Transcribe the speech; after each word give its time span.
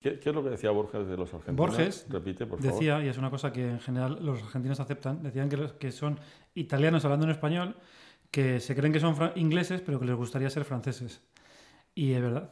¿Qué, 0.00 0.18
qué 0.18 0.30
es 0.30 0.34
lo 0.34 0.42
que 0.42 0.50
decía 0.50 0.70
Borges 0.70 1.06
de 1.06 1.16
los 1.16 1.32
argentinos? 1.34 1.56
Borges 1.56 2.06
Repite, 2.08 2.46
por 2.46 2.58
favor. 2.58 2.72
Decía, 2.74 3.04
y 3.04 3.08
es 3.08 3.18
una 3.18 3.28
cosa 3.30 3.52
que 3.52 3.68
en 3.68 3.80
general 3.80 4.18
los 4.24 4.42
argentinos 4.42 4.80
aceptan, 4.80 5.22
decían 5.22 5.48
que, 5.48 5.56
los- 5.58 5.72
que 5.74 5.92
son 5.92 6.18
italianos 6.54 7.04
hablando 7.04 7.26
en 7.26 7.32
español, 7.32 7.76
que 8.30 8.60
se 8.60 8.74
creen 8.74 8.92
que 8.92 9.00
son 9.00 9.14
ingleses, 9.36 9.82
pero 9.82 10.00
que 10.00 10.06
les 10.06 10.14
gustaría 10.14 10.48
ser 10.48 10.64
franceses. 10.64 11.20
Y 11.94 12.12
es 12.12 12.22
verdad. 12.22 12.50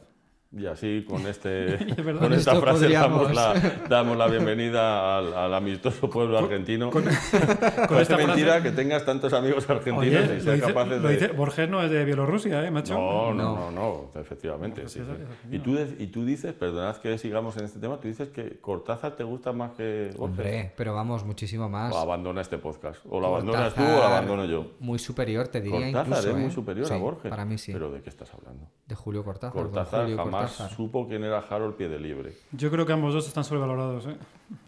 Y 0.51 0.65
así 0.65 1.05
con, 1.07 1.27
este, 1.27 1.77
verdad. 2.01 2.21
con 2.21 2.33
esta 2.33 2.55
frase 2.59 2.89
damos 2.89 3.31
la, 3.35 3.53
damos 3.87 4.17
la 4.17 4.25
bienvenida 4.25 5.19
al, 5.19 5.31
al 5.35 5.53
amistoso 5.53 6.09
pueblo 6.09 6.39
argentino. 6.39 6.89
con 6.89 7.03
Parece 7.31 8.01
esta 8.01 8.17
mentira 8.17 8.53
frase- 8.55 8.63
que 8.63 8.71
tengas 8.71 9.05
tantos 9.05 9.31
amigos 9.33 9.69
argentinos 9.69 9.99
Oye, 9.99 10.25
y 10.33 10.35
dice, 10.37 10.59
capaces 10.59 11.03
de... 11.03 11.09
dice- 11.09 11.27
Borges 11.33 11.69
no 11.69 11.83
es 11.83 11.91
de 11.91 12.03
Bielorrusia, 12.03 12.65
¿eh, 12.65 12.71
macho? 12.71 12.95
No, 12.95 13.31
no, 13.31 13.43
No. 13.55 13.71
no, 13.71 14.09
no, 14.13 14.19
efectivamente. 14.19 14.87
Sí, 14.89 15.01
sí. 15.01 15.55
Y, 15.55 15.59
tú, 15.59 15.77
y 15.99 16.07
tú 16.07 16.25
dices, 16.25 16.51
perdonad 16.53 16.97
que 16.97 17.15
sigamos 17.19 17.55
en 17.57 17.65
este 17.65 17.79
tema, 17.79 17.99
tú 17.99 18.07
dices 18.07 18.29
que 18.29 18.59
Cortázar 18.59 19.15
te 19.15 19.23
gusta 19.23 19.51
más 19.53 19.73
que 19.73 20.05
Borges. 20.17 20.19
Hombre, 20.19 20.73
pero 20.75 20.95
vamos, 20.95 21.25
muchísimo 21.25 21.69
más. 21.69 21.93
O 21.93 21.99
abandona 21.99 22.41
este 22.41 22.57
podcast. 22.57 22.99
O 23.07 23.19
lo 23.19 23.27
abandonas 23.27 23.75
tú 23.75 23.83
o 23.83 23.85
lo 23.85 24.03
abandono 24.03 24.45
yo. 24.45 24.71
Muy 24.79 24.97
superior, 24.97 25.47
te 25.49 25.61
diría 25.61 25.91
Cortázar 25.91 26.07
incluso. 26.07 26.29
es 26.31 26.35
muy 26.37 26.45
¿eh? 26.45 26.51
superior 26.51 26.87
Sí, 26.87 26.93
a 26.95 26.97
Borges. 26.97 27.29
Para 27.29 27.45
mí 27.45 27.59
sí. 27.59 27.71
¿Pero 27.71 27.91
de 27.91 28.01
qué 28.01 28.09
estás 28.09 28.33
hablando? 28.33 28.67
De 28.87 28.95
Julio 28.95 29.23
Cortázar. 29.23 29.53
Cortázar 29.61 30.01
Julio 30.05 30.17
jamás 30.17 30.38
Cortázar. 30.47 30.71
supo 30.75 31.07
quién 31.07 31.23
era 31.23 31.39
Harold 31.39 31.75
Libre. 31.99 32.33
Yo 32.51 32.69
creo 32.71 32.85
que 32.85 32.93
ambos 32.93 33.13
dos 33.13 33.27
están 33.27 33.43
sobrevalorados, 33.43 34.05
¿eh? 34.07 34.17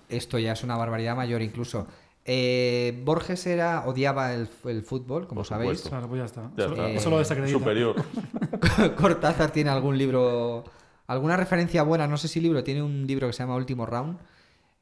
Esto 0.09 0.37
ya 0.39 0.51
es 0.53 0.63
una 0.63 0.75
barbaridad 0.77 1.15
mayor 1.15 1.41
incluso. 1.41 1.87
Eh, 2.25 3.01
Borges 3.03 3.47
era, 3.47 3.83
odiaba 3.87 4.33
el, 4.33 4.47
el 4.65 4.83
fútbol, 4.83 5.27
como 5.27 5.39
Por 5.39 5.45
sabéis. 5.47 5.79
supuesto. 5.79 5.89
Claro, 5.89 6.07
pues 6.07 6.19
ya 6.19 6.25
está. 6.25 6.51
Ya 6.55 6.63
Solo- 6.69 6.75
está. 6.85 6.89
Eso 6.89 7.09
lo 7.09 7.17
desacredita. 7.19 7.57
Superior. 7.57 7.95
Cortázar 8.95 9.51
tiene 9.51 9.69
algún 9.69 9.97
libro, 9.97 10.63
alguna 11.07 11.37
referencia 11.37 11.83
buena, 11.83 12.07
no 12.07 12.17
sé 12.17 12.27
si 12.27 12.39
libro, 12.41 12.63
tiene 12.63 12.83
un 12.83 13.07
libro 13.07 13.27
que 13.27 13.33
se 13.33 13.43
llama 13.43 13.55
Último 13.55 13.85
Round, 13.85 14.17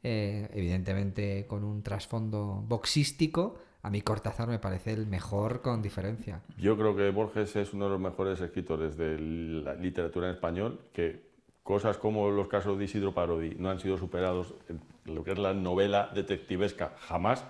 eh, 0.03 0.49
evidentemente 0.53 1.45
con 1.47 1.63
un 1.63 1.81
trasfondo 1.83 2.63
boxístico. 2.67 3.57
A 3.81 3.89
mí 3.89 4.01
Cortázar 4.01 4.47
me 4.47 4.59
parece 4.59 4.91
el 4.91 5.07
mejor 5.07 5.61
con 5.61 5.81
diferencia. 5.81 6.41
Yo 6.57 6.77
creo 6.77 6.95
que 6.95 7.09
Borges 7.11 7.55
es 7.55 7.73
uno 7.73 7.85
de 7.85 7.91
los 7.91 7.99
mejores 7.99 8.41
escritores 8.41 8.97
de 8.97 9.17
la 9.19 9.73
literatura 9.73 10.27
en 10.27 10.33
español, 10.33 10.79
que 10.91 11.29
cosas 11.63 11.97
como 11.97 12.29
los 12.29 12.47
casos 12.47 12.77
de 12.77 12.85
Isidro 12.85 13.13
Parodi 13.13 13.55
no 13.57 13.69
han 13.69 13.79
sido 13.79 13.97
superados 13.97 14.53
en 14.67 14.81
lo 15.05 15.23
que 15.23 15.31
es 15.31 15.37
la 15.37 15.53
novela 15.53 16.09
detectivesca 16.13 16.93
jamás, 16.99 17.45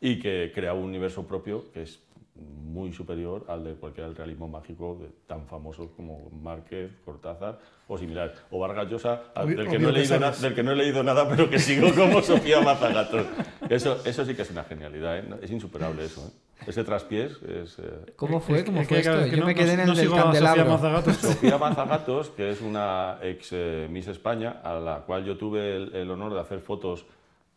y 0.00 0.20
que 0.20 0.52
crea 0.54 0.74
un 0.74 0.84
universo 0.84 1.26
propio 1.26 1.70
que 1.72 1.82
es 1.82 2.00
muy 2.38 2.92
superior 2.92 3.44
al 3.48 3.64
de 3.64 3.74
cualquier 3.74 4.14
realismo 4.16 4.46
mágico 4.48 4.98
de- 5.00 5.08
tan 5.26 5.46
famosos 5.46 5.88
como 5.96 6.30
Márquez, 6.30 6.90
Cortázar 7.04 7.58
o 7.88 7.96
similares. 7.98 8.36
O 8.50 8.58
Vargas 8.58 8.88
Llosa, 8.90 9.22
Obvio- 9.34 9.56
del, 9.56 9.68
que 9.68 9.78
no 9.78 9.88
he 9.88 9.92
que 9.92 9.98
leído 10.00 10.20
na- 10.20 10.30
del 10.30 10.54
que 10.54 10.62
no 10.62 10.72
he 10.72 10.76
leído 10.76 11.02
nada, 11.02 11.28
pero 11.28 11.48
que 11.50 11.58
sigo 11.58 11.88
como 11.96 12.22
Sofía 12.22 12.60
Mazagatos. 12.60 13.26
Eso, 13.68 13.98
eso 14.04 14.24
sí 14.24 14.34
que 14.34 14.42
es 14.42 14.50
una 14.50 14.64
genialidad, 14.64 15.18
¿eh? 15.18 15.24
es 15.42 15.50
insuperable 15.50 16.04
eso. 16.04 16.20
¿eh? 16.26 16.30
Ese 16.66 16.84
traspiés 16.84 17.40
es... 17.42 17.78
eh, 17.78 18.12
¿Cómo 18.16 18.40
fue? 18.40 18.64
¿Cómo 18.64 18.82
fue 18.84 18.98
esto? 18.98 19.26
Yo 19.26 19.36
no- 19.38 19.46
me 19.46 19.54
quedé 19.54 19.68
no- 19.68 19.72
en 19.74 19.80
el 19.80 19.86
no 19.86 19.94
del 19.94 20.04
sigo 20.04 20.14
a 20.16 20.22
Sofía 20.22 20.32
candelabro. 20.40 20.64
Mazagatos. 20.72 21.16
Sofía 21.18 21.58
Mazagatos, 21.58 22.30
que 22.30 22.50
es 22.50 22.60
una 22.60 23.18
ex 23.22 23.48
eh, 23.52 23.88
Miss 23.90 24.08
España, 24.08 24.60
a 24.62 24.74
la 24.74 24.98
cual 25.06 25.24
yo 25.24 25.36
tuve 25.38 25.76
el, 25.76 25.94
el 25.94 26.10
honor 26.10 26.34
de 26.34 26.40
hacer 26.40 26.60
fotos 26.60 27.06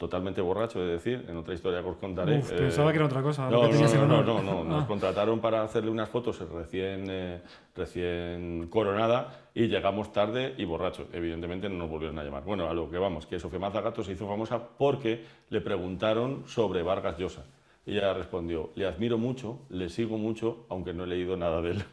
totalmente 0.02 0.42
borracho, 0.42 0.84
es 0.84 0.90
decir, 0.94 1.26
en 1.30 1.38
otra 1.38 1.54
historia 1.54 1.84
que 1.84 1.90
os 1.90 1.98
contaré. 1.98 2.40
Uf, 2.40 2.52
eh, 2.52 2.56
pensaba 2.58 2.92
que 2.92 2.98
era 2.98 3.06
otra 3.06 3.22
cosa. 3.22 3.48
No, 3.52 3.68
no, 3.68 3.70
no, 3.72 4.06
no, 4.08 4.18
honor. 4.18 4.26
no, 4.26 4.42
no, 4.42 4.64
nos 4.64 4.84
Ah. 4.84 4.88
contrataron 4.88 5.40
para 5.40 5.62
hacerle 5.62 5.92
unas 5.92 6.10
fotos 6.10 6.40
recién, 6.52 7.06
eh, 7.08 7.42
recién 7.76 8.68
coronada 8.70 9.50
y 9.54 9.68
llegamos 9.68 10.12
tarde 10.12 10.56
y 10.58 10.66
borrachos. 10.66 11.06
Evidentemente 11.14 11.70
no 11.70 11.78
nos 11.78 11.90
volvieron 11.92 12.18
a 12.18 12.24
llamar. 12.24 12.44
Bueno, 12.44 12.68
a 12.68 12.74
lo 12.74 12.90
que 12.90 12.98
vamos, 12.98 13.28
que 13.28 13.40
Sofía 13.40 13.60
Mazagatos 13.60 14.08
se 14.08 14.14
hizo 14.14 14.28
famosa 14.28 14.60
porque 14.78 15.24
le 15.50 15.62
preguntaron 15.62 16.44
sobre 16.48 16.82
Vargas 16.82 17.18
Llosa. 17.20 17.46
Y 17.86 17.98
ella 17.98 18.14
respondió, 18.14 18.72
le 18.76 18.88
admiro 18.88 19.18
mucho, 19.20 19.60
le 19.70 19.90
sigo 19.90 20.18
mucho, 20.18 20.66
aunque 20.70 20.94
no 20.94 21.04
he 21.04 21.08
leído 21.08 21.38
nada 21.38 21.62
de 21.62 21.72
él. 21.72 21.84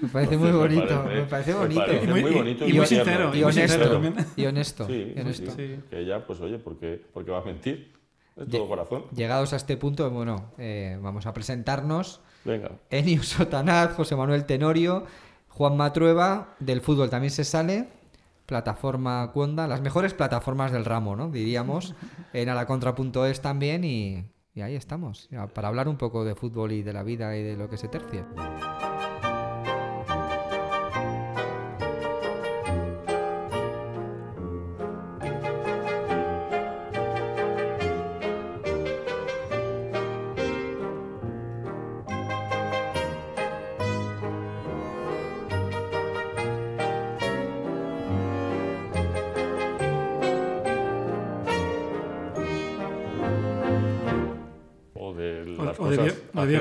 Me 0.00 0.08
parece 0.08 0.36
muy 0.36 0.50
bonito, 0.50 1.04
me 1.04 1.22
parece 1.22 1.54
bonito. 1.54 1.82
Y 2.02 2.06
muy- 2.06 2.20
y- 2.20 2.34
bonito 2.34 2.66
y 2.68 2.72
muy 2.72 2.86
tierno. 2.86 2.86
sincero, 2.86 3.34
Y 3.34 3.42
honesto. 3.44 4.02
Y 4.36 4.46
honesto. 4.46 4.86
Sí, 4.86 5.12
y 5.16 5.20
honesto. 5.20 5.50
sí. 5.52 5.56
Sí. 5.76 5.80
Que 5.90 6.00
ella, 6.00 6.26
pues 6.26 6.40
oye, 6.40 6.58
porque, 6.58 7.00
porque 7.12 7.30
va 7.30 7.38
a 7.38 7.44
mentir. 7.44 7.92
Es 8.36 8.46
Ye- 8.46 8.58
todo 8.58 8.68
corazón. 8.68 9.04
Llegados 9.14 9.52
a 9.52 9.56
este 9.56 9.76
punto, 9.76 10.08
bueno, 10.10 10.52
eh, 10.58 10.98
vamos 11.02 11.26
a 11.26 11.32
presentarnos. 11.34 12.20
Venga. 12.44 12.70
Enio 12.90 13.22
Sotanaz, 13.22 13.94
José 13.94 14.16
Manuel 14.16 14.44
Tenorio, 14.46 15.04
Juan 15.48 15.76
Matrueva, 15.76 16.54
del 16.58 16.80
fútbol 16.80 17.10
también 17.10 17.30
se 17.30 17.44
sale, 17.44 17.88
plataforma 18.46 19.30
Cuonda, 19.32 19.68
las 19.68 19.80
mejores 19.82 20.14
plataformas 20.14 20.72
del 20.72 20.84
ramo, 20.84 21.16
¿no? 21.16 21.28
Diríamos, 21.28 21.94
en 22.32 22.48
alacontra.es 22.48 23.40
también 23.42 23.84
y, 23.84 24.24
y 24.54 24.60
ahí 24.62 24.74
estamos, 24.74 25.28
ya, 25.30 25.46
para 25.48 25.68
hablar 25.68 25.86
un 25.88 25.96
poco 25.96 26.24
de 26.24 26.34
fútbol 26.34 26.72
y 26.72 26.82
de 26.82 26.92
la 26.92 27.02
vida 27.02 27.36
y 27.36 27.42
de 27.42 27.56
lo 27.56 27.68
que 27.68 27.76
se 27.76 27.88
tercie. 27.88 28.24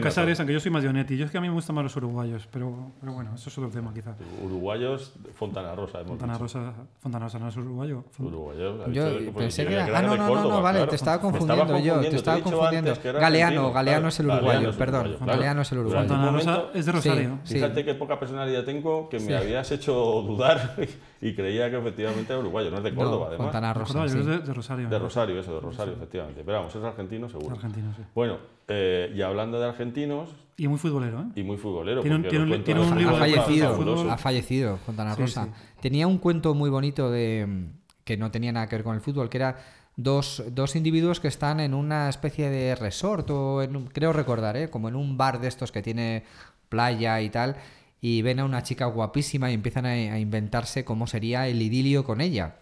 O 0.09 0.11
de 0.11 0.15
Bio 0.15 0.17
ajenas 0.17 0.17
a- 0.17 0.21
Casares, 0.21 0.39
aunque 0.39 0.53
yo 0.53 0.59
soy 0.59 0.71
más 0.71 0.81
Dionetti. 0.83 1.17
Yo 1.17 1.25
es 1.25 1.31
que 1.31 1.37
a 1.37 1.41
mí 1.41 1.47
me 1.47 1.53
gustan 1.53 1.75
más 1.75 1.83
los 1.83 1.95
uruguayos, 1.95 2.47
pero, 2.51 2.91
pero 2.99 3.13
bueno, 3.13 3.31
eso 3.35 3.49
es 3.49 3.57
otro 3.57 3.69
tema 3.69 3.93
quizá. 3.93 4.15
Uruguayos, 4.43 5.13
Fontana 5.35 5.75
Rosa, 5.75 5.99
hemos 5.99 6.09
Fontana 6.09 6.33
dicho. 6.33 6.43
Rosa, 6.43 6.73
Fontana 6.99 7.25
Rosa 7.25 7.39
no 7.39 7.47
es 7.49 7.57
uruguayo. 7.57 8.03
Ha 8.17 8.91
Yo 8.91 9.17
que- 9.17 9.31
pensé 9.35 9.63
que 9.63 9.69
que 9.69 9.75
era... 9.75 9.97
Ah, 9.97 10.01
no, 10.01 10.15
no, 10.15 10.17
no, 10.17 10.27
Córdoba, 10.29 10.55
no, 10.55 10.61
vale, 10.61 10.77
claro. 10.79 10.89
te 10.89 10.95
estaba 10.95 11.17
Me 11.17 11.21
confundiendo 11.23 11.63
yo, 11.63 11.65
te 11.65 11.71
confundiendo, 11.73 12.17
estaba 12.17 12.39
confundiendo. 12.41 12.93
que 13.01 13.11
Galeano, 13.11 13.71
Galeano 13.71 14.07
es 14.07 14.19
el 14.19 14.25
uruguayo, 14.27 14.47
Galeano 14.47 14.69
es 14.69 14.75
perdón, 14.75 14.99
uruguayo, 15.01 15.17
claro. 15.25 15.31
Galeano 15.39 15.61
es 15.61 15.71
el 15.71 15.77
uruguayo. 15.79 16.07
Fontana 16.07 16.31
Rosa 16.31 16.51
momento- 16.51 16.71
es 16.79 16.85
de 16.85 16.91
Rosario. 16.91 17.39
Sí. 17.43 17.53
Fíjate 17.55 17.85
qué 17.85 17.93
poca 17.95 18.19
personalidad 18.19 18.63
tengo 18.63 19.09
que 19.09 19.19
me 19.19 19.35
habías 19.35 19.71
hecho 19.71 19.93
dudar 19.93 20.75
y 21.21 21.33
creía 21.35 21.69
que 21.69 21.77
efectivamente 21.77 22.31
era 22.33 22.39
uruguayo, 22.39 22.71
no 22.71 22.77
es 22.77 22.83
de 22.83 22.93
Córdoba, 22.95 23.27
además. 23.27 23.45
Fontana 23.47 23.73
Rosa, 23.73 24.05
es 24.05 24.13
de, 24.13 24.53
Rosario. 24.53 24.89
De 24.89 24.99
Rosario, 24.99 25.39
eso, 25.39 25.53
de 25.55 25.59
Rosario, 25.61 25.93
efectivamente. 25.93 26.41
Pero 26.45 26.57
vamos, 26.59 26.75
es 26.75 26.83
argentino 26.83 27.29
seguro. 27.29 27.55
Argentino, 27.55 27.93
sí. 27.95 28.03
Bueno, 28.15 28.37
eh, 28.67 29.11
y 29.15 29.21
hablando 29.21 29.59
de 29.59 29.65
argentinos, 30.13 30.29
Y 30.57 30.67
muy 30.67 30.77
futbolero, 30.77 31.21
¿eh? 31.21 31.25
y 31.35 31.43
muy 31.43 31.57
futbolero, 31.57 32.01
Tiene 32.01 32.15
un- 32.17 32.21
porque 32.23 32.29
tiene 32.29 32.45
los 32.45 32.57
un- 32.59 32.63
cuentos 32.63 32.65
tiene 32.65 32.81
un 32.81 32.89
de 32.89 32.99
libro 32.99 33.15
ha 33.15 33.19
fallecido, 33.19 34.11
ha 34.11 34.17
fallecido 34.17 34.77
Fontana 34.85 35.15
Rosa. 35.15 35.45
sí. 35.45 35.51
Tenía 35.81 36.07
un 36.07 36.17
cuento 36.17 36.53
muy 36.53 36.69
bonito 36.69 37.09
de 37.11 37.67
que 38.03 38.17
no 38.17 38.31
tenía 38.31 38.51
nada 38.51 38.67
que 38.67 38.75
ver 38.75 38.83
con 38.83 38.95
el 38.95 39.01
fútbol, 39.01 39.29
que 39.29 39.37
era 39.37 39.57
dos, 39.95 40.43
dos 40.51 40.75
individuos 40.75 41.19
que 41.19 41.27
están 41.27 41.59
en 41.59 41.73
una 41.73 42.09
especie 42.09 42.49
de 42.49 42.75
resort 42.75 43.29
o 43.31 43.61
en 43.61 43.75
un- 43.75 43.87
creo 43.87 44.13
recordar, 44.13 44.57
¿eh? 44.57 44.69
como 44.69 44.89
en 44.89 44.95
un 44.95 45.17
bar 45.17 45.39
de 45.39 45.47
estos 45.47 45.71
que 45.71 45.81
tiene 45.81 46.23
playa 46.69 47.21
y 47.21 47.29
tal, 47.29 47.55
y 48.01 48.21
ven 48.21 48.39
a 48.39 48.45
una 48.45 48.63
chica 48.63 48.85
guapísima 48.85 49.51
y 49.51 49.53
empiezan 49.53 49.85
a, 49.85 49.89
a 49.89 50.19
inventarse 50.19 50.85
cómo 50.85 51.05
sería 51.07 51.47
el 51.47 51.61
idilio 51.61 52.03
con 52.03 52.21
ella. 52.21 52.55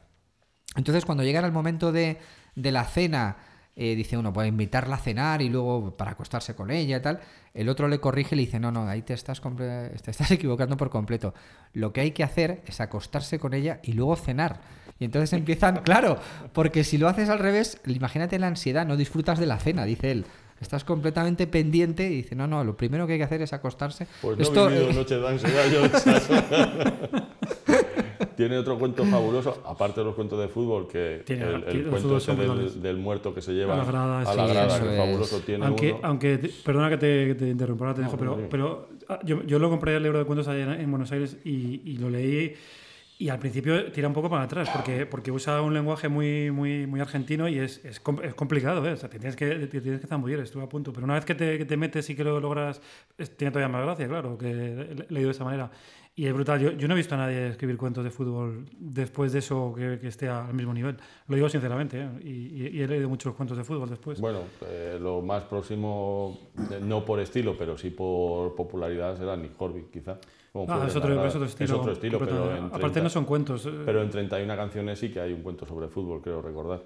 Entonces, 0.75 1.05
cuando 1.05 1.23
llegan 1.23 1.45
al 1.45 1.51
momento 1.51 1.91
de, 1.91 2.17
de 2.55 2.71
la 2.71 2.85
cena, 2.85 3.37
eh, 3.79 3.95
dice 3.95 4.17
uno, 4.17 4.33
puede 4.33 4.47
invitarla 4.47 4.95
a 4.95 4.99
cenar 4.99 5.43
y 5.43 5.49
luego 5.49 5.95
para 5.95 6.11
acostarse 6.11 6.55
con 6.55 6.71
ella 6.71 6.97
y 6.97 7.01
tal. 7.01 7.19
El 7.53 7.69
otro 7.69 7.87
le 7.87 7.99
corrige 7.99 8.33
y 8.33 8.37
le 8.37 8.45
dice, 8.45 8.59
no, 8.59 8.71
no, 8.71 8.87
ahí 8.87 9.03
te 9.03 9.13
estás, 9.13 9.39
te 9.39 10.11
estás 10.11 10.31
equivocando 10.31 10.75
por 10.77 10.89
completo. 10.89 11.35
Lo 11.73 11.93
que 11.93 12.01
hay 12.01 12.11
que 12.11 12.23
hacer 12.23 12.63
es 12.65 12.81
acostarse 12.81 13.37
con 13.37 13.53
ella 13.53 13.79
y 13.83 13.93
luego 13.93 14.15
cenar. 14.15 14.61
Y 14.97 15.05
entonces 15.05 15.31
empiezan, 15.33 15.77
claro, 15.83 16.17
porque 16.53 16.83
si 16.83 16.97
lo 16.97 17.07
haces 17.07 17.29
al 17.29 17.37
revés, 17.37 17.79
imagínate 17.85 18.39
la 18.39 18.47
ansiedad, 18.47 18.87
no 18.87 18.97
disfrutas 18.97 19.37
de 19.37 19.45
la 19.45 19.59
cena, 19.59 19.85
dice 19.85 20.09
él. 20.09 20.25
Estás 20.59 20.83
completamente 20.83 21.45
pendiente 21.45 22.07
y 22.07 22.15
dice, 22.15 22.35
no, 22.35 22.47
no, 22.47 22.63
lo 22.63 22.75
primero 22.75 23.05
que 23.05 23.13
hay 23.13 23.19
que 23.19 23.25
hacer 23.25 23.43
es 23.43 23.53
acostarse. 23.53 24.07
Pues 24.23 24.37
no 24.37 24.43
Esto, 24.43 24.69
he 24.71 24.73
vivido 24.73 24.93
noches 24.93 25.21
de 25.21 25.27
ansiedad 25.27 25.65
yo. 25.71 27.27
Tiene 28.37 28.57
otro 28.57 28.77
cuento 28.77 29.03
fabuloso, 29.03 29.61
aparte 29.65 29.99
de 29.99 30.05
los 30.05 30.15
cuentos 30.15 30.39
de 30.39 30.47
fútbol, 30.47 30.87
que 30.87 31.23
Tiene- 31.25 31.43
el, 31.43 31.63
el 31.67 31.87
cuento 31.87 32.17
ese 32.17 32.35
del, 32.35 32.81
del 32.81 32.97
muerto 32.97 33.33
que 33.33 33.41
se 33.41 33.51
lleva 33.53 33.73
A 33.73 33.77
la 33.77 33.85
grada, 33.85 34.19
a 34.21 34.25
sí, 34.25 34.37
la 34.37 34.47
grada, 34.47 34.75
eso 34.77 34.85
que 34.85 34.91
es. 34.93 34.97
fabuloso 34.97 35.39
tiene 35.39 35.65
Aunque, 35.65 35.91
uno. 35.91 35.99
aunque 36.03 36.37
te- 36.37 36.49
perdona 36.63 36.89
que 36.91 36.97
te, 36.97 37.35
te 37.35 37.49
interrumpa, 37.49 37.85
ahora 37.85 37.95
te 37.95 38.01
dejo, 38.01 38.13
No, 38.13 38.19
pero, 38.19 38.35
no, 38.35 38.41
no. 38.43 38.49
pero 38.49 38.89
ah, 39.09 39.19
yo, 39.25 39.43
yo 39.43 39.59
lo 39.59 39.69
compré 39.69 39.95
el 39.97 40.03
libro 40.03 40.19
de 40.19 40.25
cuentos 40.25 40.47
allá 40.47 40.75
en, 40.75 40.81
en 40.81 40.89
Buenos 40.91 41.11
Aires 41.11 41.37
y, 41.43 41.81
y 41.83 41.97
lo 41.97 42.09
leí 42.09 42.53
Y 43.19 43.29
al 43.29 43.39
principio 43.39 43.91
tira 43.91 44.07
un 44.07 44.13
poco 44.13 44.29
para 44.29 44.43
atrás, 44.43 44.69
porque, 44.69 45.07
porque 45.07 45.31
usa 45.31 45.59
un 45.63 45.73
lenguaje 45.73 46.07
muy, 46.07 46.51
muy, 46.51 46.85
muy 46.85 46.99
argentino 46.99 47.47
y 47.49 47.57
es, 47.57 47.83
es, 47.83 47.99
es 48.23 48.33
complicado, 48.35 48.85
¿eh? 48.87 48.91
O 48.91 48.95
sea, 48.97 49.09
te 49.09 49.17
tienes 49.17 49.35
que, 49.35 49.47
te 49.65 49.81
tienes 49.81 49.99
que 49.99 50.05
zambullir, 50.05 50.37
estuve 50.39 50.61
a 50.63 50.69
punto. 50.69 50.93
Pero 50.93 51.05
una 51.05 51.15
vez 51.15 51.25
que 51.25 51.33
te, 51.33 51.57
que 51.57 51.65
te 51.65 51.77
metes 51.77 52.07
y 52.11 52.15
que 52.15 52.23
lo 52.23 52.39
logras, 52.39 52.79
es- 53.17 53.35
tiene 53.35 53.49
todavía 53.51 53.75
más 53.75 53.83
gracia, 53.83 54.07
claro, 54.07 54.37
que 54.37 54.45
leído 55.09 55.29
de 55.29 55.31
esa 55.31 55.43
manera. 55.43 55.71
Y 56.19 56.25
es 56.25 56.33
brutal. 56.33 56.59
Yo, 56.59 56.71
yo 56.71 56.87
no 56.87 56.95
he 56.95 56.97
visto 56.97 57.13
a 57.13 57.19
nadie 57.19 57.47
escribir 57.49 57.77
cuentos 57.77 58.03
de 58.03 58.09
fútbol 58.09 58.65
después 58.75 59.31
de 59.33 59.39
eso 59.39 59.71
que, 59.77 59.99
que 59.99 60.07
esté 60.07 60.27
al 60.27 60.51
mismo 60.51 60.73
nivel. 60.73 60.97
Lo 61.27 61.35
digo 61.35 61.47
sinceramente, 61.47 62.01
¿eh? 62.01 62.09
y, 62.23 62.29
y- 62.29 62.67
y 62.73 62.81
he 62.81 62.87
leído 62.87 63.07
muchos 63.07 63.35
cuentos 63.35 63.55
de 63.55 63.63
fútbol 63.63 63.87
después. 63.87 64.19
Bueno, 64.19 64.39
eh, 64.65 64.97
lo 64.99 65.21
más 65.21 65.43
próximo, 65.43 66.39
eh, 66.71 66.79
no 66.81 67.05
por 67.05 67.19
estilo, 67.19 67.55
pero 67.55 67.77
sí 67.77 67.91
por 67.91 68.55
popularidad, 68.55 69.15
será 69.15 69.37
Nick 69.37 69.61
Horby, 69.61 69.85
quizá. 69.93 70.13
Ah, 70.67 70.85
es 70.87 70.95
otro, 70.95 71.01
Fuenlabrada. 71.01 71.27
es 71.27 71.35
otro 71.35 71.47
estilo. 71.47 71.65
Es 71.75 71.79
otro 71.79 71.91
estilo, 71.91 72.17
pero 72.17 72.51
en, 72.51 72.63
Aparte 72.65 72.79
30 72.79 73.01
no 73.03 73.09
son 73.09 73.25
cuentos. 73.25 73.65
eh, 73.67 73.71
pero 73.85 74.01
en 74.01 74.09
31 74.09 74.55
canciones 74.55 74.97
sí 74.97 75.09
que 75.11 75.19
hay 75.19 75.31
un 75.33 75.43
cuento 75.43 75.67
sobre 75.67 75.87
fútbol, 75.87 76.19
creo 76.23 76.41
recordar. 76.41 76.81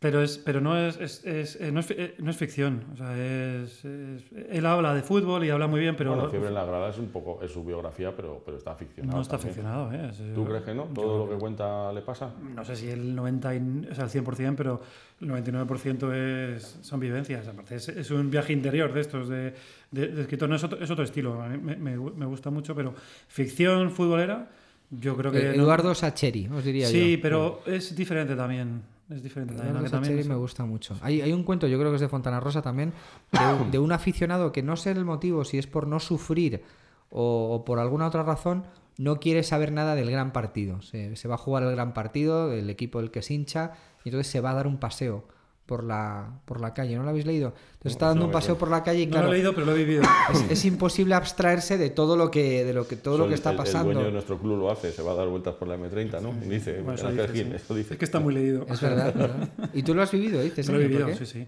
Pero, 0.00 0.22
es, 0.22 0.38
pero 0.38 0.60
no, 0.60 0.78
es, 0.78 0.96
es- 1.00 1.24
es- 1.24 1.56
eh, 1.60 1.72
no, 1.72 1.80
eh, 1.88 2.14
no 2.18 2.30
es 2.30 2.36
ficción. 2.36 2.84
O 2.92 2.96
sea, 2.96 3.16
es, 3.18 3.84
es- 3.84 4.22
él 4.48 4.64
habla 4.64 4.94
de 4.94 5.02
fútbol 5.02 5.44
y 5.44 5.50
habla 5.50 5.66
muy 5.66 5.80
bien, 5.80 5.96
pero 5.96 6.14
bueno, 6.14 6.30
Fiebre 6.30 6.46
en 6.48 6.54
la 6.54 6.64
grada 6.64 6.90
es 6.90 6.98
un 6.98 7.08
poco 7.08 7.40
es 7.42 7.50
su 7.50 7.64
biografía, 7.64 8.14
pero, 8.14 8.40
pero 8.44 8.58
está 8.58 8.76
ficcionado. 8.76 9.16
no 9.16 9.22
está 9.22 9.36
también. 9.38 9.54
ficcionado. 9.54 9.92
¿eh? 9.92 10.10
Es- 10.10 10.34
¿Tú 10.36 10.44
crees 10.44 10.62
que 10.62 10.72
no? 10.72 10.84
¿Todo 10.84 11.26
lo 11.26 11.32
que 11.32 11.36
cuenta 11.40 11.92
le 11.92 12.02
pasa? 12.02 12.32
No 12.54 12.64
sé 12.64 12.76
si 12.76 12.88
el 12.88 13.12
90, 13.16 13.54
y- 13.56 13.88
o 13.90 13.94
sea, 13.96 14.04
el 14.04 14.10
100%, 14.10 14.54
pero 14.54 14.80
el 15.20 15.26
99% 15.26 16.12
es, 16.12 16.78
son 16.80 17.00
vivencias. 17.00 17.48
Aparte, 17.48 17.74
es, 17.74 17.88
es 17.88 18.10
un 18.12 18.30
viaje 18.30 18.52
interior 18.52 18.92
de 18.92 19.00
estos, 19.00 19.28
de, 19.28 19.52
de, 19.90 20.06
de 20.08 20.20
escritor. 20.22 20.48
No, 20.48 20.54
es, 20.54 20.62
otro, 20.62 20.78
es 20.80 20.88
otro 20.88 21.02
estilo. 21.02 21.42
A 21.42 21.48
mí 21.48 21.58
me, 21.58 21.74
me- 21.74 21.96
me 21.96 22.26
gusta 22.26 22.50
mucho, 22.50 22.72
pero 22.72 22.94
ficción 23.26 23.90
futbolera, 23.90 24.48
yo 24.90 25.16
creo 25.16 25.32
que. 25.32 25.38
Eh, 25.40 25.56
no- 25.56 25.64
Eduardo 25.64 25.92
Sacheri, 25.92 26.46
os 26.46 26.62
diría 26.64 26.86
Sí, 26.86 27.16
yo. 27.16 27.18
pero 27.20 27.60
es 27.66 27.96
diferente 27.96 28.36
también. 28.36 28.96
Es 29.10 29.22
diferente 29.22 29.54
también. 29.90 30.18
Es- 30.20 30.28
me 30.28 30.34
gusta 30.34 30.64
mucho. 30.64 30.96
Hay, 31.00 31.20
hay 31.22 31.32
un 31.32 31.42
cuento, 31.44 31.66
yo 31.66 31.78
creo 31.78 31.90
que 31.90 31.96
es 31.96 32.00
de 32.00 32.08
Fontana 32.08 32.40
Rosa 32.40 32.62
también, 32.62 32.92
de, 33.32 33.70
de 33.70 33.78
un 33.78 33.92
aficionado 33.92 34.52
que 34.52 34.62
no 34.62 34.76
sé 34.76 34.90
el 34.90 35.04
motivo, 35.04 35.44
si 35.44 35.58
es 35.58 35.66
por 35.66 35.86
no 35.86 35.98
sufrir 36.00 36.62
o, 37.10 37.54
o 37.54 37.64
por 37.64 37.78
alguna 37.78 38.06
otra 38.06 38.22
razón, 38.22 38.66
no 38.98 39.18
quiere 39.20 39.42
saber 39.44 39.72
nada 39.72 39.94
del 39.94 40.10
gran 40.10 40.32
partido. 40.32 40.82
Se, 40.82 41.16
se 41.16 41.28
va 41.28 41.36
a 41.36 41.38
jugar 41.38 41.62
el 41.62 41.70
gran 41.72 41.94
partido, 41.94 42.48
del 42.48 42.68
equipo 42.68 43.00
del 43.00 43.10
que 43.10 43.22
se 43.22 43.34
hincha, 43.34 43.72
y 44.04 44.08
entonces 44.10 44.30
se 44.30 44.40
va 44.40 44.50
a 44.50 44.54
dar 44.54 44.66
un 44.66 44.78
paseo 44.78 45.24
por 45.68 45.84
la, 45.84 46.40
por 46.46 46.62
la 46.62 46.72
calle. 46.72 46.96
¿No 46.96 47.02
lo 47.02 47.10
habéis 47.10 47.26
leído? 47.26 47.48
Entonces 47.74 47.92
está 47.92 48.06
dando 48.06 48.22
no 48.22 48.26
un 48.28 48.32
paseo 48.32 48.56
por 48.56 48.70
la 48.70 48.82
calle 48.82 49.02
y 49.02 49.06
No 49.06 49.12
claro, 49.12 49.26
lo 49.26 49.32
he 49.34 49.36
leído, 49.36 49.52
pero 49.54 49.66
lo 49.66 49.72
he 49.72 49.84
vivido. 49.84 50.02
es, 50.32 50.50
es 50.50 50.64
imposible 50.64 51.14
abstraerse 51.14 51.76
de 51.76 51.90
todo 51.90 52.16
lo 52.16 52.30
que, 52.30 52.64
de 52.64 52.72
lo 52.72 52.88
que, 52.88 52.96
todo 52.96 53.18
lo 53.18 53.28
que 53.28 53.34
está 53.34 53.50
el- 53.50 53.56
pasando. 53.58 53.90
El 53.90 53.94
dueño 53.96 54.06
de 54.06 54.12
nuestro 54.14 54.38
club 54.38 54.58
lo 54.58 54.70
hace, 54.72 54.90
se 54.92 55.02
va 55.02 55.12
a 55.12 55.14
dar 55.14 55.28
vueltas 55.28 55.54
por 55.56 55.68
la 55.68 55.76
M30, 55.76 56.22
¿no? 56.22 56.30
Y 56.42 56.48
dice, 56.48 56.80
Bueno, 56.80 56.94
eso 56.94 57.10
dice, 57.10 57.28
Gil, 57.28 57.46
sí. 57.50 57.52
eso 57.56 57.74
dice. 57.74 57.92
Es 57.94 57.98
que 57.98 58.04
está 58.06 58.18
muy 58.18 58.32
leído. 58.32 58.64
Es 58.66 58.80
verdad, 58.80 59.14
¿verdad? 59.14 59.48
¿Y 59.74 59.82
tú 59.82 59.94
lo 59.94 60.00
has 60.02 60.10
vivido, 60.10 60.40
dices? 60.40 60.66
Lo 60.70 60.80
he 60.80 60.86
vivido, 60.88 61.14
sí, 61.14 61.26
sí. 61.26 61.46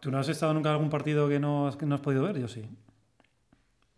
¿Tú 0.00 0.10
no 0.10 0.18
has 0.18 0.28
estado 0.28 0.52
nunca 0.52 0.70
en 0.70 0.74
algún 0.74 0.90
partido 0.90 1.28
que 1.28 1.38
no 1.38 1.68
has, 1.68 1.76
que 1.76 1.86
no 1.86 1.94
has 1.94 2.00
podido 2.00 2.24
ver? 2.24 2.38
Yo 2.40 2.48
sí. 2.48 2.64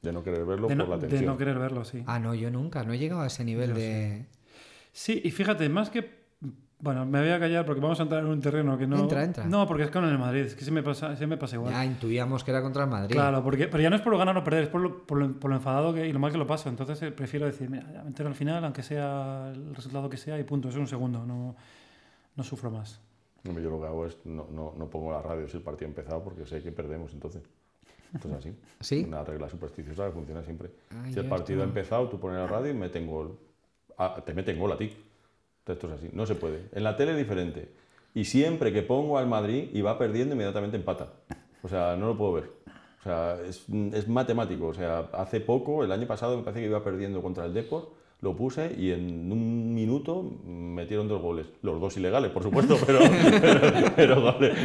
De 0.03 0.13
no 0.13 0.23
querer 0.23 0.45
verlo 0.45 0.69
De 0.69 0.77
por 0.77 0.85
no, 0.87 0.91
la 0.95 0.99
de 1.01 1.09
tensión. 1.09 1.25
no 1.33 1.39
querer 1.39 1.59
verlo, 1.59 1.85
sí. 1.85 2.03
Ah, 2.07 2.19
no, 2.19 2.35
yo 2.35 2.51
nunca, 2.51 2.85
no 2.85 2.93
he 2.93 2.99
llegado 2.99 3.23
a 3.23 3.27
ese 3.27 3.43
nivel 3.45 3.73
de... 3.75 4.27
Sí, 4.93 5.21
y 5.25 5.31
fíjate, 5.31 5.69
más 5.69 5.91
que. 5.91 6.26
Bueno, 6.79 7.07
me 7.07 7.21
voy 7.21 7.31
a 7.31 7.41
callar 7.41 7.65
porque 7.65 7.81
vamos 7.81 7.99
a 8.01 8.03
entrar 8.03 8.23
en 8.23 8.29
un 8.29 8.41
terreno 8.41 8.77
que 8.77 8.87
no. 8.87 8.99
Entra, 8.99 9.25
entra. 9.25 9.47
No, 9.47 9.67
porque 9.67 9.85
es 9.85 9.91
con 9.91 10.05
el 10.05 10.19
Madrid, 10.19 10.43
es 10.43 10.55
que 10.55 10.65
se 10.65 10.71
me 10.71 10.83
pasa, 10.83 11.17
se 11.17 11.27
me 11.27 11.39
pasa 11.39 11.57
igual. 11.57 11.73
Ya 11.73 11.85
intuíamos 11.85 12.45
que 12.45 12.51
era 12.51 12.61
contra 12.61 12.85
el 12.85 12.91
Madrid. 12.91 13.15
Claro, 13.15 13.43
porque, 13.43 13.67
pero 13.67 13.83
ya 13.83 13.89
no 13.89 13.97
es 13.97 14.03
por 14.03 14.13
lo 14.13 14.19
ganar 14.19 14.37
o 14.37 14.45
perder, 14.45 14.65
es 14.65 14.69
por 14.69 14.83
lo, 14.83 15.07
por 15.07 15.19
lo, 15.19 15.33
por 15.41 15.51
lo 15.51 15.57
enfadado 15.57 15.95
que, 15.95 16.07
y 16.07 16.13
lo 16.13 16.19
mal 16.19 16.31
que 16.31 16.39
lo 16.39 16.47
paso. 16.47 16.69
Entonces 16.69 17.01
eh, 17.01 17.13
prefiero 17.13 17.47
decir, 17.47 17.71
mira, 17.71 17.91
ya 17.91 18.03
me 18.03 18.09
entero 18.09 18.29
al 18.29 18.35
final, 18.35 18.63
aunque 18.63 18.83
sea 18.83 19.51
el 19.55 19.75
resultado 19.75 20.11
que 20.11 20.19
sea, 20.19 20.39
y 20.39 20.45
punto, 20.45 20.69
es 20.69 20.77
un 20.77 20.87
segundo, 20.87 21.25
no, 21.25 21.57
no 22.35 22.45
sufro 22.45 22.71
más. 22.71 23.01
Hombre, 23.49 23.65
Yo 23.65 23.71
lo 23.71 23.81
que 23.81 23.87
hago 23.87 24.07
es 24.07 24.19
no, 24.25 24.47
no, 24.51 24.75
no 24.77 24.91
pongo 24.91 25.13
la 25.13 25.23
radio 25.23 25.49
si 25.49 25.57
el 25.57 25.63
partido 25.63 25.87
ha 25.87 25.91
empezado 25.91 26.23
porque 26.23 26.45
sé 26.45 26.63
que 26.63 26.73
perdemos 26.73 27.13
entonces. 27.15 27.43
Esto 28.15 28.29
es 28.29 28.35
así. 28.35 28.55
¿Sí? 28.81 29.05
Una 29.07 29.25
regla 29.25 29.49
supersticiosa 29.49 30.07
que 30.07 30.13
funciona 30.13 30.43
siempre. 30.43 30.71
Ah, 30.91 31.05
si 31.11 31.19
el 31.19 31.27
partido 31.27 31.63
ha 31.63 31.65
empezado, 31.65 32.09
tú 32.09 32.21
pones 32.21 32.39
la 32.39 32.47
radio 32.47 32.71
y 32.71 32.75
meten 32.75 33.07
gol. 33.07 33.39
Ah, 33.97 34.23
te 34.25 34.35
meten 34.35 34.59
gol 34.59 34.73
a 34.73 34.77
ti. 34.77 34.95
Esto 35.67 35.89
es 35.89 35.95
así. 35.95 36.11
No 36.13 36.27
se 36.27 36.35
puede. 36.35 36.69
En 36.73 36.85
la 36.85 36.97
tele 36.97 37.13
es 37.13 37.19
diferente. 37.19 37.69
Y 38.15 38.25
siempre 38.25 38.73
que 38.73 38.83
pongo 38.83 39.19
al 39.19 39.27
Madrid 39.27 39.69
y 39.73 39.83
va 39.83 39.99
perdiendo, 39.99 40.35
inmediatamente 40.35 40.77
empata. 40.77 41.13
O 41.63 41.69
sea, 41.69 41.97
no 41.97 42.07
lo 42.07 42.17
puedo 42.17 42.33
ver. 42.35 42.51
O 43.01 43.03
sea, 43.03 43.39
es, 43.47 43.67
es 43.93 44.09
matemático. 44.09 44.69
O 44.69 44.75
sea, 44.75 45.11
hace 45.13 45.41
poco, 45.41 45.85
el 45.85 45.93
año 45.93 46.07
pasado, 46.07 46.37
me 46.37 46.43
parece 46.43 46.61
que 46.61 46.67
iba 46.67 46.83
perdiendo 46.83 47.21
contra 47.23 47.45
el 47.45 47.55
Deport. 47.55 47.89
Lo 48.23 48.35
puse 48.35 48.75
y 48.79 48.93
en 48.93 49.31
un 49.31 49.75
minuto 49.75 50.23
metieron 50.47 51.07
dos 51.07 51.21
goles. 51.21 51.47
Los 51.63 51.79
dos 51.81 51.97
ilegales, 51.99 52.31
por 52.31 52.43
supuesto, 52.43 52.77
pero, 52.87 53.01
pero, 53.41 53.61
pero 53.95 54.21
goles. 54.23 54.57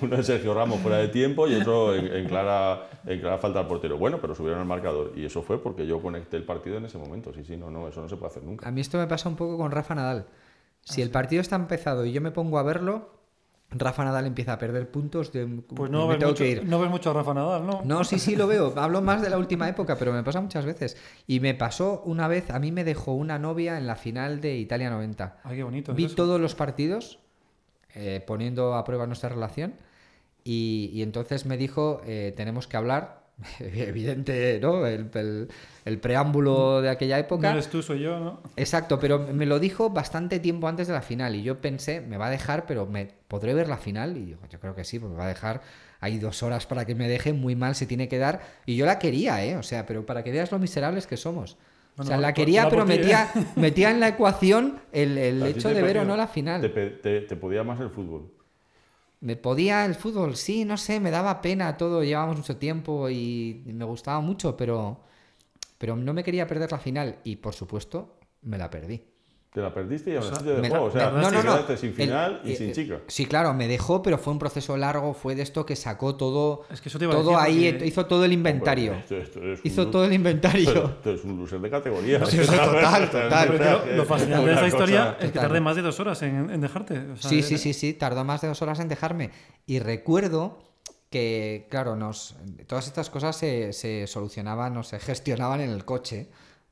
Uno 0.00 0.16
de 0.16 0.22
Sergio 0.22 0.54
Ramos 0.54 0.80
fuera 0.80 0.96
de 0.96 1.08
tiempo 1.08 1.46
y 1.46 1.54
otro 1.54 1.94
en, 1.94 2.06
en 2.06 2.26
clara, 2.26 2.88
en 3.04 3.20
clara 3.20 3.36
falta 3.38 3.60
al 3.60 3.66
portero. 3.66 3.98
Bueno, 3.98 4.18
pero 4.20 4.34
subieron 4.34 4.60
el 4.60 4.66
marcador. 4.66 5.12
Y 5.16 5.26
eso 5.26 5.42
fue 5.42 5.62
porque 5.62 5.86
yo 5.86 6.00
conecté 6.00 6.38
el 6.38 6.44
partido 6.44 6.78
en 6.78 6.86
ese 6.86 6.96
momento. 6.96 7.32
Sí, 7.34 7.44
sí, 7.44 7.56
no, 7.58 7.70
no, 7.70 7.88
eso 7.88 8.00
no 8.00 8.08
se 8.08 8.16
puede 8.16 8.30
hacer 8.30 8.42
nunca. 8.42 8.66
A 8.66 8.70
mí 8.72 8.80
esto 8.80 8.96
me 8.96 9.06
pasa 9.06 9.28
un 9.28 9.36
poco 9.36 9.58
con 9.58 9.70
Rafa 9.70 9.94
Nadal. 9.94 10.24
Ah, 10.28 10.32
Si 10.82 11.02
el 11.02 11.10
partido 11.10 11.42
está 11.42 11.56
empezado 11.56 12.06
y 12.06 12.12
yo 12.12 12.22
me 12.22 12.30
pongo 12.30 12.58
a 12.58 12.62
verlo, 12.62 13.10
Rafa 13.70 14.04
Nadal 14.04 14.26
empieza 14.26 14.54
a 14.54 14.58
perder 14.58 14.90
puntos 14.90 15.30
de... 15.32 15.46
Pues 15.46 15.90
no 15.90 16.08
ves, 16.08 16.18
tengo 16.18 16.32
mucho, 16.32 16.42
que 16.44 16.50
ir. 16.50 16.64
no 16.64 16.80
ves 16.80 16.90
mucho 16.90 17.10
a 17.10 17.12
Rafa 17.12 17.34
Nadal, 17.34 17.66
¿no? 17.66 17.82
No, 17.84 18.02
sí, 18.02 18.18
sí 18.18 18.34
lo 18.34 18.46
veo. 18.46 18.72
Hablo 18.76 19.02
más 19.02 19.20
de 19.20 19.28
la 19.28 19.36
última 19.36 19.68
época, 19.68 19.96
pero 19.98 20.12
me 20.12 20.22
pasa 20.22 20.40
muchas 20.40 20.64
veces. 20.64 20.96
Y 21.26 21.40
me 21.40 21.54
pasó 21.54 22.02
una 22.06 22.28
vez, 22.28 22.50
a 22.50 22.58
mí 22.58 22.72
me 22.72 22.84
dejó 22.84 23.12
una 23.12 23.38
novia 23.38 23.76
en 23.76 23.86
la 23.86 23.96
final 23.96 24.40
de 24.40 24.56
Italia 24.56 24.88
90. 24.88 25.40
Ay, 25.44 25.56
qué 25.58 25.62
bonito. 25.62 25.94
Vi 25.94 26.08
todos 26.08 26.40
los 26.40 26.54
partidos 26.54 27.18
eh, 27.94 28.24
poniendo 28.26 28.74
a 28.74 28.84
prueba 28.84 29.06
nuestra 29.06 29.28
relación 29.28 29.74
y, 30.44 30.90
y 30.94 31.02
entonces 31.02 31.44
me 31.44 31.58
dijo, 31.58 32.00
eh, 32.06 32.32
tenemos 32.36 32.66
que 32.66 32.78
hablar. 32.78 33.27
Evidente, 33.60 34.58
¿no? 34.60 34.86
El, 34.86 35.08
el- 35.14 35.48
el 35.84 35.98
preámbulo 36.00 36.82
de 36.82 36.90
aquella 36.90 37.16
No 37.16 37.20
época. 37.20 37.52
eres 37.52 37.68
tú, 37.70 37.82
soy 37.82 38.00
yo, 38.00 38.18
¿no? 38.18 38.40
Exacto, 38.56 38.98
pero 38.98 39.20
me 39.20 39.46
lo 39.46 39.58
dijo 39.58 39.90
bastante 39.90 40.40
tiempo 40.40 40.68
antes 40.68 40.86
de 40.88 40.92
la 40.92 41.00
final 41.02 41.34
y 41.36 41.42
yo 41.42 41.60
pensé, 41.60 42.00
me 42.00 42.16
va 42.16 42.26
a 42.26 42.30
dejar, 42.30 42.66
pero 42.66 42.86
me 42.86 43.08
podré 43.28 43.54
ver 43.54 43.68
la 43.68 43.78
final 43.78 44.16
y 44.16 44.24
digo, 44.24 44.40
yo 44.50 44.58
creo 44.60 44.74
que 44.74 44.84
sí, 44.84 44.98
porque 44.98 45.12
me 45.12 45.18
va 45.18 45.24
a 45.26 45.28
dejar, 45.28 45.62
hay 46.00 46.18
dos 46.18 46.42
horas 46.42 46.66
para 46.66 46.84
que 46.84 46.94
me 46.94 47.08
deje, 47.08 47.32
muy 47.32 47.54
mal 47.56 47.74
se 47.74 47.86
tiene 47.86 48.08
que 48.08 48.18
dar 48.18 48.40
y 48.66 48.76
yo 48.76 48.84
la 48.84 48.98
quería, 48.98 49.44
¿eh? 49.44 49.56
O 49.56 49.62
sea, 49.62 49.86
pero 49.86 50.04
para 50.04 50.24
que 50.24 50.32
veas 50.32 50.50
lo 50.52 50.58
miserables 50.58 51.06
que 51.06 51.16
somos. 51.16 51.56
o 51.96 52.04
sea, 52.04 52.16
la 52.18 52.34
quería, 52.34 52.68
pero 52.68 52.84
¿eh? 52.84 52.88
metía, 52.88 53.30
metía 53.56 53.90
en 53.90 54.00
la 54.00 54.08
ecuación 54.08 54.80
el, 54.92 55.16
el 55.16 55.42
¿A 55.42 55.46
ti 55.46 55.50
hecho 55.60 55.68
de 55.72 55.82
ver 55.82 55.98
o 55.98 56.04
no 56.04 56.16
la 56.16 56.26
final. 56.26 56.60
Te, 56.60 56.68
te- 56.90 57.20
te 57.22 57.36
podía 57.36 57.62
más 57.64 57.80
el 57.80 57.90
fútbol. 57.90 58.30
Me 59.20 59.36
podía 59.36 59.84
el 59.84 59.94
fútbol, 59.94 60.36
sí, 60.36 60.64
no 60.64 60.76
sé, 60.76 61.00
me 61.00 61.10
daba 61.10 61.40
pena 61.42 61.76
todo, 61.76 62.04
llevábamos 62.04 62.36
mucho 62.38 62.56
tiempo 62.56 63.10
y 63.10 63.62
me 63.66 63.84
gustaba 63.84 64.20
mucho, 64.20 64.56
pero, 64.56 65.00
pero 65.78 65.96
no 65.96 66.14
me 66.14 66.24
quería 66.24 66.46
perder 66.46 66.72
la 66.72 66.78
final 66.78 67.18
y 67.24 67.36
por 67.36 67.54
supuesto 67.54 68.18
me 68.42 68.58
la 68.58 68.70
perdí. 68.70 69.02
Te 69.52 69.62
la 69.62 69.72
perdiste 69.72 70.12
y 70.12 70.16
aún 70.16 70.26
así 70.30 70.44
te 70.44 70.54
Me 70.54 70.60
dejó. 70.68 70.74
la- 70.74 70.80
O 70.82 70.90
sea, 70.90 71.10
me- 71.10 71.22
no, 71.22 71.30
no, 71.30 71.30
te 71.30 71.36
no. 71.36 71.42
quedaste 71.54 71.76
sin 71.78 71.88
El- 71.90 71.94
final 71.96 72.40
y 72.44 72.52
eh, 72.52 72.56
sin 72.56 72.68
eh, 72.68 72.72
chica. 72.72 73.00
Sí, 73.08 73.24
claro, 73.24 73.54
me 73.54 73.66
dejó, 73.66 74.02
pero 74.02 74.18
fue 74.18 74.34
un 74.34 74.38
proceso 74.38 74.76
largo, 74.76 75.14
fue 75.14 75.34
de 75.34 75.42
esto 75.42 75.64
que 75.64 75.74
sacó 75.74 76.16
todo, 76.16 76.64
Es 76.70 76.82
que 76.82 76.90
eso 76.90 76.98
te 76.98 77.06
iba 77.06 77.14
a 77.14 77.16
todo 77.16 77.30
decir, 77.40 77.74
ahí, 77.80 77.88
hizo 77.88 78.04
todo 78.04 78.26
el 78.26 78.32
inventario. 78.34 78.92
Hombre, 78.92 79.02
esto- 79.04 79.16
esto 79.40 79.52
es 79.52 79.60
Hizo 79.64 79.88
todo 79.88 80.04
el 80.04 80.12
inventario. 80.12 80.68
Esto 80.84 81.12
es 81.14 81.24
un 81.24 81.38
loser 81.38 81.60
de 81.60 81.70
categoría. 81.70 82.24
Sí, 82.26 82.40
eso, 82.40 82.52
total, 82.52 83.10
total. 83.10 83.48
Pero 83.56 83.86
lo, 83.86 83.96
lo 83.96 84.04
fascinante 84.04 84.46
de 84.48 84.52
esta 84.54 84.66
historia 84.68 85.14
cosa- 85.14 85.26
es 85.26 85.32
que 85.32 85.38
tarde 85.38 85.60
más 85.62 85.76
de 85.76 85.82
dos 85.82 85.98
horas 85.98 86.20
en, 86.22 86.50
en 86.50 86.60
dejarte. 86.60 86.98
o 86.98 87.16
sea, 87.16 87.30
Sí, 87.30 87.42
sí, 87.42 87.56
sí, 87.56 87.72
sí, 87.72 87.94
tardó 87.94 88.24
más 88.24 88.42
de 88.42 88.48
dos 88.48 88.60
horas 88.60 88.78
en 88.80 88.88
dejarme. 88.88 89.30
Y 89.66 89.78
recuerdo 89.78 90.58
que, 91.10 91.66
claro, 91.70 91.96
nos, 91.96 92.36
todas 92.66 92.86
estas 92.86 93.08
cosas 93.08 93.34
se, 93.34 93.72
se 93.72 94.06
solucionaban 94.06 94.76
o 94.76 94.82
se 94.82 94.98
gestionaban 95.00 95.62
en 95.62 95.70
el 95.70 95.86
coche. 95.86 96.28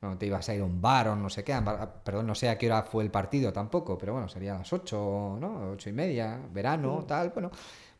No 0.07 0.17
te 0.17 0.25
ibas 0.25 0.47
a 0.49 0.55
ir 0.55 0.61
a 0.61 0.65
un 0.65 0.81
bar 0.81 1.09
o 1.09 1.15
no 1.15 1.29
sé 1.29 1.43
qué. 1.43 1.55
Perdón, 2.03 2.27
no 2.27 2.35
sé 2.35 2.49
a 2.49 2.57
qué 2.57 2.67
hora 2.67 2.83
fue 2.83 3.03
el 3.03 3.11
partido 3.11 3.51
tampoco, 3.51 3.97
pero 3.97 4.13
bueno, 4.13 4.27
sería 4.27 4.55
a 4.55 4.59
las 4.59 4.73
ocho, 4.73 5.37
¿no? 5.39 5.71
Ocho 5.73 5.89
y 5.89 5.93
media, 5.93 6.39
verano, 6.51 7.05
tal, 7.07 7.29
bueno. 7.29 7.51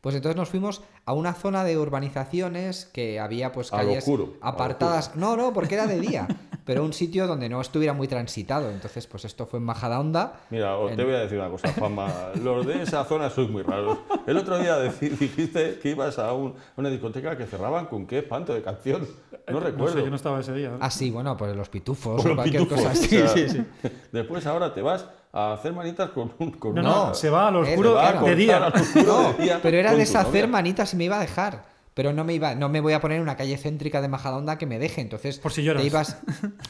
Pues 0.01 0.15
entonces 0.15 0.37
nos 0.37 0.49
fuimos 0.49 0.83
a 1.05 1.13
una 1.13 1.33
zona 1.33 1.63
de 1.63 1.77
urbanizaciones 1.77 2.85
que 2.85 3.19
había 3.19 3.51
pues 3.51 3.71
calles 3.71 3.99
oscuro, 3.99 4.35
a 4.41 4.45
lo 4.45 4.53
apartadas. 4.53 5.15
No, 5.15 5.35
no, 5.35 5.53
porque 5.53 5.73
era 5.75 5.87
de 5.87 5.99
día, 5.99 6.27
pero 6.67 6.83
un 6.83 6.93
sitio 6.93 7.25
donde 7.25 7.49
no 7.49 7.59
estuviera 7.59 7.93
muy 7.93 8.07
transitado. 8.07 8.69
Entonces, 8.69 9.07
pues 9.07 9.25
esto 9.25 9.47
fue 9.47 9.57
en 9.57 9.65
Majadahonda. 9.65 10.33
Mira, 10.51 10.77
os 10.77 10.95
te 10.95 11.03
voy 11.03 11.15
a 11.15 11.19
decir 11.19 11.39
una 11.39 11.49
cosa, 11.49 11.73
Juanma. 11.73 12.07
Los 12.43 12.67
de 12.67 12.83
esa 12.83 13.03
zona 13.05 13.31
sois 13.31 13.49
muy 13.49 13.63
raros. 13.63 13.97
El 14.27 14.37
otro 14.37 14.59
día 14.59 14.77
dijiste 14.79 15.79
que 15.81 15.89
ibas 15.89 16.19
a 16.19 16.33
un- 16.33 16.53
una 16.75 16.89
discoteca 16.89 17.35
que 17.37 17.45
cerraban 17.47 17.87
con 17.87 18.05
qué 18.05 18.19
espanto 18.19 18.53
de 18.53 18.61
canción. 18.61 19.07
No 19.47 19.53
No 19.53 19.59
recuerdo. 19.61 19.95
sé, 19.95 20.03
yo 20.03 20.09
no 20.09 20.15
estaba 20.17 20.39
ese 20.41 20.53
día. 20.53 20.73
Ah, 20.79 20.91
sí, 20.91 21.09
bueno, 21.09 21.35
pues 21.37 21.55
los 21.55 21.69
pitufos 21.69 22.23
o 22.25 22.35
cualquier 22.35 22.63
pitufos, 22.63 22.83
cosa 22.83 22.89
o 22.89 22.91
así. 22.91 23.07
sea, 23.07 23.27
sí, 23.29 23.49
sí. 23.49 23.65
Después 24.11 24.45
ahora 24.45 24.73
te 24.73 24.81
vas 24.81 25.05
a 25.31 25.53
hacer 25.53 25.71
manitas 25.71 26.09
con 26.09 26.33
un... 26.39 26.51
Con 26.51 26.75
No, 26.75 26.81
una- 26.81 26.89
no, 27.09 27.13
se 27.13 27.29
va 27.29 27.47
al 27.47 27.55
es 27.63 27.69
oscuro 27.69 27.89
de 27.95 27.95
cortar 28.13 28.35
día. 28.35 28.67
oscuro 28.67 29.05
No, 29.23 29.33
de 29.33 29.43
día 29.43 29.59
pero 29.63 29.77
era 29.77 29.93
deshacer 29.95 30.47
manitas 30.49 30.93
y 30.93 30.97
me 30.97 31.05
iba 31.05 31.17
a 31.17 31.21
dejar. 31.21 31.63
Pero 31.97 32.13
no 32.13 32.23
me 32.23 32.35
iba, 32.35 32.53
no 32.53 32.69
me 32.69 32.79
voy 32.79 32.93
a 32.93 33.01
poner 33.01 33.17
en 33.17 33.23
una 33.23 33.35
calle 33.35 33.57
céntrica 33.57 34.01
de 34.03 34.07
Majadahonda 34.07 34.59
que 34.59 34.67
me 34.67 34.77
deje. 34.77 35.01
Entonces, 35.01 35.39
Por 35.39 35.51
si 35.51 35.63
lloras. 35.63 35.81
te 35.81 35.87
ibas. 35.87 36.17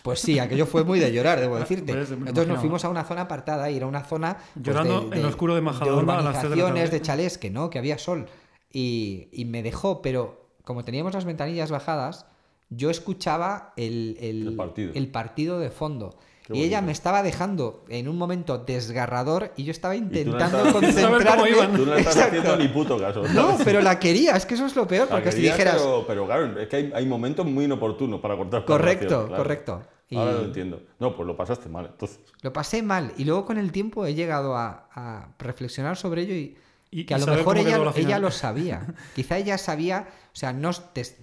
Pues 0.02 0.22
sí, 0.22 0.40
aquello 0.40 0.66
fue 0.66 0.86
muy 0.86 1.00
de 1.02 1.12
llorar, 1.12 1.42
debo 1.42 1.60
decirte. 1.60 1.92
Pues, 1.94 2.10
me 2.12 2.30
Entonces 2.30 2.48
nos 2.48 2.60
fuimos 2.62 2.86
a 2.86 2.90
una 2.90 3.04
zona 3.04 3.24
apartada 3.24 3.70
y 3.70 3.76
era 3.76 3.88
una 3.88 4.06
zona. 4.06 4.38
pues, 4.54 4.66
Llorando 4.66 5.10
en 5.14 5.22
lo 5.22 5.28
oscuro 5.28 5.54
de 5.54 5.60
Majadahonda 5.60 6.14
a 6.20 6.22
las 6.22 6.26
de 6.26 6.32
la 6.32 6.56
urbanizaciones, 6.56 6.84
tarde. 6.86 6.98
de 7.00 7.02
chalés, 7.06 7.38
que 7.38 7.50
no, 7.50 7.70
que 7.70 7.78
había 7.78 7.98
sol. 7.98 8.28
Y, 8.72 9.28
y 9.34 9.44
me 9.44 9.64
dejó, 9.64 10.02
pero 10.02 10.48
como 10.64 10.86
teníamos 10.86 11.14
las 11.14 11.26
ventanillas 11.26 11.72
bajadas, 11.72 12.26
yo 12.70 12.90
escuchaba 12.90 13.74
el, 13.76 14.16
el- 14.22 14.48
El 14.48 14.56
partido. 14.56 14.92
el 14.96 15.08
partido 15.10 15.60
de 15.60 15.70
fondo. 15.72 16.18
Qué 16.48 16.58
y 16.58 16.64
ella 16.64 16.82
me 16.82 16.94
estaba 16.94 17.24
dejando 17.24 17.84
en 17.90 18.08
un 18.08 18.18
momento 18.18 18.58
desgarrador 18.58 19.52
y 19.58 19.66
yo 19.66 19.72
estaba 19.72 19.96
intentando 19.98 20.72
concentrarme. 20.72 21.52
Tú 21.76 21.86
no 21.86 21.94
estás 21.96 22.18
haciendo 22.18 22.56
ni 22.56 22.70
puto 22.70 22.98
caso. 22.98 23.24
No, 23.34 23.58
pero 23.66 23.82
la 23.82 24.00
quería, 24.00 24.32
es 24.38 24.46
que 24.46 24.54
eso 24.54 24.66
es 24.66 24.76
lo 24.76 24.88
peor, 24.88 25.08
La 25.10 25.16
porque 25.18 25.32
si 25.34 25.42
dijeras. 25.42 25.76
Pero, 25.78 26.06
pero 26.08 26.26
claro, 26.26 26.60
es 26.60 26.68
que 26.70 26.76
hay, 26.78 26.92
hay 26.96 27.06
momentos 27.06 27.46
muy 27.46 27.66
inoportunos 27.66 28.22
para 28.22 28.38
cortar 28.38 28.64
Correcto, 28.66 29.28
claro. 29.28 29.44
correcto. 29.44 29.82
Y- 30.10 30.16
Ahora 30.16 30.32
lo 30.32 30.44
entiendo. 30.44 30.82
No, 31.00 31.14
pues 31.18 31.28
lo 31.28 31.36
pasaste 31.36 31.68
mal, 31.68 31.88
entonces. 31.88 32.20
Lo 32.42 32.54
pasé 32.54 32.82
mal 32.82 33.12
y 33.18 33.26
luego 33.26 33.46
con 33.46 33.58
el 33.58 33.74
tiempo 33.74 34.06
he 34.06 34.14
llegado 34.16 34.56
a, 34.56 34.88
a 34.94 35.28
reflexionar 35.40 35.98
sobre 35.98 36.22
ello 36.22 36.34
y, 36.34 36.56
Y- 36.92 37.04
que 37.06 37.14
a 37.14 37.18
y 37.18 37.20
lo 37.20 37.28
mejor 37.28 37.58
ella, 37.58 37.78
ella 37.96 38.20
lo 38.20 38.32
sabía. 38.32 38.88
Quizá 39.14 39.38
ella 39.38 39.58
sabía, 39.58 40.08
o 40.28 40.36
sea, 40.36 40.54
no 40.54 40.72
te- 40.72 41.18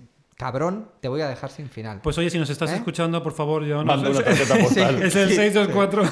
cabrón, 0.45 0.89
te 1.01 1.09
voy 1.09 1.23
a 1.23 1.29
dejar 1.29 1.51
sin 1.51 1.71
final. 1.71 2.01
Pues 2.03 2.19
oye, 2.19 2.29
si 2.29 2.39
nos 2.39 2.51
estás 2.51 2.71
¿Eh? 2.71 2.75
escuchando, 2.77 3.23
por 3.23 3.33
favor, 3.33 3.65
llámanos. 3.65 3.87
Manda 4.03 4.11
una 4.11 4.23
tarjeta 4.23 4.57
postal. 4.63 5.03
Es 5.03 5.17
el 5.17 5.31
Sí. 5.31 5.37
624. 5.37 6.03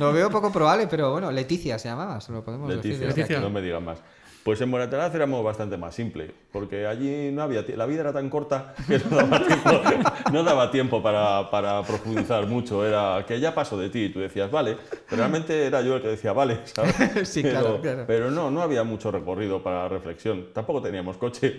Lo 0.00 0.12
veo 0.12 0.28
poco 0.28 0.50
probable, 0.50 0.88
pero 0.88 1.12
bueno, 1.12 1.30
Leticia 1.30 1.78
se 1.78 1.88
llamaba, 1.88 2.20
se 2.20 2.32
lo 2.32 2.42
podemos 2.44 2.68
decir. 2.68 2.84
Leticia, 2.84 3.06
desde 3.06 3.20
Leticia. 3.20 3.40
no 3.40 3.50
me 3.50 3.62
digas 3.62 3.80
más. 3.80 3.98
Pues 4.46 4.60
en 4.60 4.68
Moratalaz 4.70 5.12
éramos 5.12 5.42
bastante 5.42 5.76
más 5.76 5.92
simple, 5.92 6.30
porque 6.52 6.86
allí 6.86 7.32
no 7.32 7.42
había, 7.42 7.64
la 7.74 7.84
vida 7.84 8.02
era 8.02 8.12
tan 8.12 8.30
corta 8.30 8.74
que 8.86 9.00
no 9.00 9.16
daba 9.16 9.44
tiempo, 9.44 9.70
no 10.32 10.42
daba 10.44 10.70
tiempo 10.70 11.02
para, 11.02 11.50
para 11.50 11.82
profundizar 11.82 12.46
mucho. 12.46 12.86
Era 12.86 13.24
que 13.26 13.40
ya 13.40 13.52
paso 13.52 13.76
de 13.76 13.90
ti 13.90 14.04
y 14.04 14.08
tú 14.10 14.20
decías, 14.20 14.48
vale, 14.48 14.76
pero 15.10 15.16
realmente 15.22 15.66
era 15.66 15.82
yo 15.82 15.96
el 15.96 16.02
que 16.02 16.06
decía, 16.08 16.32
vale, 16.32 16.60
¿sabes? 16.62 16.94
Sí, 17.28 17.42
pero, 17.42 17.58
claro, 17.60 17.80
claro. 17.82 18.04
Pero 18.06 18.30
no, 18.30 18.48
no 18.52 18.62
había 18.62 18.84
mucho 18.84 19.10
recorrido 19.10 19.64
para 19.64 19.88
reflexión. 19.88 20.46
Tampoco 20.54 20.80
teníamos 20.80 21.16
coche. 21.16 21.58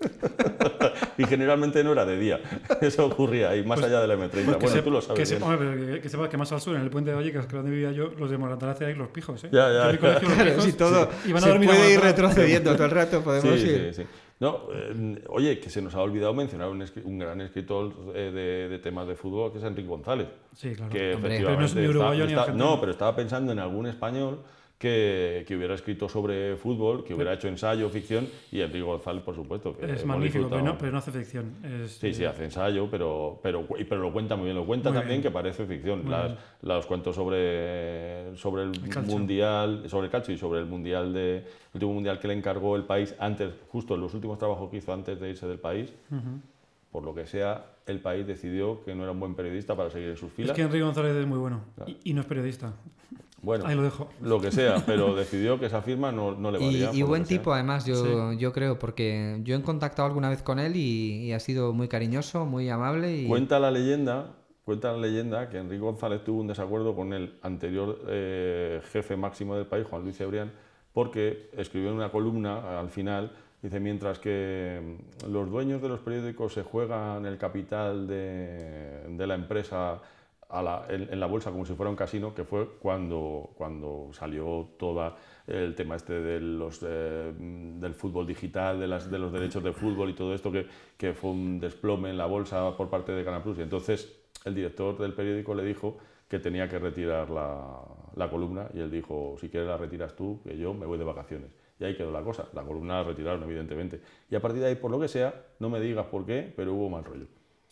y 1.18 1.24
generalmente 1.24 1.82
no 1.82 1.92
era 1.92 2.04
de 2.06 2.16
día. 2.16 2.40
Eso 2.80 3.06
ocurría 3.06 3.50
ahí, 3.50 3.64
más 3.64 3.82
allá 3.82 4.00
de 4.00 4.06
la 4.06 4.14
M30. 4.14 4.30
Pues 4.30 4.44
que 4.44 4.52
bueno, 4.54 4.68
se- 4.68 4.82
tú 4.82 4.90
lo 4.92 5.00
que 5.00 5.06
sabes. 5.06 5.28
se- 5.28 5.36
bien. 5.38 5.50
hombre, 5.50 5.94
que, 5.94 6.00
que 6.00 6.08
sepas 6.08 6.28
que 6.28 6.36
más 6.36 6.52
al 6.52 6.60
sur, 6.60 6.76
en 6.76 6.82
el 6.82 6.90
puente 6.90 7.10
de 7.10 7.16
Vallecas, 7.16 7.46
que 7.46 7.48
es 7.48 7.54
donde 7.54 7.70
vivía 7.72 7.90
yo, 7.92 8.10
los 8.16 8.30
de 8.30 8.38
Moratalaz 8.38 8.80
eran 8.82 8.98
los 8.98 9.08
pijos, 9.08 9.42
¿eh? 9.44 9.48
Ya, 9.50 9.68
ya, 9.72 9.86
en 9.86 9.92
mi 9.92 9.98
colegio, 9.98 10.28
los 10.28 10.36
Claro, 10.36 10.50
pijos 10.50 10.64
si 10.64 10.72
todo 10.74 11.08
iban 11.26 11.42
a 11.42 11.46
se 11.46 11.48
dormir 11.50 11.70
a. 11.70 11.74
retrocediendo 12.28 12.72
todo 12.74 12.84
el 12.84 12.90
rato, 12.90 13.22
podemos 13.22 13.58
Sí, 13.60 13.66
ir. 13.66 13.90
sí, 13.94 14.02
sí. 14.02 14.08
No, 14.40 14.68
eh, 14.72 15.22
oye, 15.28 15.60
que 15.60 15.68
se 15.68 15.82
nos 15.82 15.94
ha 15.94 16.00
olvidado 16.00 16.32
mencionar 16.32 16.68
un, 16.70 16.82
un 17.04 17.18
gran 17.18 17.40
escritor 17.42 17.92
eh, 18.14 18.30
de, 18.32 18.68
de 18.70 18.78
temas 18.78 19.06
de 19.06 19.14
fútbol, 19.14 19.52
que 19.52 19.58
es 19.58 19.64
Enrique 19.64 19.88
González. 19.88 20.28
Sí, 20.54 20.74
claro. 20.74 20.90
Que 20.90 21.14
Hombre. 21.14 21.34
efectivamente 21.36 21.44
Pero 21.46 21.60
no 21.60 21.66
es 21.66 21.74
ni 21.74 21.80
está- 21.82 21.90
uruguayo 21.90 22.24
ni 22.24 22.30
está- 22.32 22.40
argentino. 22.42 22.64
No, 22.70 22.80
pero 22.80 22.92
estaba 22.92 23.14
pensando 23.16 23.52
en 23.52 23.58
algún 23.58 23.86
español 23.86 24.38
que, 24.80 25.44
que 25.46 25.56
hubiera 25.56 25.74
escrito 25.74 26.08
sobre 26.08 26.56
fútbol, 26.56 27.04
que 27.04 27.12
hubiera 27.12 27.34
hecho 27.34 27.48
ensayo, 27.48 27.90
ficción, 27.90 28.26
y 28.50 28.62
Enrique 28.62 28.80
González, 28.80 29.22
por 29.22 29.34
supuesto. 29.34 29.76
Que 29.76 29.92
Es 29.92 30.06
magnífico, 30.06 30.48
pero 30.48 30.62
no, 30.62 30.78
pero 30.78 30.90
no 30.90 30.96
hace 30.96 31.12
ficción. 31.12 31.52
Es, 31.62 31.98
Sí, 31.98 32.14
sí, 32.14 32.24
hace 32.24 32.44
ensayo, 32.44 32.88
pero, 32.90 33.38
pero, 33.42 33.66
lo 33.68 34.10
cuenta 34.10 34.36
muy 34.36 34.46
bien. 34.46 34.56
Lo 34.56 34.64
cuenta 34.64 34.88
Muy 34.88 35.00
también 35.00 35.20
bien. 35.20 35.22
que 35.22 35.30
parece 35.30 35.66
ficción. 35.66 36.08
Las, 36.08 36.32
los 36.62 36.86
cuentos 36.86 37.14
sobre, 37.14 38.34
sobre 38.38 38.62
el, 38.62 38.70
mundial, 39.04 39.84
sobre 39.86 40.06
el 40.06 40.10
calcio 40.10 40.32
y 40.32 40.38
sobre 40.38 40.60
el 40.60 40.66
mundial 40.66 41.12
de 41.12 41.36
el 41.40 41.44
último 41.74 41.92
mundial 41.92 42.18
que 42.18 42.28
le 42.28 42.34
encargó 42.34 42.74
el 42.74 42.84
país 42.84 43.14
antes, 43.18 43.52
justo 43.68 43.96
en 43.96 44.00
los 44.00 44.14
últimos 44.14 44.38
trabajos 44.38 44.70
que 44.70 44.78
hizo 44.78 44.94
antes 44.94 45.20
de 45.20 45.28
irse 45.28 45.46
del 45.46 45.58
país. 45.58 45.92
Por 46.90 47.04
lo 47.04 47.14
que 47.14 47.26
sea, 47.26 47.66
el 47.86 48.00
país 48.00 48.26
decidió 48.26 48.82
que 48.82 48.94
no 48.94 49.02
era 49.02 49.12
un 49.12 49.20
buen 49.20 49.34
periodista 49.34 49.76
para 49.76 49.90
seguir 49.90 50.08
en 50.08 50.16
sus 50.16 50.30
Es 50.30 50.34
filas. 50.36 50.56
que 50.56 50.62
Enrique 50.62 50.82
González 50.82 51.14
es 51.14 51.26
muy 51.26 51.38
bueno 51.38 51.60
y, 51.86 51.98
y 52.04 52.14
no 52.14 52.22
es 52.22 52.26
periodista. 52.26 52.72
Bueno, 53.42 53.64
Ahí 53.66 53.74
lo 53.74 53.82
dejo. 53.82 54.08
lo 54.20 54.40
que 54.40 54.50
sea, 54.52 54.82
pero 54.86 55.14
decidió 55.14 55.58
que 55.58 55.66
esa 55.66 55.80
firma 55.82 56.12
no, 56.12 56.32
no 56.32 56.50
le 56.50 56.58
Y, 56.60 56.64
valía. 56.66 56.90
y 56.92 57.00
lo 57.00 57.06
buen 57.06 57.24
sea. 57.24 57.38
tipo, 57.38 57.52
además, 57.54 57.86
yo, 57.86 57.94
Sí. 57.96 58.38
yo 58.38 58.52
creo, 58.52 58.78
porque 58.78 59.38
yo 59.44 59.56
he 59.56 59.62
contactado 59.62 60.06
alguna 60.06 60.28
vez 60.28 60.42
con 60.42 60.58
él 60.58 60.76
y, 60.76 61.24
y 61.26 61.32
ha 61.32 61.40
sido 61.40 61.72
muy 61.72 61.88
cariñoso, 61.88 62.44
muy 62.44 62.68
amable. 62.68 63.16
Y... 63.16 63.26
Cuenta 63.28 63.58
la 63.58 63.70
leyenda, 63.70 64.34
cuenta 64.64 64.92
la 64.92 64.98
leyenda 64.98 65.48
que 65.48 65.56
Enrique 65.58 65.80
González 65.80 66.22
tuvo 66.22 66.40
un 66.42 66.48
desacuerdo 66.48 66.94
con 66.94 67.12
el 67.14 67.38
anterior 67.42 67.98
eh, 68.08 68.82
jefe 68.92 69.16
máximo 69.16 69.56
del 69.56 69.66
país, 69.66 69.86
Juan 69.88 70.02
Luis 70.02 70.16
Cebrián, 70.18 70.52
porque 70.92 71.48
escribió 71.56 71.88
en 71.90 71.96
una 71.96 72.10
columna 72.10 72.78
al 72.78 72.90
final, 72.90 73.32
dice, 73.62 73.80
mientras 73.80 74.18
que 74.18 74.98
mm, 75.24 75.30
los 75.32 75.48
dueños 75.50 75.80
de 75.80 75.88
los 75.88 76.00
periódicos 76.00 76.52
se 76.52 76.62
juegan 76.62 77.24
el 77.24 77.38
capital 77.38 78.06
de, 78.06 79.04
de 79.08 79.26
la 79.26 79.34
empresa 79.34 80.00
a 80.50 80.62
la- 80.62 80.86
en, 80.88 81.02
en 81.12 81.20
la 81.20 81.26
bolsa 81.26 81.50
como 81.50 81.64
si 81.64 81.74
fuera 81.74 81.90
un 81.90 81.96
casino, 81.96 82.34
que 82.34 82.44
fue 82.44 82.68
cuando, 82.80 83.50
cuando 83.56 84.10
salió 84.12 84.68
todo 84.78 85.14
el 85.46 85.74
tema 85.74 85.96
este 85.96 86.14
de 86.20 86.40
los, 86.40 86.80
eh, 86.86 87.32
del 87.36 87.94
fútbol 87.94 88.26
digital, 88.26 88.78
de, 88.80 88.86
las, 88.86 89.10
de 89.10 89.18
los 89.18 89.32
derechos 89.32 89.62
de 89.62 89.72
fútbol 89.72 90.10
y 90.10 90.14
todo 90.14 90.34
esto, 90.34 90.50
que, 90.52 90.66
que 90.96 91.12
fue 91.14 91.30
un 91.30 91.60
desplome 91.60 92.10
en 92.10 92.18
la 92.18 92.26
bolsa 92.26 92.76
por 92.76 92.88
parte 92.90 93.12
de 93.12 93.24
Canal 93.24 93.42
Plus. 93.42 93.58
Y 93.58 93.62
entonces 93.62 94.20
el 94.44 94.54
director 94.54 94.96
del 94.98 95.12
periódico 95.14 95.54
le 95.54 95.64
dijo 95.64 95.98
que 96.28 96.38
tenía 96.38 96.68
que 96.68 96.78
retirar 96.78 97.28
la, 97.30 97.80
la 98.14 98.30
columna 98.30 98.68
y 98.72 98.78
él 98.80 98.90
dijo, 98.90 99.36
si 99.40 99.48
quieres 99.48 99.68
la 99.68 99.76
retiras 99.76 100.14
tú, 100.14 100.40
que 100.44 100.56
yo 100.56 100.72
me 100.74 100.86
voy 100.86 100.98
de 100.98 101.04
vacaciones. 101.04 101.50
Y 101.80 101.84
ahí 101.84 101.96
quedó 101.96 102.12
la 102.12 102.22
cosa. 102.22 102.46
La 102.52 102.62
columna 102.62 102.98
la 102.98 103.04
retiraron, 103.04 103.42
evidentemente. 103.42 104.00
Y 104.30 104.34
a 104.36 104.40
partir 104.40 104.60
de 104.60 104.68
ahí, 104.68 104.74
por 104.76 104.90
lo 104.90 105.00
que 105.00 105.08
sea, 105.08 105.34
no 105.58 105.70
me 105.70 105.80
digas 105.80 106.06
por 106.06 106.26
qué, 106.26 106.52
pero 106.54 106.74
hubo 106.74 106.88
mal 106.90 107.04
rollo. 107.04 107.26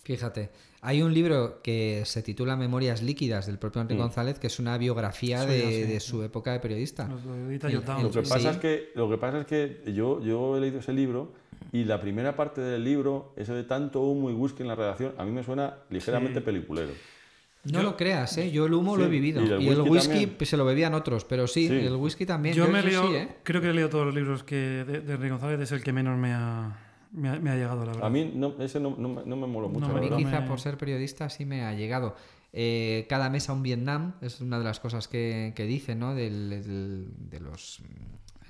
Fíjate, 0.04 0.50
hay 0.80 1.02
un 1.02 1.12
libro 1.12 1.60
que 1.62 2.02
se 2.06 2.22
titula 2.22 2.56
Memorias 2.56 3.02
líquidas 3.02 3.46
del 3.46 3.58
propio 3.58 3.82
Enrique 3.82 3.98
Mm. 4.00 4.04
González, 4.04 4.38
que 4.38 4.46
es 4.46 4.58
una 4.58 4.78
biografía 4.78 5.44
de, 5.44 5.60
yo, 5.60 5.68
sí, 5.68 5.82
de 5.82 6.00
sí. 6.00 6.08
su 6.08 6.22
época 6.22 6.52
de 6.52 6.60
periodista. 6.60 7.04
El-. 7.04 8.02
Lo 8.02 8.10
que, 8.10 8.22
pasa 8.22 8.50
es 8.52 8.56
que, 8.58 8.90
lo 8.94 9.10
que 9.10 9.18
pasa 9.18 9.40
es 9.40 9.46
que 9.46 9.82
yo, 9.94 10.22
yo 10.22 10.56
he 10.56 10.60
leído 10.60 10.78
ese 10.78 10.92
libro 10.92 11.32
y 11.72 11.84
la 11.84 12.00
primera 12.00 12.36
parte 12.36 12.60
del 12.62 12.84
libro, 12.84 13.32
eso 13.36 13.54
de 13.54 13.64
tanto 13.64 14.00
humo 14.00 14.30
y 14.30 14.32
whisky 14.34 14.62
en 14.62 14.68
la 14.68 14.74
redacción, 14.76 15.12
a 15.18 15.24
mí 15.24 15.32
me 15.32 15.42
suena 15.44 15.74
ligeramente 15.90 16.38
Sí. 16.40 16.44
peliculero. 16.46 16.92
No 17.64 17.82
lo 17.82 17.96
creas, 17.96 18.38
¿eh? 18.38 18.50
yo 18.50 18.64
el 18.64 18.72
humo 18.72 18.94
Sí, 18.94 19.00
lo 19.00 19.06
he 19.06 19.10
vivido. 19.10 19.42
y 19.42 19.64
Y 19.64 19.68
el 19.68 19.80
whisky 19.82 20.36
se 20.46 20.56
lo 20.56 20.64
bebían 20.64 20.94
otros, 20.94 21.24
pero 21.24 21.46
sí, 21.46 21.68
Sí. 21.68 21.74
el 21.74 21.96
whisky 21.96 22.24
también. 22.24 22.54
Yo 22.54 22.66
me 22.68 22.78
he 22.78 22.80
eso 22.80 22.86
leído, 22.88 23.08
sí, 23.08 23.14
¿eh? 23.16 23.28
creo 23.42 23.60
que 23.60 23.68
he 23.68 23.74
leído 23.74 23.90
todos 23.90 24.06
los 24.06 24.14
libros 24.14 24.42
que 24.44 24.54
de, 24.56 25.00
de 25.00 25.12
Enrique 25.14 25.30
González, 25.32 25.60
es 25.60 25.72
el 25.72 25.82
que 25.82 25.92
menos 25.92 26.16
me 26.16 26.32
ha, 26.32 26.87
me 27.12 27.28
ha, 27.28 27.38
me 27.40 27.50
ha 27.50 27.54
llegado, 27.56 27.80
la 27.84 27.92
verdad. 27.92 28.06
A 28.06 28.10
mí 28.10 28.30
no, 28.34 28.54
ese 28.60 28.80
no, 28.80 28.94
no 28.98 29.08
me- 29.08 29.24
no 29.24 29.36
me 29.36 29.46
moló 29.46 29.68
mucho. 29.68 29.86
A 29.86 30.00
mí 30.00 30.08
quizá 30.16 30.40
me- 30.40 30.46
por 30.48 30.60
ser 30.60 30.76
periodista 30.78 31.28
sí 31.30 31.44
me 31.44 31.62
ha 31.64 31.72
llegado. 31.74 32.14
Eh, 32.52 33.06
cada 33.08 33.28
mes 33.30 33.48
a 33.48 33.52
un 33.52 33.62
Vietnam 33.62 34.14
es 34.22 34.40
una 34.40 34.58
de 34.58 34.64
las 34.64 34.80
cosas 34.80 35.06
que, 35.08 35.52
que 35.54 35.64
dice, 35.64 35.94
¿no? 35.94 36.14
Del, 36.14 36.50
del- 36.50 37.08
de 37.30 37.40
los 37.40 37.80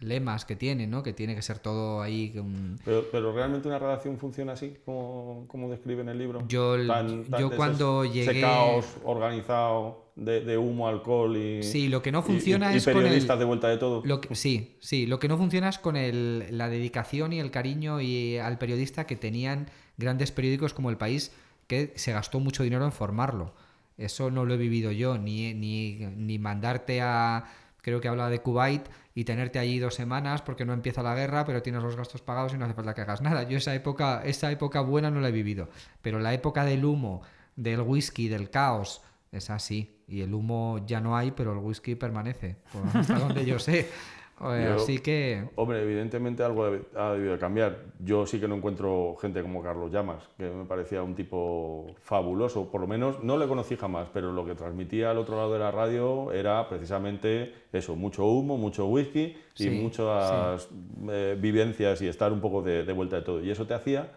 lemas 0.01 0.45
que 0.45 0.57
tiene, 0.57 0.87
¿no? 0.87 1.03
Que 1.03 1.13
tiene 1.13 1.35
que 1.35 1.43
ser 1.43 1.59
todo 1.59 2.01
ahí. 2.03 2.33
un- 2.39 2.79
Pero, 2.85 3.05
pero 3.11 3.33
realmente 3.33 3.69
una 3.69 3.79
redacción 3.79 4.19
funciona 4.19 4.53
así, 4.53 4.75
como, 4.85 5.45
como 5.49 5.69
describe 5.71 6.03
en 6.03 6.09
el 6.09 6.19
libro. 6.19 6.45
Yo 6.49 6.77
yo 6.77 7.47
ese- 7.49 7.57
cuando 7.57 8.05
ese 8.05 8.13
llegué- 8.33 8.41
caos 8.41 8.87
organizado 9.05 10.07
de, 10.17 10.41
de 10.41 10.59
humo, 10.59 10.89
alcohol 10.89 11.37
y. 11.37 11.63
Sí, 11.63 11.89
lo 11.89 12.03
que 12.03 12.11
no 12.13 12.23
funciona 12.23 12.71
y, 12.71 12.75
y 12.75 12.77
es 12.79 12.85
con 12.85 12.97
el- 12.97 13.03
periodistas 13.03 13.39
de 13.39 13.45
vuelta 13.45 13.69
de 13.69 13.77
todo. 13.79 14.03
Lo 14.05 14.21
que- 14.21 14.35
sí, 14.35 14.77
sí, 14.81 15.07
lo 15.07 15.19
que 15.19 15.29
no 15.29 15.37
funciona 15.37 15.69
es 15.69 15.79
con 15.79 15.97
el- 15.97 16.47
la 16.57 16.69
dedicación 16.69 17.33
y 17.33 17.41
el 17.41 17.51
cariño 17.51 18.01
y 18.01 18.39
al 18.39 18.59
periodista 18.59 19.07
que 19.07 19.17
tenían 19.17 19.69
grandes 19.97 20.33
periódicos 20.33 20.75
como 20.75 20.91
El 20.91 20.97
País, 20.97 21.33
que 21.67 21.93
se 21.97 22.13
gastó 22.13 22.41
mucho 22.41 22.63
dinero 22.63 22.85
en 22.85 22.93
formarlo. 22.93 23.53
Eso 23.97 24.31
no 24.31 24.45
lo 24.45 24.55
he 24.55 24.57
vivido 24.57 24.93
yo, 24.93 25.19
ni, 25.19 25.55
ni, 25.55 25.97
ni 26.17 26.39
mandarte 26.39 27.01
a, 27.03 27.45
creo 27.89 28.01
que 28.01 28.09
habla 28.09 28.31
de 28.31 28.41
Kuwait, 28.41 28.89
y 29.15 29.25
tenerte 29.25 29.59
allí 29.59 29.81
dos 29.81 29.95
semanas 29.95 30.43
porque 30.43 30.65
no 30.65 30.73
empieza 30.73 31.03
la 31.03 31.15
guerra, 31.15 31.45
pero 31.45 31.61
tienes 31.61 31.83
los 31.83 31.97
gastos 31.97 32.23
pagados 32.23 32.55
y 32.55 32.57
no 32.57 32.67
hace 32.67 32.75
falta 32.75 32.95
que 32.95 33.01
hagas 33.01 33.21
nada. 33.21 33.43
Yo 33.43 33.59
esa 33.59 33.75
época, 33.75 34.23
esa 34.25 34.51
época 34.53 34.81
buena 34.81 35.11
no 35.11 35.21
la 35.21 35.29
he 35.29 35.33
vivido, 35.33 35.69
pero 36.03 36.21
la 36.21 36.33
época 36.33 36.65
del 36.65 36.85
humo, 36.85 37.23
del 37.57 37.81
whisky, 37.81 38.29
del 38.29 38.49
caos, 38.49 39.03
es 39.33 39.51
así. 39.51 40.03
Y 40.07 40.21
el 40.21 40.33
humo 40.33 40.85
ya 40.87 41.01
no 41.01 41.17
hay, 41.17 41.33
pero 41.33 41.53
el 41.53 41.59
whisky 41.59 41.97
permanece, 41.97 42.59
hasta 42.95 43.19
donde 43.19 43.45
yo 43.45 43.59
sé. 43.59 43.89
Eh, 44.43 44.65
Yo- 44.67 44.75
Así 44.83 44.99
que 44.99 45.45
Hombre, 45.57 45.83
evidentemente 45.83 46.43
algo 46.45 46.65
ha 46.97 47.13
debido 47.13 47.33
de 47.33 47.39
cambiar. 47.39 47.79
Yo 47.99 48.27
sí 48.27 48.39
que 48.39 48.47
no 48.47 48.55
encuentro 48.55 49.17
gente 49.21 49.43
como 49.43 49.63
Carlos 49.63 49.91
Llamas, 49.91 50.29
que 50.37 50.45
me 50.49 50.65
parecía 50.65 51.03
un 51.03 51.15
tipo 51.15 51.95
fabuloso. 52.01 52.71
Por 52.71 52.81
lo 52.81 52.87
menos 52.87 53.23
no 53.25 53.37
le 53.37 53.49
conocí 53.49 53.77
jamás, 53.77 54.09
pero 54.13 54.33
lo 54.33 54.45
que 54.47 54.55
transmitía 54.55 55.11
al 55.11 55.19
otro 55.19 55.37
lado 55.37 55.53
de 55.53 55.59
la 55.59 55.71
radio 55.73 56.33
era 56.33 56.69
precisamente 56.69 57.53
eso: 57.73 57.97
mucho 57.97 58.25
humo, 58.27 58.57
mucho 58.57 58.87
whisky 58.87 59.21
y 59.21 59.35
Sí, 59.55 59.71
muchas 59.71 60.69
eh, 61.11 61.37
vivencias 61.41 62.01
y 62.03 62.07
estar 62.09 62.33
un 62.33 62.41
poco 62.41 62.63
de, 62.63 62.85
de 62.85 62.93
vuelta 62.93 63.17
de 63.17 63.23
todo. 63.23 63.43
Y 63.43 63.51
eso 63.51 63.67
te 63.67 63.75
hacía 63.75 64.13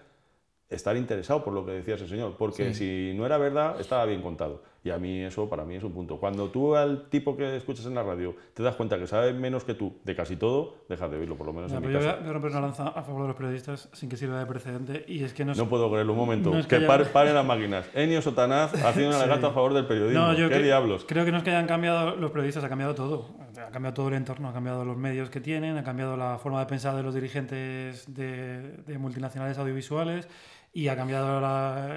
estar 0.69 0.95
interesado 0.95 1.43
por 1.43 1.53
lo 1.53 1.65
que 1.65 1.71
decía 1.73 1.95
ese 1.95 2.07
señor, 2.07 2.35
porque 2.37 2.73
si 2.73 3.13
no 3.15 3.25
era 3.25 3.37
verdad, 3.37 3.79
estaba 3.81 4.05
bien 4.05 4.21
contado. 4.21 4.61
Y 4.83 4.89
a 4.89 4.97
mí 4.97 5.21
eso, 5.21 5.47
para 5.47 5.63
mí 5.63 5.75
es 5.75 5.83
un 5.83 5.91
punto. 5.93 6.17
Cuando 6.17 6.49
tú 6.49 6.75
al 6.75 7.07
tipo 7.09 7.37
que 7.37 7.55
escuchas 7.55 7.85
en 7.85 7.93
la 7.93 8.01
radio 8.01 8.35
te 8.55 8.63
das 8.63 8.75
cuenta 8.75 8.97
que 8.97 9.05
sabe 9.05 9.31
menos 9.31 9.63
que 9.63 9.75
tú 9.75 9.93
de 10.03 10.15
casi 10.15 10.37
todo, 10.37 10.77
dejas 10.89 11.11
de 11.11 11.17
oírlo, 11.17 11.35
por 11.37 11.45
lo 11.45 11.53
menos 11.53 11.71
en 11.71 11.81
mi 11.81 11.93
yo 11.93 11.99
caso. 11.99 12.17
voy 12.21 12.29
a 12.29 12.33
romper 12.33 12.51
una 12.51 12.61
lanza 12.61 12.87
a 12.87 13.03
favor 13.03 13.21
de 13.21 13.27
los 13.27 13.37
periodistas 13.37 13.89
sin 13.93 14.09
que 14.09 14.17
sirva 14.17 14.39
de 14.39 14.47
precedente. 14.47 15.05
Y 15.07 15.23
es 15.23 15.33
que 15.35 15.45
no, 15.45 15.53
No 15.53 15.69
puedo 15.69 15.87
creerlo, 15.91 16.13
un 16.13 16.17
momento. 16.19 16.49
No 16.49 16.57
es 16.57 16.65
que 16.65 16.79
que 16.79 16.85
paren 16.85 17.35
las 17.35 17.45
máquinas. 17.45 17.87
Enio 17.93 18.23
Sotanaz 18.23 18.73
haciendo 18.83 19.15
un 19.17 19.23
Sí. 19.23 19.29
a 19.45 19.51
favor 19.51 19.73
del 19.75 19.85
periodismo. 19.85 20.19
No, 20.19 20.33
yo 20.33 20.49
¿Qué 20.49 20.55
cre- 20.57 20.63
diablos? 20.63 21.05
Creo 21.07 21.25
que 21.25 21.31
no 21.31 21.37
es 21.37 21.43
que 21.43 21.51
hayan 21.51 21.67
cambiado 21.67 22.15
los 22.15 22.31
periodistas, 22.31 22.63
ha 22.63 22.69
cambiado 22.69 22.95
todo. 22.95 23.29
Ha 23.57 23.69
cambiado 23.69 23.93
todo 23.93 24.07
el 24.07 24.15
entorno, 24.15 24.49
ha 24.49 24.53
cambiado 24.53 24.83
los 24.83 24.97
medios 24.97 25.29
que 25.29 25.41
tienen, 25.41 25.77
ha 25.77 25.83
cambiado 25.83 26.17
la 26.17 26.39
forma 26.39 26.59
de 26.59 26.65
pensar 26.65 26.95
de 26.95 27.03
los 27.03 27.13
dirigentes 27.13 28.11
de, 28.15 28.77
de 28.77 28.97
multinacionales 28.97 29.57
audiovisuales 29.59 30.27
y 30.73 30.87
ha 30.87 30.95
cambiado 30.95 31.39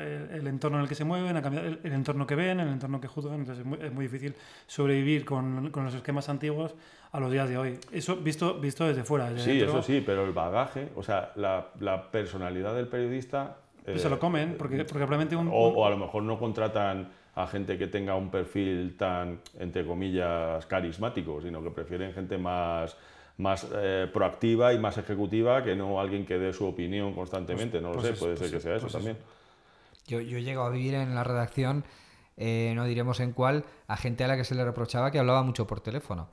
el, 0.00 0.30
el 0.40 0.46
entorno 0.48 0.78
en 0.78 0.82
el 0.82 0.88
que 0.88 0.94
se 0.96 1.04
mueven, 1.04 1.36
ha 1.36 1.42
cambiado 1.42 1.66
el, 1.68 1.78
el 1.84 1.92
entorno 1.92 2.26
que 2.26 2.34
ven, 2.34 2.58
el 2.60 2.68
entorno 2.68 3.00
que 3.00 3.06
juzgan. 3.08 3.34
Entonces 3.40 3.60
es 3.60 3.66
muy, 3.66 3.78
es 3.80 3.92
muy 3.92 4.04
difícil 4.06 4.34
sobrevivir 4.66 5.24
con, 5.24 5.70
con 5.70 5.84
los 5.84 5.94
esquemas 5.94 6.28
antiguos 6.28 6.74
a 7.12 7.20
los 7.20 7.30
días 7.30 7.48
de 7.48 7.56
hoy. 7.56 7.78
Eso 7.92 8.16
visto, 8.16 8.54
visto 8.58 8.86
desde 8.86 9.04
fuera. 9.04 9.30
desde 9.30 9.44
Sí, 9.44 9.58
dentro, 9.58 9.78
eso 9.78 9.82
sí, 9.86 10.02
pero 10.04 10.24
el 10.24 10.32
bagaje, 10.32 10.88
o 10.96 11.02
sea, 11.04 11.30
la, 11.36 11.68
la 11.78 12.10
personalidad 12.10 12.74
del 12.74 12.88
periodista... 12.88 13.56
pues 13.84 13.96
eh, 13.96 14.00
se 14.00 14.10
lo 14.10 14.18
comen, 14.18 14.56
porque, 14.58 14.78
porque 14.78 14.88
probablemente 15.06 15.36
un, 15.36 15.46
O, 15.48 15.68
un- 15.68 15.74
o 15.76 15.86
a 15.86 15.90
lo 15.90 15.96
mejor 15.96 16.24
no 16.24 16.36
contratan 16.38 17.08
a 17.36 17.46
gente 17.46 17.78
que 17.78 17.86
tenga 17.86 18.16
un 18.16 18.30
perfil 18.30 18.96
tan, 18.96 19.38
entre 19.58 19.86
comillas, 19.86 20.66
carismático, 20.66 21.40
sino 21.40 21.62
que 21.62 21.70
prefieren 21.70 22.12
gente 22.12 22.38
más, 22.38 22.96
más 23.36 23.66
eh, 23.74 24.08
proactiva 24.12 24.72
y 24.72 24.78
más 24.78 24.96
ejecutiva 24.98 25.64
que 25.64 25.74
no 25.74 26.00
alguien 26.00 26.24
que 26.24 26.38
dé 26.38 26.52
su 26.52 26.66
opinión 26.66 27.14
constantemente. 27.14 27.80
no 27.80 27.88
lo 27.88 27.94
pues 27.94 28.06
sé, 28.06 28.12
es- 28.12 28.18
puede 28.18 28.36
pues 28.36 28.50
ser 28.50 28.58
que 28.58 28.62
sea 28.62 28.72
eso 28.76 28.82
pues 28.82 28.92
también. 28.92 29.16
Yo, 30.06 30.20
yo 30.20 30.38
he 30.38 30.42
llegado 30.42 30.66
a 30.66 30.70
vivir 30.70 30.94
en 30.94 31.14
la 31.14 31.24
redacción, 31.24 31.84
eh, 32.36 32.72
no 32.76 32.84
diremos 32.84 33.20
en 33.20 33.32
cuál, 33.32 33.64
a 33.88 33.96
gente 33.96 34.22
a 34.24 34.28
la 34.28 34.36
que 34.36 34.44
se 34.44 34.54
le 34.54 34.64
reprochaba 34.64 35.10
que 35.10 35.18
hablaba 35.18 35.42
mucho 35.42 35.66
por 35.66 35.80
teléfono. 35.80 36.28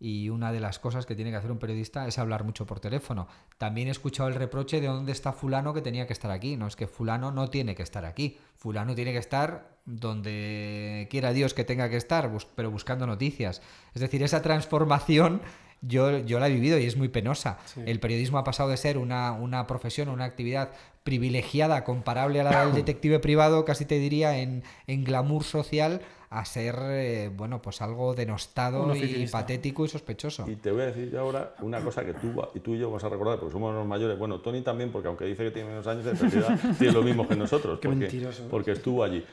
Y 0.00 0.28
una 0.28 0.52
de 0.52 0.60
las 0.60 0.78
cosas 0.78 1.06
que 1.06 1.16
tiene 1.16 1.32
que 1.32 1.38
hacer 1.38 1.50
un 1.50 1.58
periodista 1.58 2.06
es 2.06 2.20
hablar 2.20 2.44
mucho 2.44 2.66
por 2.66 2.78
teléfono. 2.78 3.26
También 3.58 3.88
he 3.88 3.90
escuchado 3.90 4.28
el 4.28 4.36
reproche 4.36 4.80
de 4.80 4.86
dónde 4.86 5.10
está 5.10 5.32
fulano 5.32 5.74
que 5.74 5.82
tenía 5.82 6.06
que 6.06 6.12
estar 6.12 6.30
aquí. 6.30 6.56
No 6.56 6.68
es 6.68 6.76
que 6.76 6.86
fulano 6.86 7.32
no 7.32 7.48
tiene 7.50 7.74
que 7.74 7.82
estar 7.82 8.04
aquí. 8.04 8.38
Fulano 8.56 8.94
tiene 8.94 9.10
que 9.10 9.18
estar 9.18 9.78
donde 9.84 11.08
quiera 11.10 11.32
Dios 11.32 11.52
que 11.52 11.64
tenga 11.64 11.88
que 11.90 11.96
estar, 11.96 12.30
pero 12.54 12.70
buscando 12.70 13.06
noticias. 13.08 13.60
Es 13.92 14.00
decir, 14.00 14.22
esa 14.22 14.40
transformación 14.40 15.40
yo, 15.80 16.18
yo 16.18 16.40
la 16.40 16.48
he 16.48 16.52
vivido 16.52 16.78
y 16.78 16.84
es 16.86 16.96
muy 16.96 17.08
penosa. 17.08 17.58
Sí. 17.66 17.82
El 17.86 18.00
periodismo 18.00 18.38
ha 18.38 18.44
pasado 18.44 18.68
de 18.68 18.76
ser 18.76 18.98
una, 18.98 19.32
una 19.32 19.66
profesión, 19.66 20.08
una 20.08 20.24
actividad 20.24 20.70
privilegiada, 21.04 21.84
comparable 21.84 22.40
a 22.40 22.44
la 22.44 22.66
del 22.66 22.74
detective 22.74 23.18
privado, 23.18 23.64
casi 23.64 23.84
te 23.84 23.98
diría, 23.98 24.38
en, 24.38 24.62
en 24.86 25.04
glamour 25.04 25.44
social, 25.44 26.02
a 26.30 26.44
ser, 26.44 26.76
eh, 26.82 27.30
bueno, 27.34 27.62
pues 27.62 27.80
algo 27.80 28.14
denostado 28.14 28.94
y 28.94 29.26
patético 29.28 29.86
y 29.86 29.88
sospechoso. 29.88 30.44
Y 30.46 30.56
te 30.56 30.70
voy 30.70 30.82
a 30.82 30.86
decir 30.86 31.10
yo 31.10 31.20
ahora 31.20 31.54
una 31.60 31.80
cosa 31.80 32.04
que 32.04 32.12
tú, 32.12 32.34
y 32.54 32.60
tú 32.60 32.74
y 32.74 32.78
yo 32.78 32.88
vamos 32.88 33.02
a 33.04 33.08
recordar, 33.08 33.38
porque 33.38 33.52
somos 33.52 33.74
los 33.74 33.86
mayores. 33.86 34.18
Bueno, 34.18 34.40
Tony 34.40 34.60
también, 34.60 34.92
porque 34.92 35.08
aunque 35.08 35.24
dice 35.24 35.44
que 35.44 35.50
tiene 35.50 35.70
menos 35.70 35.86
años, 35.86 36.06
en 36.06 36.18
realidad 36.18 36.58
tiene 36.78 36.92
lo 36.92 37.02
mismo 37.02 37.26
que 37.26 37.36
nosotros. 37.36 37.78
Qué 37.80 37.88
porque, 37.88 38.00
mentiroso. 38.00 38.46
porque 38.50 38.72
estuvo 38.72 39.02
allí. 39.02 39.24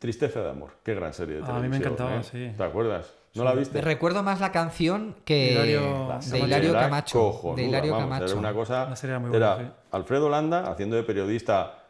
Tristeza 0.00 0.40
de 0.42 0.50
amor, 0.50 0.70
qué 0.82 0.94
gran 0.94 1.14
serie 1.14 1.36
de 1.36 1.42
A 1.42 1.44
mí 1.60 1.68
me 1.68 1.78
televisión. 1.78 1.92
encantaba, 1.92 2.20
¿eh? 2.20 2.24
sí. 2.24 2.52
¿Te 2.56 2.62
acuerdas? 2.64 3.14
¿No 3.36 3.44
la 3.44 3.54
viste? 3.54 3.74
Me 3.78 3.82
recuerdo 3.82 4.22
más 4.22 4.40
la 4.40 4.50
canción 4.52 5.14
que 5.24 5.52
Hilario- 5.52 6.08
La 6.08 6.18
de 6.18 6.38
Hilario 6.38 6.70
era 6.70 6.80
Camacho. 6.80 7.18
cojonuda, 7.18 7.56
De 7.62 7.68
Hilario 7.68 7.92
vamos, 7.92 8.04
Camacho. 8.08 8.24
Era 8.32 8.36
una 8.36 8.52
cosa. 8.54 8.88
La 8.90 8.96
serie 8.96 9.12
era 9.16 9.20
muy 9.20 9.36
era 9.36 9.56
sí. 9.58 9.64
Alfredo 9.92 10.28
Landa 10.28 10.70
haciendo 10.70 10.96
de 10.96 11.02
periodista 11.02 11.82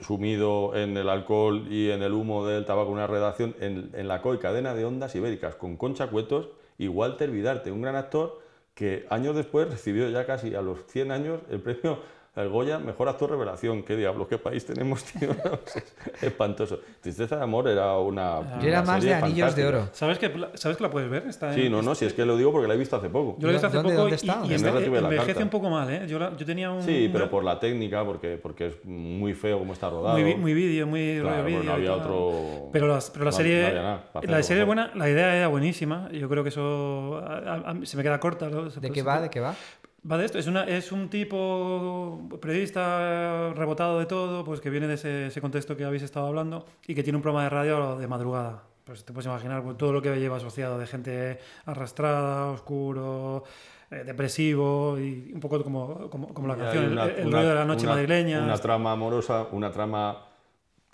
sumido 0.00 0.74
en 0.74 0.96
el 0.96 1.08
alcohol 1.08 1.66
y 1.70 1.90
en 1.90 2.02
el 2.02 2.12
humo 2.12 2.46
del 2.46 2.64
tabaco, 2.64 2.90
una 2.90 3.06
redacción 3.06 3.54
en, 3.60 3.90
en 3.94 4.08
la 4.08 4.20
COI, 4.22 4.38
cadena 4.38 4.74
de 4.74 4.84
ondas 4.84 5.14
ibéricas, 5.14 5.54
con 5.54 5.76
Concha 5.76 6.08
Cuetos 6.08 6.48
y 6.78 6.88
Walter 6.88 7.30
Vidarte, 7.30 7.70
un 7.70 7.80
gran 7.82 7.94
actor 7.94 8.40
que 8.74 9.06
años 9.08 9.36
después 9.36 9.68
recibió 9.70 10.08
ya 10.10 10.26
casi 10.26 10.54
a 10.56 10.62
los 10.62 10.84
100 10.88 11.12
años 11.12 11.40
el 11.48 11.60
premio 11.60 12.00
al 12.36 12.48
Goya 12.48 12.78
Mejor 12.78 13.08
Actor 13.08 13.30
Revelación. 13.30 13.82
¿Qué 13.84 13.96
diablos? 13.96 14.26
¿Qué 14.28 14.38
país 14.38 14.66
tenemos, 14.66 15.04
tío? 15.04 15.30
Es 16.16 16.22
espantoso. 16.22 16.80
Tristeza 17.00 17.36
de 17.36 17.42
Amor 17.42 17.68
era 17.68 17.96
una. 17.98 18.58
Yo 18.60 18.68
era 18.68 18.80
una 18.80 18.92
más 18.92 19.04
de 19.04 19.14
Anillos 19.14 19.54
de. 19.54 19.66
Oro. 19.66 19.88
¿Sabes 19.92 20.18
que, 20.18 20.28
la- 20.30 20.50
¿Sabes 20.54 20.76
que 20.76 20.82
la 20.82 20.90
puedes 20.90 21.08
ver? 21.08 21.26
Está 21.28 21.52
Sí, 21.54 21.66
en- 21.66 21.72
no, 21.72 21.82
no, 21.82 21.94
si 21.94 22.06
es 22.06 22.12
que 22.12 22.24
lo 22.24 22.36
digo 22.36 22.50
porque 22.52 22.66
la 22.66 22.74
he 22.74 22.76
visto 22.76 22.96
hace 22.96 23.08
poco. 23.08 23.36
Yo 23.38 23.46
lo 23.46 23.50
he 23.50 23.52
visto 23.52 23.66
hace 23.68 23.76
¿Dónde- 23.76 23.90
poco 23.92 24.00
dónde 24.02 24.14
y- 24.16 24.16
está? 24.16 24.40
y, 24.42 24.46
En 24.48 24.52
está- 24.54 24.72
la 24.72 25.08
envejece 25.08 25.42
un 25.42 25.48
poco 25.48 25.70
mal, 25.70 25.90
¿eh? 25.92 26.06
Yo, 26.08 26.18
la- 26.18 26.36
yo 26.36 26.44
tenía 26.44 26.70
un... 26.70 26.82
Sí, 26.82 27.08
pero 27.12 27.30
por 27.30 27.44
la 27.44 27.58
técnica, 27.60 28.04
porque, 28.04 28.36
porque 28.42 28.66
es 28.68 28.84
muy 28.84 29.34
feo 29.34 29.58
como 29.58 29.72
está 29.72 29.88
rodado. 29.90 30.18
Muy, 30.18 30.34
muy 30.34 30.54
vídeo, 30.54 30.86
muy 30.86 31.18
Claro, 31.20 31.36
rollo 31.42 31.44
vídeo. 31.46 31.62
no 31.62 31.70
y 31.70 31.74
había 31.74 31.92
otro. 31.94 32.68
Pero, 32.72 32.88
las- 32.88 33.10
pero 33.10 33.24
la 33.26 33.30
no- 33.30 33.36
serie, 33.36 33.62
no 33.68 33.74
nada 33.74 34.04
la 34.14 34.18
hacerlo, 34.20 34.42
serie 34.42 34.62
es 34.62 34.66
buena, 34.66 34.90
la 34.94 35.08
idea 35.08 35.36
era 35.36 35.48
buenísima. 35.48 36.08
Yo 36.10 36.28
creo 36.28 36.42
que 36.42 36.48
eso 36.48 37.18
a- 37.24 37.36
a- 37.36 37.70
a 37.70 37.74
mí 37.74 37.86
se 37.86 37.96
me 37.96 38.02
queda 38.02 38.18
corta. 38.18 38.48
¿De 38.48 38.90
qué 38.90 39.02
va? 39.02 39.20
¿De 39.20 39.30
qué 39.30 39.40
va? 39.40 39.54
Va 40.10 40.18
de 40.18 40.26
esto, 40.26 40.38
es, 40.38 40.46
una, 40.46 40.64
es 40.64 40.92
un 40.92 41.08
tipo 41.08 42.28
periodista 42.40 43.52
rebotado 43.54 43.98
de 43.98 44.06
todo, 44.06 44.44
pues 44.44 44.60
que 44.60 44.68
viene 44.68 44.86
de 44.86 44.94
ese, 44.94 45.26
ese 45.28 45.40
contexto 45.40 45.76
que 45.76 45.84
habéis 45.84 46.02
estado 46.02 46.26
hablando 46.26 46.66
y 46.86 46.94
que 46.94 47.02
tiene 47.02 47.16
un 47.16 47.22
programa 47.22 47.44
de 47.44 47.50
radio 47.50 47.96
de 47.96 48.06
madrugada. 48.06 48.64
Pues 48.84 49.02
te 49.04 49.14
puedes 49.14 49.26
imaginar 49.26 49.62
pues, 49.62 49.78
todo 49.78 49.92
lo 49.94 50.02
que 50.02 50.14
lleva 50.20 50.36
asociado 50.36 50.78
de 50.78 50.86
gente 50.86 51.38
arrastrada, 51.64 52.50
oscuro, 52.50 53.44
eh, 53.90 54.02
depresivo 54.04 54.98
y 54.98 55.30
un 55.32 55.40
poco 55.40 55.62
como, 55.64 56.10
como, 56.10 56.34
como 56.34 56.48
la 56.48 56.56
canción, 56.56 56.84
el, 56.84 56.92
una- 56.92 57.04
el 57.06 57.26
una- 57.26 57.36
rollo 57.38 57.48
de 57.48 57.54
la 57.54 57.64
noche 57.64 57.84
una- 57.86 57.94
madrileña. 57.94 58.42
Una 58.44 58.58
trama 58.58 58.92
amorosa, 58.92 59.46
una 59.52 59.70
trama 59.72 60.18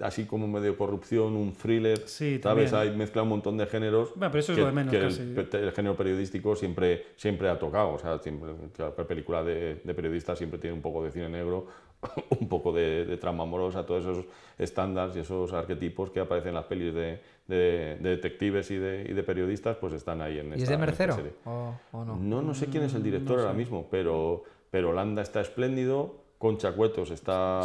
así 0.03 0.25
como 0.27 0.47
medio 0.49 0.77
corrupción, 0.77 1.37
un 1.37 1.53
thriller. 1.53 1.99
Sí, 2.07 2.39
¿Sabes? 2.43 2.73
Hay 2.73 2.95
mezcla 2.97 3.23
un 3.23 3.29
montón 3.29 3.57
de 3.57 3.67
géneros. 3.67 4.11
Bueno, 4.17 4.31
pero 4.33 4.41
eso 4.41 4.53
es 4.53 4.57
que, 4.57 4.61
lo 4.63 4.67
de 4.69 4.73
menos, 4.73 4.91
que 4.91 4.99
el 4.99 5.05
casi. 5.09 5.23
pe- 5.51 5.63
el, 5.65 5.73
género 5.73 5.97
periodístico 5.97 6.57
siempre, 6.57 7.07
siempre 7.17 7.49
ha 7.49 7.59
tocado. 7.59 7.91
O 7.95 7.99
sea, 7.99 8.19
siempre, 8.19 8.53
cualquier 8.77 9.07
película 9.07 9.43
de, 9.45 9.81
de 9.85 9.95
periodista 9.95 10.35
siempre 10.37 10.59
tiene 10.59 10.75
un 10.75 10.83
poco 10.83 11.03
de 11.05 11.11
cine 11.11 11.29
negro, 11.29 11.67
un 12.41 12.49
poco 12.49 12.73
de, 12.73 13.05
de 13.05 13.17
trama 13.17 13.43
amorosa, 13.45 13.85
todos 13.85 14.05
esos 14.05 14.25
estándares 14.59 15.17
y 15.17 15.21
esos 15.21 15.53
arquetipos 15.53 16.11
que 16.11 16.21
aparecen 16.21 16.51
en 16.51 16.55
las 16.55 16.65
pelis 16.65 16.95
de, 16.95 17.21
de- 17.47 17.97
de 18.01 18.09
detectives 18.11 18.71
y 18.71 18.77
de, 18.77 19.07
y 19.09 19.13
de 19.13 19.23
periodistas, 19.23 19.77
pues 19.77 19.93
están 19.93 20.21
ahí 20.23 20.39
en 20.39 20.51
¿Y 20.51 20.55
esta 20.55 20.63
es 20.65 20.69
de 20.71 20.77
Mercero? 20.79 21.15
serie. 21.15 21.33
¿O, 21.45 21.75
o 21.93 22.05
no? 22.05 22.17
No, 22.17 22.43
no 22.43 22.55
sé 22.55 22.67
quién 22.67 22.85
es 22.85 22.95
el 22.95 23.03
director 23.03 23.37
no 23.37 23.43
ahora 23.43 23.53
sé. 23.53 23.59
mismo, 23.59 23.89
pero, 23.91 24.45
pero 24.71 24.93
Landa 24.93 25.21
está 25.23 25.41
espléndido, 25.41 26.15
Concha 26.41 26.73
Cuetos 26.73 27.11
está, 27.11 27.61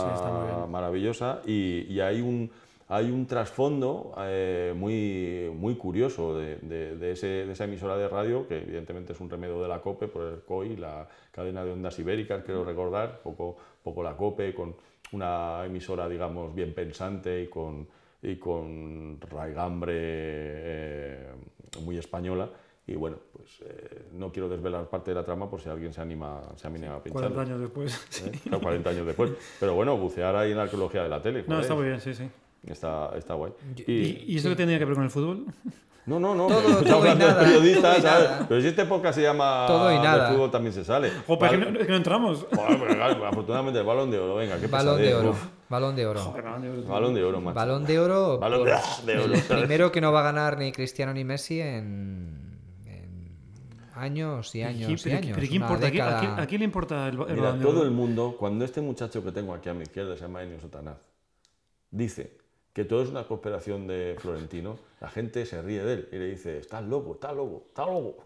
Sí, 0.66 0.70
maravillosa. 0.70 1.42
Y, 1.46 1.86
y 1.90 2.02
hay 2.02 2.20
un, 2.20 2.52
hay 2.90 3.10
un 3.10 3.26
trasfondo 3.26 4.14
eh, 4.20 4.74
muy, 4.76 5.50
muy 5.58 5.76
curioso 5.76 6.38
de, 6.38 6.58
de- 6.58 6.98
de 6.98 7.12
ese- 7.14 7.46
de 7.46 7.54
esa 7.54 7.64
emisora 7.64 7.96
de 7.96 8.10
radio, 8.10 8.46
que 8.50 8.58
evidentemente 8.58 9.14
es 9.14 9.20
un 9.22 9.30
remedio 9.30 9.62
de 9.62 9.70
la 9.70 9.80
COPE 9.80 10.10
por 10.10 10.24
el 10.26 10.42
COI, 10.42 10.76
la 10.76 11.08
cadena 11.32 11.64
de 11.64 11.72
ondas 11.72 11.98
ibéricas, 12.00 12.44
quiero 12.44 12.66
recordar, 12.66 13.22
poco, 13.24 13.56
poco 13.82 14.04
la 14.04 14.18
COPE, 14.18 14.54
con 14.54 14.76
una 15.14 15.64
emisora, 15.66 16.10
digamos, 16.10 16.54
bien 16.54 16.74
pensante 16.74 17.44
y 17.44 17.48
con, 17.48 17.88
y 18.22 18.36
con 18.36 19.22
raigambre 19.22 19.94
eh, 19.98 21.28
muy 21.86 21.98
española. 21.98 22.50
Y 22.88 22.94
bueno, 22.96 23.18
pues 23.34 23.50
eh, 23.66 24.04
no 24.14 24.32
quiero 24.32 24.48
desvelar 24.48 24.88
parte 24.90 25.10
de 25.12 25.16
la 25.16 25.24
trama 25.24 25.50
por 25.50 25.60
si 25.60 25.70
alguien 25.70 25.92
se 25.92 26.02
anima, 26.02 26.42
se 26.56 26.68
anima 26.68 26.96
a 26.96 27.02
pinchar. 27.04 27.32
40 27.34 27.42
años 27.42 27.60
después. 27.60 28.24
¿eh? 28.26 28.50
40 28.62 28.90
años 28.92 29.06
después. 29.08 29.32
Pero 29.60 29.74
bueno, 29.74 29.98
bucear 29.98 30.36
ahí 30.36 30.52
en 30.52 30.58
la 30.58 30.64
arqueología 30.64 31.02
de 31.04 31.10
la 31.10 31.22
tele. 31.22 31.44
No, 31.48 31.60
está 31.60 31.74
muy 31.74 31.86
bien, 31.86 32.00
sí, 32.00 32.14
sí. 32.14 32.30
Está, 32.68 33.12
está 33.18 33.34
guay. 33.34 33.54
¿Y, 33.88 33.92
Y, 33.92 34.24
y 34.28 34.38
esto 34.38 34.50
qué 34.50 34.56
tenía 34.56 34.78
que 34.80 34.86
ver 34.86 34.94
con 34.96 35.04
el 35.04 35.10
fútbol? 35.10 35.46
no, 36.06 36.20
no, 36.20 36.36
no. 36.36 36.46
Todo- 36.48 36.84
todo 36.84 37.06
y 37.06 37.10
de 37.10 37.16
nada, 37.16 37.40
periodistas, 37.40 37.82
todo 37.82 37.98
y 37.98 38.02
¿sabes? 38.02 38.30
nada. 38.30 38.46
Pero 38.48 38.62
si 38.62 38.68
este 38.68 38.86
podcast 38.86 39.16
se 39.18 39.24
llama 39.24 39.66
Todo 39.68 39.92
y 39.92 39.96
nada. 39.98 40.26
del 40.28 40.34
fútbol 40.36 40.52
también 40.52 40.74
se 40.74 40.84
sale. 40.86 41.10
Joder, 41.26 41.54
es, 41.54 41.60
Vale. 41.60 41.66
que 41.66 41.72
no, 41.72 41.80
es 41.80 41.86
que 41.86 41.92
no 41.92 41.98
entramos. 41.98 42.46
Claro, 42.96 43.26
afortunadamente 43.28 43.80
el 43.80 43.86
balón 43.86 44.12
de 44.12 44.20
oro, 44.20 44.36
venga, 44.36 44.60
qué 44.60 44.68
Balón 44.68 44.98
de 45.02 45.14
oro. 45.16 45.30
uf. 45.32 45.44
Balón 45.70 45.96
de 45.96 46.06
oro. 46.06 46.20
Joder, 46.22 46.44
tío. 46.44 46.84
Balón 46.88 47.14
de 47.16 47.24
oro, 47.24 47.42
macho. 47.42 47.56
Balón 47.56 47.84
de 47.86 48.00
oro. 48.00 48.38
Balón 48.40 48.64
de- 48.66 49.14
de 49.14 49.20
oro, 49.20 49.34
el 49.34 49.42
primero 49.42 49.92
que 49.92 50.02
no 50.02 50.12
va 50.12 50.20
a 50.20 50.24
ganar 50.24 50.58
ni 50.60 50.72
Cristiano 50.72 51.14
ni 51.14 51.24
Messi 51.24 51.60
en, 51.60 51.68
en 51.68 52.45
años 53.96 54.54
y 54.56 54.62
años 54.64 54.92
y, 54.92 55.04
pero, 55.10 55.18
años. 55.18 55.32
pero 55.36 55.48
¿qué 55.50 55.56
importa? 55.56 55.88
¿A 55.88 55.92
quién- 55.92 56.04
década. 56.04 56.18
¿A, 56.18 56.20
quién, 56.22 56.40
a 56.40 56.48
quién 56.48 56.60
le 56.60 56.66
importa 56.66 57.08
el, 57.08 57.14
el 57.14 57.20
Mira, 57.28 57.42
Balón 57.42 57.60
de 57.60 57.66
todo 57.66 57.84
el 57.84 57.92
mundo, 57.92 58.36
cuando 58.38 58.66
este 58.66 58.82
muchacho 58.82 59.24
que 59.24 59.32
tengo 59.32 59.54
aquí 59.54 59.70
a 59.70 59.74
mi 59.74 59.84
izquierda, 59.84 60.16
se 60.16 60.22
llama 60.24 60.44
Enio 60.44 60.60
Sotanaz, 60.60 60.98
dice 61.92 62.38
que 62.74 62.84
todo 62.86 63.02
es 63.04 63.10
una 63.10 63.24
cooperación 63.26 63.88
de 63.88 64.16
Florentino, 64.20 64.78
la 65.00 65.10
gente 65.10 65.46
se 65.46 65.62
ríe 65.62 65.84
de 65.84 65.94
él 65.94 66.10
y 66.12 66.16
le 66.18 66.26
dice, 66.32 66.58
estás 66.58 66.84
loco, 66.84 67.14
estás 67.14 67.36
loco, 67.36 67.66
estás 67.70 67.88
loco. 67.88 68.26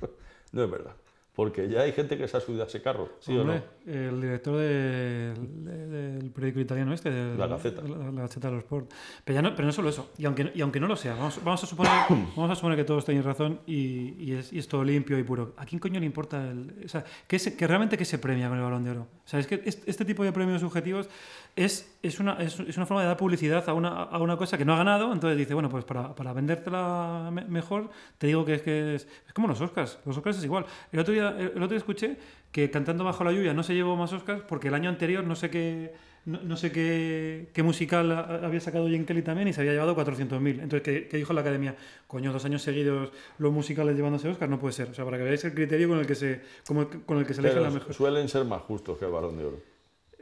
No 0.52 0.64
es 0.64 0.70
verdad. 0.70 0.96
Porque 1.34 1.68
ya 1.68 1.82
hay 1.82 1.92
gente 1.92 2.18
que 2.18 2.26
se 2.28 2.36
ha 2.36 2.40
subido 2.40 2.64
a 2.64 2.66
ese 2.66 2.82
carro, 2.82 3.08
¿sí 3.20 3.36
o 3.36 3.44
no? 3.44 3.54
El 3.86 4.20
director 4.20 4.56
de- 4.58 5.32
de- 5.34 5.86
del 6.18 6.30
periódico 6.32 6.60
italiano 6.60 6.92
este, 6.92 7.10
de 7.10 7.38
La 7.38 7.46
Gazzetta. 7.46 7.82
La, 7.82 8.10
la 8.10 8.20
Gazzetta 8.22 8.48
dello 8.48 8.58
Sport. 8.60 8.90
Pero, 9.24 9.34
ya 9.36 9.40
no, 9.42 9.54
pero 9.54 9.66
no 9.66 9.72
solo 9.72 9.88
eso, 9.88 10.10
y 10.18 10.26
aunque, 10.26 10.50
y 10.54 10.60
aunque 10.60 10.80
no 10.80 10.86
lo 10.88 10.96
sea, 10.96 11.14
vamos, 11.14 11.38
vamos, 11.42 11.62
a, 11.62 11.66
suponer, 11.66 11.92
vamos 12.36 12.50
a 12.50 12.54
suponer 12.56 12.76
que 12.76 12.84
todos 12.84 13.04
tenéis 13.04 13.24
razón 13.24 13.60
y, 13.66 14.14
y 14.18 14.32
es, 14.32 14.52
y 14.52 14.58
es 14.58 14.66
todo 14.68 14.82
limpio 14.84 15.18
y 15.18 15.22
puro. 15.22 15.54
¿A 15.56 15.64
quién 15.64 15.78
coño 15.78 16.00
le 16.00 16.06
importa 16.06 16.50
el, 16.50 16.74
o 16.84 16.88
sea, 16.88 17.04
que, 17.26 17.38
se- 17.38 17.56
que 17.56 17.66
realmente 17.66 17.96
que 17.96 18.04
se 18.04 18.18
premia 18.18 18.48
con 18.48 18.58
el 18.58 18.64
balón 18.64 18.84
de 18.84 18.90
oro? 18.90 19.02
O 19.24 19.28
sea, 19.28 19.38
es 19.40 19.46
que 19.46 19.62
este, 19.64 19.88
este 19.90 20.04
tipo 20.04 20.24
de 20.24 20.32
premios 20.32 20.60
subjetivos 20.60 21.08
es, 21.56 21.98
es, 22.02 22.20
una, 22.20 22.34
es, 22.34 22.58
es 22.60 22.76
una 22.76 22.86
forma 22.86 23.02
de 23.02 23.08
dar 23.08 23.16
publicidad 23.16 23.68
a 23.68 23.74
una, 23.74 24.04
a 24.04 24.18
una 24.18 24.36
cosa 24.36 24.56
que 24.56 24.64
no 24.64 24.74
ha 24.74 24.78
ganado, 24.78 25.12
entonces 25.12 25.36
dice, 25.38 25.52
bueno, 25.54 25.68
pues 25.68 25.84
para, 25.84 26.14
para 26.14 26.32
vendértela 26.32 27.30
me- 27.32 27.44
mejor, 27.44 27.90
te 28.18 28.26
digo 28.28 28.44
que 28.44 28.54
es 28.54 28.62
que 28.62 28.94
es, 28.94 29.08
es 29.26 29.32
como 29.32 29.48
los 29.48 29.60
Oscars. 29.60 29.98
Los 30.06 30.16
Oscars 30.16 30.38
es 30.38 30.44
igual. 30.44 30.64
El 30.92 31.00
otro, 31.00 31.12
día, 31.12 31.34
el 31.38 31.48
otro 31.56 31.68
día 31.68 31.78
escuché 31.78 32.16
que 32.52 32.70
Cantando 32.70 33.04
bajo 33.04 33.22
la 33.24 33.32
lluvia 33.32 33.54
no 33.54 33.62
se 33.62 33.74
llevó 33.74 33.96
más 33.96 34.12
Oscars 34.12 34.42
porque 34.42 34.68
el 34.68 34.74
año 34.74 34.88
anterior 34.88 35.22
no 35.24 35.36
sé 35.36 35.50
qué, 35.50 35.92
no, 36.24 36.40
no 36.42 36.56
sé 36.56 36.72
qué, 36.72 37.50
qué 37.52 37.62
musical 37.62 38.10
había 38.44 38.60
sacado 38.60 38.86
Jane 38.86 39.04
Kelly 39.04 39.22
también 39.22 39.48
y 39.48 39.52
se 39.52 39.60
había 39.60 39.72
llevado 39.72 39.94
400.000. 39.96 40.60
Entonces, 40.62 40.82
¿qué, 40.82 41.08
qué 41.08 41.16
dijo 41.16 41.32
la 41.32 41.42
academia? 41.42 41.76
Coño, 42.06 42.32
dos 42.32 42.44
años 42.44 42.62
seguidos 42.62 43.10
los 43.38 43.52
musicales 43.52 43.94
llevándose 43.96 44.28
Oscar, 44.28 44.48
no 44.48 44.58
puede 44.58 44.72
ser. 44.72 44.88
O 44.90 44.94
sea, 44.94 45.04
para 45.04 45.18
que 45.18 45.24
veáis 45.24 45.44
el 45.44 45.54
criterio 45.54 45.88
con 45.88 45.98
el 45.98 46.06
que 46.06 46.14
se, 46.14 46.40
como- 46.66 46.88
con 47.06 47.18
el 47.18 47.26
que 47.26 47.34
se 47.34 47.40
elige 47.40 47.60
la 47.60 47.70
mejor. 47.70 47.94
suelen 47.94 48.28
ser 48.28 48.44
más 48.44 48.62
justos 48.62 48.98
que 48.98 49.04
el 49.04 49.10
Balón 49.12 49.36
de 49.38 49.44
Oro. 49.44 49.58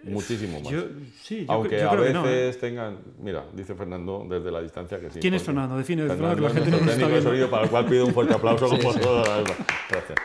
Muchísimo 0.04 0.60
más. 0.60 0.70
Yo, 0.70 0.82
sí, 1.22 1.44
yo, 1.46 1.52
Aunque 1.52 1.82
a 1.82 1.90
creo 1.90 2.00
veces 2.02 2.12
que 2.16 2.18
no. 2.18 2.28
¿eh? 2.28 2.52
tengan. 2.60 2.98
Mira, 3.20 3.44
dice 3.52 3.74
Fernando 3.74 4.26
desde 4.28 4.50
la 4.50 4.60
distancia 4.62 4.98
que 5.00 5.10
sí. 5.10 5.20
¿Quién 5.20 5.34
es 5.34 5.42
Fernando? 5.42 5.76
Define, 5.76 6.06
Fernando, 6.06 6.48
Fernando 6.48 6.48
que 6.54 6.60
la 6.60 6.66
gente 6.66 6.84
no 6.84 6.90
está 6.92 7.06
viendo. 7.08 7.28
sonido, 7.30 7.50
para 7.50 7.64
el 7.64 7.70
cual 7.70 7.86
pido 7.86 8.06
un 8.06 8.14
fuerte 8.14 8.34
aplauso 8.34 8.68
como 8.70 8.94
toda 8.94 9.26
la 9.26 9.36
vez. 9.42 9.56
Gracias. 9.90 10.18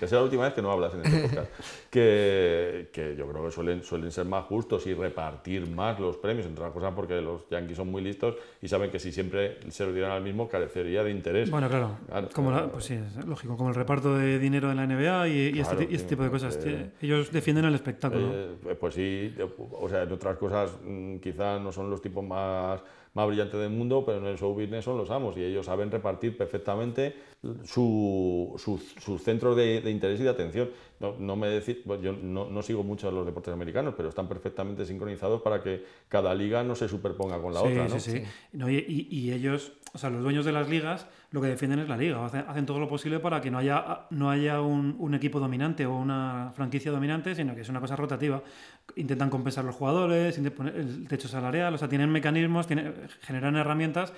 Que 0.00 0.06
sea 0.06 0.18
la 0.18 0.24
última 0.24 0.44
vez 0.44 0.54
que 0.54 0.62
no 0.62 0.70
hablas 0.70 0.94
en 0.94 1.04
este 1.04 1.20
podcast. 1.28 1.50
Que, 1.90 2.90
que 2.92 3.16
yo 3.16 3.26
creo 3.28 3.44
que 3.46 3.50
suelen, 3.50 3.82
suelen 3.82 4.10
ser 4.12 4.26
más 4.26 4.44
justos 4.44 4.86
y 4.86 4.94
repartir 4.94 5.68
más 5.68 5.98
los 5.98 6.16
premios, 6.18 6.46
entre 6.46 6.62
otras 6.62 6.74
cosas 6.74 6.92
porque 6.94 7.20
los 7.20 7.48
yankees 7.50 7.76
son 7.76 7.90
muy 7.90 8.02
listos 8.02 8.36
y 8.62 8.68
saben 8.68 8.90
que 8.90 8.98
si 8.98 9.10
siempre 9.10 9.58
se 9.70 9.84
lo 9.86 9.92
dieran 9.92 10.12
al 10.12 10.22
mismo 10.22 10.48
carecería 10.48 11.02
de 11.02 11.10
interés. 11.10 11.50
Bueno, 11.50 11.68
claro. 11.68 11.96
Claro, 12.06 12.28
como 12.34 12.50
la- 12.50 12.68
pues 12.70 12.84
sí, 12.84 12.94
es 12.94 13.24
lógico. 13.26 13.56
Como 13.56 13.70
el 13.70 13.74
reparto 13.74 14.16
de 14.16 14.38
dinero 14.38 14.68
de 14.68 14.74
la 14.74 14.86
NBA 14.86 15.28
y, 15.28 15.32
y 15.32 15.46
este, 15.60 15.62
Claro, 15.62 15.78
ti- 15.78 15.86
y 15.90 15.96
este 15.96 16.08
tipo 16.10 16.22
de 16.22 16.30
cosas. 16.30 16.58
Ellos 17.00 17.32
defienden 17.32 17.64
el 17.64 17.74
espectáculo. 17.74 18.30
Eh, 18.32 18.76
pues 18.78 18.94
sí, 18.94 19.07
o 19.80 19.88
sea, 19.88 20.02
en 20.02 20.12
otras 20.12 20.36
cosas 20.36 20.70
mm, 20.84 21.16
quizá 21.18 21.58
no 21.58 21.72
son 21.72 21.90
los 21.90 22.00
tipos 22.00 22.24
más, 22.24 22.80
más 23.14 23.26
brillantes 23.26 23.58
del 23.60 23.70
mundo, 23.70 24.04
pero 24.04 24.18
en 24.18 24.26
el 24.26 24.38
show 24.38 24.52
business 24.54 24.84
son 24.84 24.96
los 24.98 25.10
amos 25.10 25.36
y 25.36 25.42
ellos 25.44 25.66
saben 25.66 25.90
repartir 25.90 26.36
perfectamente 26.36 27.14
su- 27.64 28.54
sus- 28.58 28.94
sus 29.02 29.22
centros 29.22 29.56
de, 29.56 29.80
de 29.80 29.90
interés 29.90 30.20
y 30.20 30.24
de 30.24 30.28
atención. 30.30 30.70
No, 31.00 31.14
no 31.18 31.36
me 31.36 31.48
decir, 31.48 31.82
yo 32.02 32.12
no, 32.12 32.50
no 32.50 32.62
sigo 32.62 32.82
mucho 32.82 33.10
los 33.10 33.24
deportes 33.24 33.52
americanos, 33.54 33.94
pero 33.96 34.08
están 34.08 34.28
perfectamente 34.28 34.84
sincronizados 34.84 35.42
para 35.42 35.62
que 35.62 35.84
cada 36.08 36.34
liga 36.34 36.62
no 36.64 36.74
se 36.74 36.88
superponga 36.88 37.40
con 37.40 37.54
la 37.54 37.60
sí, 37.60 37.66
otra. 37.68 37.88
¿no? 37.88 38.00
sí, 38.00 38.10
sí. 38.12 38.22
No, 38.52 38.68
y- 38.70 39.06
y 39.10 39.32
ellos, 39.32 39.72
o 39.94 39.98
sea, 39.98 40.10
los 40.10 40.22
dueños 40.22 40.44
de 40.44 40.52
las 40.52 40.68
ligas, 40.68 41.06
lo 41.30 41.40
que 41.40 41.48
defienden 41.48 41.80
es 41.80 41.88
la 41.88 41.96
liga. 41.96 42.24
Hacen, 42.24 42.44
hacen 42.48 42.66
todo 42.66 42.78
lo 42.78 42.88
posible 42.88 43.20
para 43.20 43.40
que 43.40 43.50
no 43.50 43.58
haya, 43.58 44.06
no 44.10 44.30
haya 44.30 44.60
un, 44.60 45.14
equipo 45.14 45.38
dominante 45.40 45.84
o 45.86 45.96
una 45.96 46.52
franquicia 46.54 46.90
dominante, 46.90 47.34
sino 47.34 47.54
que 47.54 47.62
es 47.62 47.68
una 47.68 47.80
cosa 47.80 47.96
rotativa. 47.96 48.42
Intentan 48.96 49.30
compensar 49.30 49.64
los 49.64 49.74
jugadores, 49.74 50.38
el 50.38 51.06
techo 51.08 51.28
salarial, 51.28 51.74
o 51.74 51.78
sea, 51.78 51.88
tienen 51.88 52.10
mecanismos, 52.10 52.66
tienen, 52.66 52.94
generan 53.20 53.56
herramientas 53.56 54.12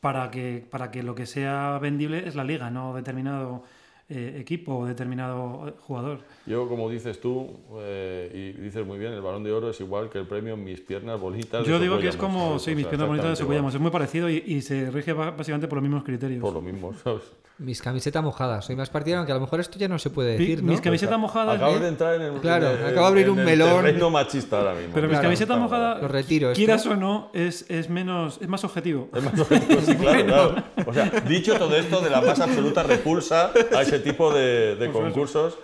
para 0.00 0.30
que, 0.30 0.66
para 0.70 0.90
que 0.90 1.02
lo 1.02 1.14
que 1.14 1.26
sea 1.26 1.78
vendible 1.78 2.26
es 2.26 2.34
la 2.34 2.44
liga, 2.44 2.70
no 2.70 2.94
determinado 2.94 3.64
eh, 4.10 4.38
equipo 4.40 4.76
o 4.76 4.86
determinado 4.86 5.68
eh, 5.68 5.74
jugador. 5.80 6.18
Yo, 6.44 6.68
como 6.68 6.90
dices 6.90 7.20
tú, 7.20 7.48
eh, 7.78 8.54
y 8.56 8.60
dices 8.60 8.84
muy 8.84 8.98
bien, 8.98 9.12
el 9.12 9.22
balón 9.22 9.44
de 9.44 9.52
oro 9.52 9.70
es 9.70 9.80
igual 9.80 10.10
que 10.10 10.18
el 10.18 10.26
premio 10.26 10.56
Mis 10.56 10.80
Piernas 10.80 11.20
Bonitas. 11.20 11.64
de 11.64 11.70
Yo 11.70 11.78
digo 11.78 11.98
que 11.98 12.08
es 12.08 12.16
como, 12.16 12.58
sí, 12.58 12.72
O 12.72 12.74
mis 12.74 12.82
sea, 12.82 12.90
piernas 12.90 13.08
bonitas 13.08 13.30
de. 13.30 13.36
Socuellamos. 13.36 13.74
Es 13.74 13.80
muy 13.80 13.90
parecido 13.90 14.28
y, 14.28 14.42
y 14.44 14.62
se 14.62 14.90
rige 14.90 15.12
básicamente 15.12 15.68
por 15.68 15.76
los 15.76 15.82
mismos 15.82 16.02
criterios. 16.02 16.42
Por 16.42 16.52
lo 16.54 16.60
mismo, 16.60 16.92
¿sabes? 16.94 17.22
Mis 17.60 17.82
camisetas 17.82 18.24
mojadas. 18.24 18.64
Soy 18.64 18.74
más 18.74 18.88
partidario, 18.88 19.18
aunque 19.18 19.32
a 19.32 19.34
lo 19.34 19.42
mejor 19.42 19.60
esto 19.60 19.78
ya 19.78 19.86
no 19.86 19.98
se 19.98 20.08
puede 20.08 20.38
decir, 20.38 20.62
¿no? 20.62 20.72
Mis 20.72 20.80
camisetas 20.80 21.18
mojadas. 21.18 21.56
Acabas 21.56 21.78
de 21.82 21.88
entrar 21.88 22.14
en 22.14 22.22
el. 22.22 22.32
Claro, 22.40 22.70
en 22.70 22.78
el- 22.78 22.84
acabo 22.86 23.00
de 23.02 23.06
abrir 23.06 23.24
en 23.26 23.30
un 23.32 23.38
el 23.40 23.44
melón. 23.44 23.82
terreno 23.84 24.08
machista 24.10 24.58
ahora 24.60 24.72
mismo. 24.74 24.92
Pero 24.94 25.06
mis 25.08 25.12
Claro, 25.12 25.22
camisetas 25.24 25.58
mojadas, 25.58 26.00
Lo 26.00 26.08
retiro 26.08 26.50
esto. 26.50 26.56
quieras 26.56 26.86
o 26.86 26.96
no, 26.96 27.30
es, 27.34 27.66
es 27.68 27.90
menos, 27.90 28.38
es 28.40 28.48
más 28.48 28.64
objetivo. 28.64 29.10
Es 29.14 29.22
más 29.22 29.38
objetivo, 29.38 29.80
sí, 29.82 29.94
claro, 30.00 30.24
claro. 30.24 30.64
O 30.86 30.94
sea, 30.94 31.10
dicho 31.28 31.54
todo 31.58 31.76
esto 31.76 32.00
de 32.00 32.08
la 32.08 32.22
más 32.22 32.40
absoluta 32.40 32.82
repulsa 32.82 33.52
a 33.76 33.82
ese 33.82 33.98
tipo 33.98 34.32
de, 34.32 34.76
de 34.76 34.90
concursos, 34.90 35.58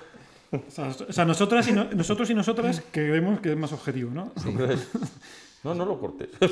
O 0.53 0.61
sea, 0.69 0.89
o 1.09 1.13
sea, 1.13 1.25
nosotras 1.25 1.67
y 1.69 1.73
no- 1.73 1.85
nosotros 1.95 2.29
y 2.29 2.35
nosotras 2.35 2.83
que 2.93 3.01
vemos 3.11 3.41
que 3.41 3.53
es 3.53 3.57
más 3.57 3.73
objetivo, 3.73 4.11
¿no? 4.13 4.33
no, 5.67 5.75
no 5.75 5.85
lo 5.85 5.99
cortes. 5.99 6.29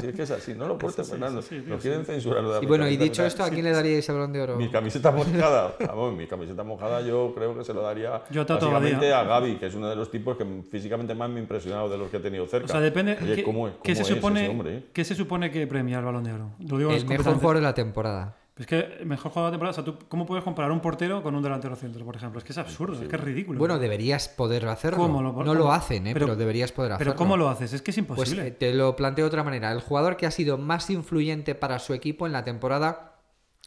Si 0.00 0.08
es 0.08 0.14
que 0.14 0.22
es 0.22 0.30
así, 0.30 0.54
no 0.54 0.68
lo 0.68 0.78
cortes, 0.78 1.08
Fernando. 1.08 1.42
sí, 1.42 1.60
sí, 1.60 1.64
Nos 1.66 1.82
sí. 1.82 1.88
quieren 1.88 2.04
censurar. 2.04 2.42
lo 2.42 2.50
de 2.50 2.58
la 2.58 2.62
Y 2.62 2.66
bueno, 2.66 2.86
y 2.88 2.96
dicho 2.96 3.24
esto, 3.24 3.42
¿a 3.42 3.50
quién 3.50 3.64
le 3.64 3.72
daríais 3.72 4.08
el 4.08 4.14
balón 4.14 4.32
de 4.32 4.40
oro? 4.40 4.56
Mi 4.56 4.68
camiseta 4.68 5.10
mojada, 5.10 5.74
vamos, 5.80 6.14
mi 6.14 6.26
camiseta 6.26 6.62
mojada 6.62 7.00
yo 7.00 7.32
creo 7.34 7.56
que 7.56 7.64
se 7.64 7.72
lo 7.74 7.82
daría 7.82 8.22
Yo 8.30 8.44
básicamente 8.44 9.12
a 9.12 9.24
Gaby, 9.24 9.56
que 9.56 9.66
es 9.66 9.74
uno 9.74 9.88
de 9.88 9.96
los 9.96 10.10
tipos 10.10 10.36
que 10.36 10.44
físicamente 10.70 11.14
más 11.14 11.28
me 11.28 11.36
ha 11.38 11.42
impresionado 11.42 11.88
de 11.88 11.98
los 11.98 12.10
que 12.10 12.18
he 12.18 12.20
tenido 12.20 12.46
cerca. 12.46 12.66
O 12.66 12.68
sea, 12.68 12.80
depende. 12.80 13.18
Oye, 13.20 13.36
¿qué, 13.36 13.42
¿cómo, 13.42 13.70
qué 13.82 13.94
se 13.94 14.02
es 14.02 14.08
supone, 14.08 14.42
ese 14.42 14.50
hombre, 14.50 14.76
eh? 14.76 14.84
¿Qué 14.92 15.04
se 15.04 15.14
supone 15.14 15.50
que 15.50 15.66
premia 15.66 15.98
el 15.98 16.04
balón 16.04 16.24
de 16.24 16.32
oro? 16.32 16.50
Lo 16.60 16.78
digo 16.78 16.90
El 16.92 17.06
mejor 17.06 17.34
jugador 17.34 17.56
de 17.56 17.62
la 17.62 17.74
temporada. 17.74 18.36
Es 18.58 18.66
que 18.66 19.00
mejor 19.04 19.32
jugador 19.32 19.50
de 19.52 19.58
la 19.58 19.58
temporada. 19.58 19.70
O 19.70 19.74
sea, 19.74 19.84
¿tú, 19.84 19.98
¿cómo 20.08 20.24
puedes 20.24 20.42
comparar 20.42 20.70
un 20.72 20.80
portero 20.80 21.22
con 21.22 21.34
un 21.34 21.42
delantero 21.42 21.76
centro, 21.76 22.04
por 22.06 22.16
ejemplo? 22.16 22.38
Es 22.38 22.44
que 22.44 22.52
es 22.52 22.58
absurdo, 22.58 23.02
es 23.02 23.06
que 23.08 23.16
es 23.16 23.20
ridículo. 23.22 23.58
Bueno, 23.58 23.78
deberías 23.78 24.28
poder 24.28 24.66
hacerlo. 24.68 24.98
¿Cómo 24.98 25.20
lo- 25.22 25.28
no 25.32 25.34
cómo? 25.34 25.54
lo 25.54 25.72
hacen, 25.72 26.06
¿eh? 26.06 26.14
Pero- 26.14 26.26
pero, 26.26 26.36
deberías 26.36 26.72
poder 26.72 26.92
hacerlo. 26.92 27.12
Pero 27.12 27.18
¿cómo 27.18 27.36
lo 27.36 27.50
haces? 27.50 27.74
Es 27.74 27.82
que 27.82 27.90
es 27.90 27.96
Pues 27.96 28.08
imposible. 28.08 28.46
eh, 28.46 28.50
te 28.52 28.72
lo 28.72 28.96
planteo 28.96 29.26
de 29.26 29.28
otra 29.28 29.44
manera. 29.44 29.70
El 29.72 29.80
jugador 29.82 30.16
que 30.16 30.24
ha 30.24 30.30
sido 30.30 30.56
más 30.56 30.88
influyente 30.88 31.54
para 31.54 31.78
su 31.78 31.92
equipo 31.92 32.26
en 32.26 32.32
la 32.32 32.44
temporada, 32.44 33.16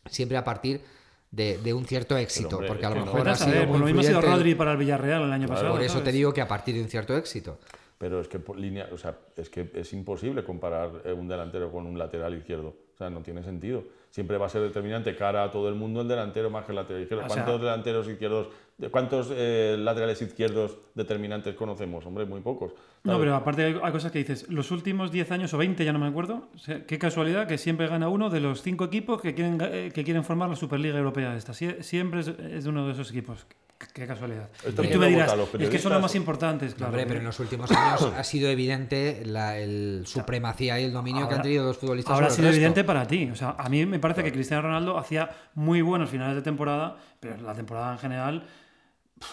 siempre 0.08 0.38
a 0.38 0.44
partir 0.44 0.82
de, 1.30 1.60
de 1.60 1.74
un 1.76 1.86
cierto 1.86 2.18
éxito. 2.18 2.56
hombre, 2.56 2.70
porque 2.70 2.86
a 2.88 2.90
lo 2.90 2.96
no. 2.96 3.06
mejor 3.06 3.30
ha 3.30 3.36
sido 3.36 3.50
saber, 3.52 3.68
muy 3.68 3.72
por 3.74 3.80
lo 3.82 3.86
mismo 3.86 4.02
ha 4.02 4.04
sido. 4.06 4.22
Rodri 4.22 4.56
para 4.56 4.72
el 4.72 4.78
Villarreal 4.80 5.22
el 5.22 5.32
año 5.32 5.48
pasado. 5.48 5.72
Por 5.74 5.84
eso 5.84 6.02
te 6.02 6.12
digo 6.12 6.34
que 6.34 6.42
a 6.42 6.48
partir 6.48 6.74
de 6.74 6.82
un 6.82 6.88
cierto 6.90 7.16
éxito. 7.16 7.60
Pero 8.00 8.22
es 8.22 8.28
que 8.28 8.40
por 8.40 8.58
línea, 8.58 8.88
o 8.92 8.98
sea, 8.98 9.16
es 9.36 9.50
que 9.52 9.70
es 9.76 9.94
imposible 9.94 10.44
comparar 10.44 10.90
eh, 11.06 11.14
un 11.14 11.28
delantero 11.28 11.72
con 11.72 11.86
un 11.86 12.00
lateral 12.00 12.34
izquierdo. 12.34 12.70
O 12.96 12.98
sea, 12.98 13.12
no 13.12 13.22
tiene 13.22 13.44
sentido. 13.44 13.84
Siempre 14.10 14.38
va 14.38 14.48
a 14.48 14.50
ser 14.50 14.62
determinante 14.62 15.16
cara 15.16 15.44
a 15.44 15.52
todo 15.52 15.70
el 15.70 15.76
mundo 15.76 16.02
el 16.02 16.08
delantero 16.08 16.50
más 16.50 16.66
que 16.66 16.72
el 16.72 16.78
lateral 16.78 17.02
izquierdo. 17.04 17.26
O 17.26 17.30
sea- 17.30 17.44
¿Cuántos 17.44 17.62
delanteros 17.62 18.08
izquierdos, 18.08 18.48
cuántos 18.92 19.28
eh, 19.32 19.76
laterales 19.80 20.20
izquierdos 20.22 20.78
determinantes 20.96 21.54
conocemos? 21.56 22.06
Hombre, 22.06 22.26
muy 22.26 22.42
pocos. 22.42 22.72
No, 23.04 23.18
pero 23.18 23.36
aparte 23.36 23.64
hay, 23.64 23.80
hay 23.82 23.92
cosas 23.92 24.12
que 24.12 24.20
dices, 24.20 24.48
los 24.50 24.72
últimos 24.72 25.12
10 25.12 25.32
años 25.32 25.54
o 25.54 25.58
20, 25.58 25.86
ya 25.86 25.94
no 25.94 26.00
me 26.00 26.08
acuerdo, 26.08 26.50
o 26.54 26.58
sea, 26.58 26.86
qué 26.86 27.00
casualidad 27.00 27.48
que 27.48 27.58
siempre 27.58 27.88
gana 27.88 28.10
uno 28.10 28.30
de 28.30 28.40
los 28.42 28.62
cinco 28.62 28.84
equipos 28.86 29.22
que 29.22 29.34
quieren, 29.34 29.58
eh, 29.62 29.92
que 29.94 30.04
quieren 30.04 30.24
formar 30.24 30.50
la 30.50 30.56
Superliga 30.58 30.98
Europea 30.98 31.36
esta. 31.36 31.54
Sie- 31.54 31.82
siempre 31.82 32.20
es, 32.22 32.28
es 32.28 32.64
de 32.66 32.70
uno 32.70 32.86
de 32.86 32.94
esos 32.94 33.10
equipos. 33.12 33.46
Qué, 33.94 34.06
casualidad. 34.06 34.50
Esto 34.68 34.84
y 34.84 34.90
tú 34.90 35.00
me 35.00 35.08
dirás, 35.08 35.34
es 35.58 35.70
que 35.70 35.80
son 35.80 35.94
los 35.94 36.02
más 36.02 36.14
importantes, 36.14 36.76
claro. 36.76 36.92
Hombre, 36.92 37.06
pero 37.08 37.20
en 37.22 37.26
los 37.28 37.40
últimos 37.40 37.72
años 37.72 38.12
ha 38.14 38.24
sido 38.26 38.50
evidente 38.50 39.24
la 39.26 39.58
el 39.58 40.02
supremacía 40.06 40.78
y 40.82 40.84
el 40.84 40.92
dominio 40.92 41.30
que 41.30 41.36
han 41.36 41.42
tenido 41.42 41.64
los 41.64 41.78
futbolistas. 41.78 42.14
Ahora 42.14 42.28
ha 42.28 42.30
sido 42.30 42.48
resto. 42.50 42.58
evidente 42.58 42.84
para 42.84 43.08
ti. 43.08 43.30
O 43.32 43.36
sea, 43.38 43.56
a 43.58 43.70
mí 43.70 43.86
me 43.86 44.00
parece 44.00 44.22
que 44.22 44.34
Cristiano 44.34 44.64
Ronaldo 44.64 44.98
hacía 44.98 45.30
muy 45.56 45.82
buenos 45.82 46.10
finales 46.10 46.36
de 46.36 46.42
temporada, 46.42 46.98
pero 47.22 47.38
la 47.38 47.54
temporada 47.54 47.94
en 47.94 48.00
general. 48.00 48.44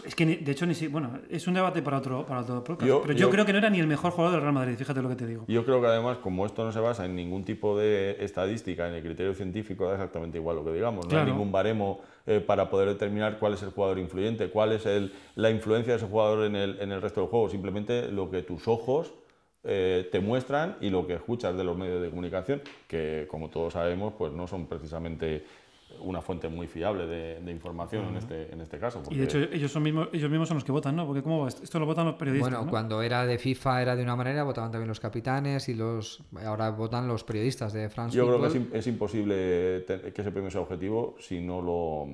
Es 0.05 0.15
que, 0.17 0.27
de 0.27 0.53
hecho, 0.53 0.67
ni 0.67 0.75
si, 0.75 0.89
bueno, 0.89 1.21
es 1.31 1.47
un 1.47 1.55
debate 1.55 1.81
para 1.81 1.99
otro, 1.99 2.27
para 2.27 2.41
otro 2.41 2.65
podcast. 2.65 2.89
Yo- 2.89 3.03
pero 3.03 3.13
yo, 3.15 3.19
yo- 3.27 3.31
creo 3.31 3.45
que 3.47 3.53
no 3.53 3.59
era 3.59 3.71
ni 3.71 3.79
el 3.79 3.87
mejor 3.87 4.11
jugador 4.13 4.33
del 4.33 4.41
Real 4.43 4.53
Madrid, 4.53 4.75
fíjate 4.77 5.01
lo 5.01 5.09
que 5.09 5.15
te 5.17 5.27
digo. 5.27 5.45
Yo 5.47 5.65
creo 5.65 5.81
que 5.81 5.87
además, 5.87 6.19
como 6.19 6.45
esto 6.45 6.65
no 6.65 6.73
se 6.73 6.81
basa 6.81 7.05
en 7.05 7.15
ningún 7.15 7.45
tipo 7.45 7.79
de 7.79 8.17
estadística, 8.25 8.89
en 8.89 8.95
el 8.95 9.03
criterio 9.03 9.33
científico, 9.35 9.87
da 9.87 9.93
exactamente 9.95 10.39
igual 10.39 10.57
lo 10.57 10.65
que 10.65 10.73
digamos. 10.73 11.07
No 11.07 11.13
hay 11.19 11.27
ningún 11.33 11.53
baremo 11.53 12.01
eh, 12.27 12.41
para 12.41 12.69
poder 12.69 12.89
determinar 12.89 13.39
cuál 13.39 13.55
es 13.55 13.63
el 13.63 13.71
jugador 13.71 13.99
influyente, 14.01 14.49
cuál 14.51 14.73
es 14.73 14.85
el- 14.87 15.13
la 15.37 15.51
influencia 15.51 15.93
de 15.93 15.99
ese 15.99 16.07
jugador 16.09 16.45
en 16.47 16.57
el, 16.57 16.81
en 16.81 16.91
el 16.91 17.01
resto 17.01 17.21
del 17.21 17.31
juego. 17.31 17.49
Simplemente 17.49 18.11
lo 18.11 18.29
que 18.31 18.43
tus 18.43 18.67
ojos 18.67 19.15
eh, 19.69 20.09
te 20.13 20.21
muestran 20.21 20.77
y 20.81 20.91
lo 20.91 21.07
que 21.09 21.15
escuchas 21.15 21.57
de 21.57 21.65
los 21.65 21.77
medios 21.77 22.01
de 22.01 22.09
comunicación, 22.11 22.63
que 22.87 23.27
como 23.29 23.51
todos 23.51 23.73
sabemos, 23.73 24.13
pues 24.17 24.33
no 24.33 24.47
son 24.47 24.67
precisamente 24.67 25.45
una 26.01 26.21
fuente 26.21 26.49
muy 26.49 26.67
fiable 26.67 27.07
de, 27.07 27.41
de 27.41 27.51
información 27.53 28.07
en, 28.09 28.17
este, 28.17 28.53
en 28.53 28.61
este 28.61 28.79
caso. 28.79 29.03
Y 29.11 29.17
de 29.17 29.25
hecho, 29.25 29.39
ellos, 29.39 29.71
son 29.71 29.83
mismos, 29.83 30.09
ellos 30.13 30.29
mismos 30.31 30.49
son 30.49 30.57
los 30.57 30.65
que 30.65 30.73
votan, 30.73 30.95
¿no? 30.97 31.07
Porque 31.07 31.23
¿cómo 31.23 31.43
va? 31.43 31.49
Esto 31.49 31.79
lo 31.79 31.87
votan 31.87 32.07
los 32.07 32.17
periodistas. 32.17 32.51
Bueno, 32.51 32.65
¿no? 32.65 32.71
cuando 32.71 33.03
era 33.03 33.25
de 33.25 33.39
FIFA 33.39 33.83
era 33.83 33.97
de 33.97 34.03
una 34.03 34.17
manera, 34.17 34.43
votaban 34.45 34.71
también 34.71 34.89
los 34.89 35.01
capitanes 35.01 35.69
y 35.69 35.75
los 35.75 36.23
ahora 36.45 36.71
votan 36.71 37.07
los 37.09 37.25
periodistas 37.25 37.73
de 37.73 37.89
France 37.89 38.17
Yo 38.17 38.27
creo 38.27 38.41
que 38.41 38.47
es, 38.49 38.55
im- 38.57 38.69
es 38.73 38.87
imposible 38.87 39.85
que 39.87 40.13
ese 40.23 40.31
premio 40.33 40.51
sea 40.51 40.61
objetivo 40.61 41.17
si 41.21 41.41
no 41.41 41.63
lo 41.63 42.09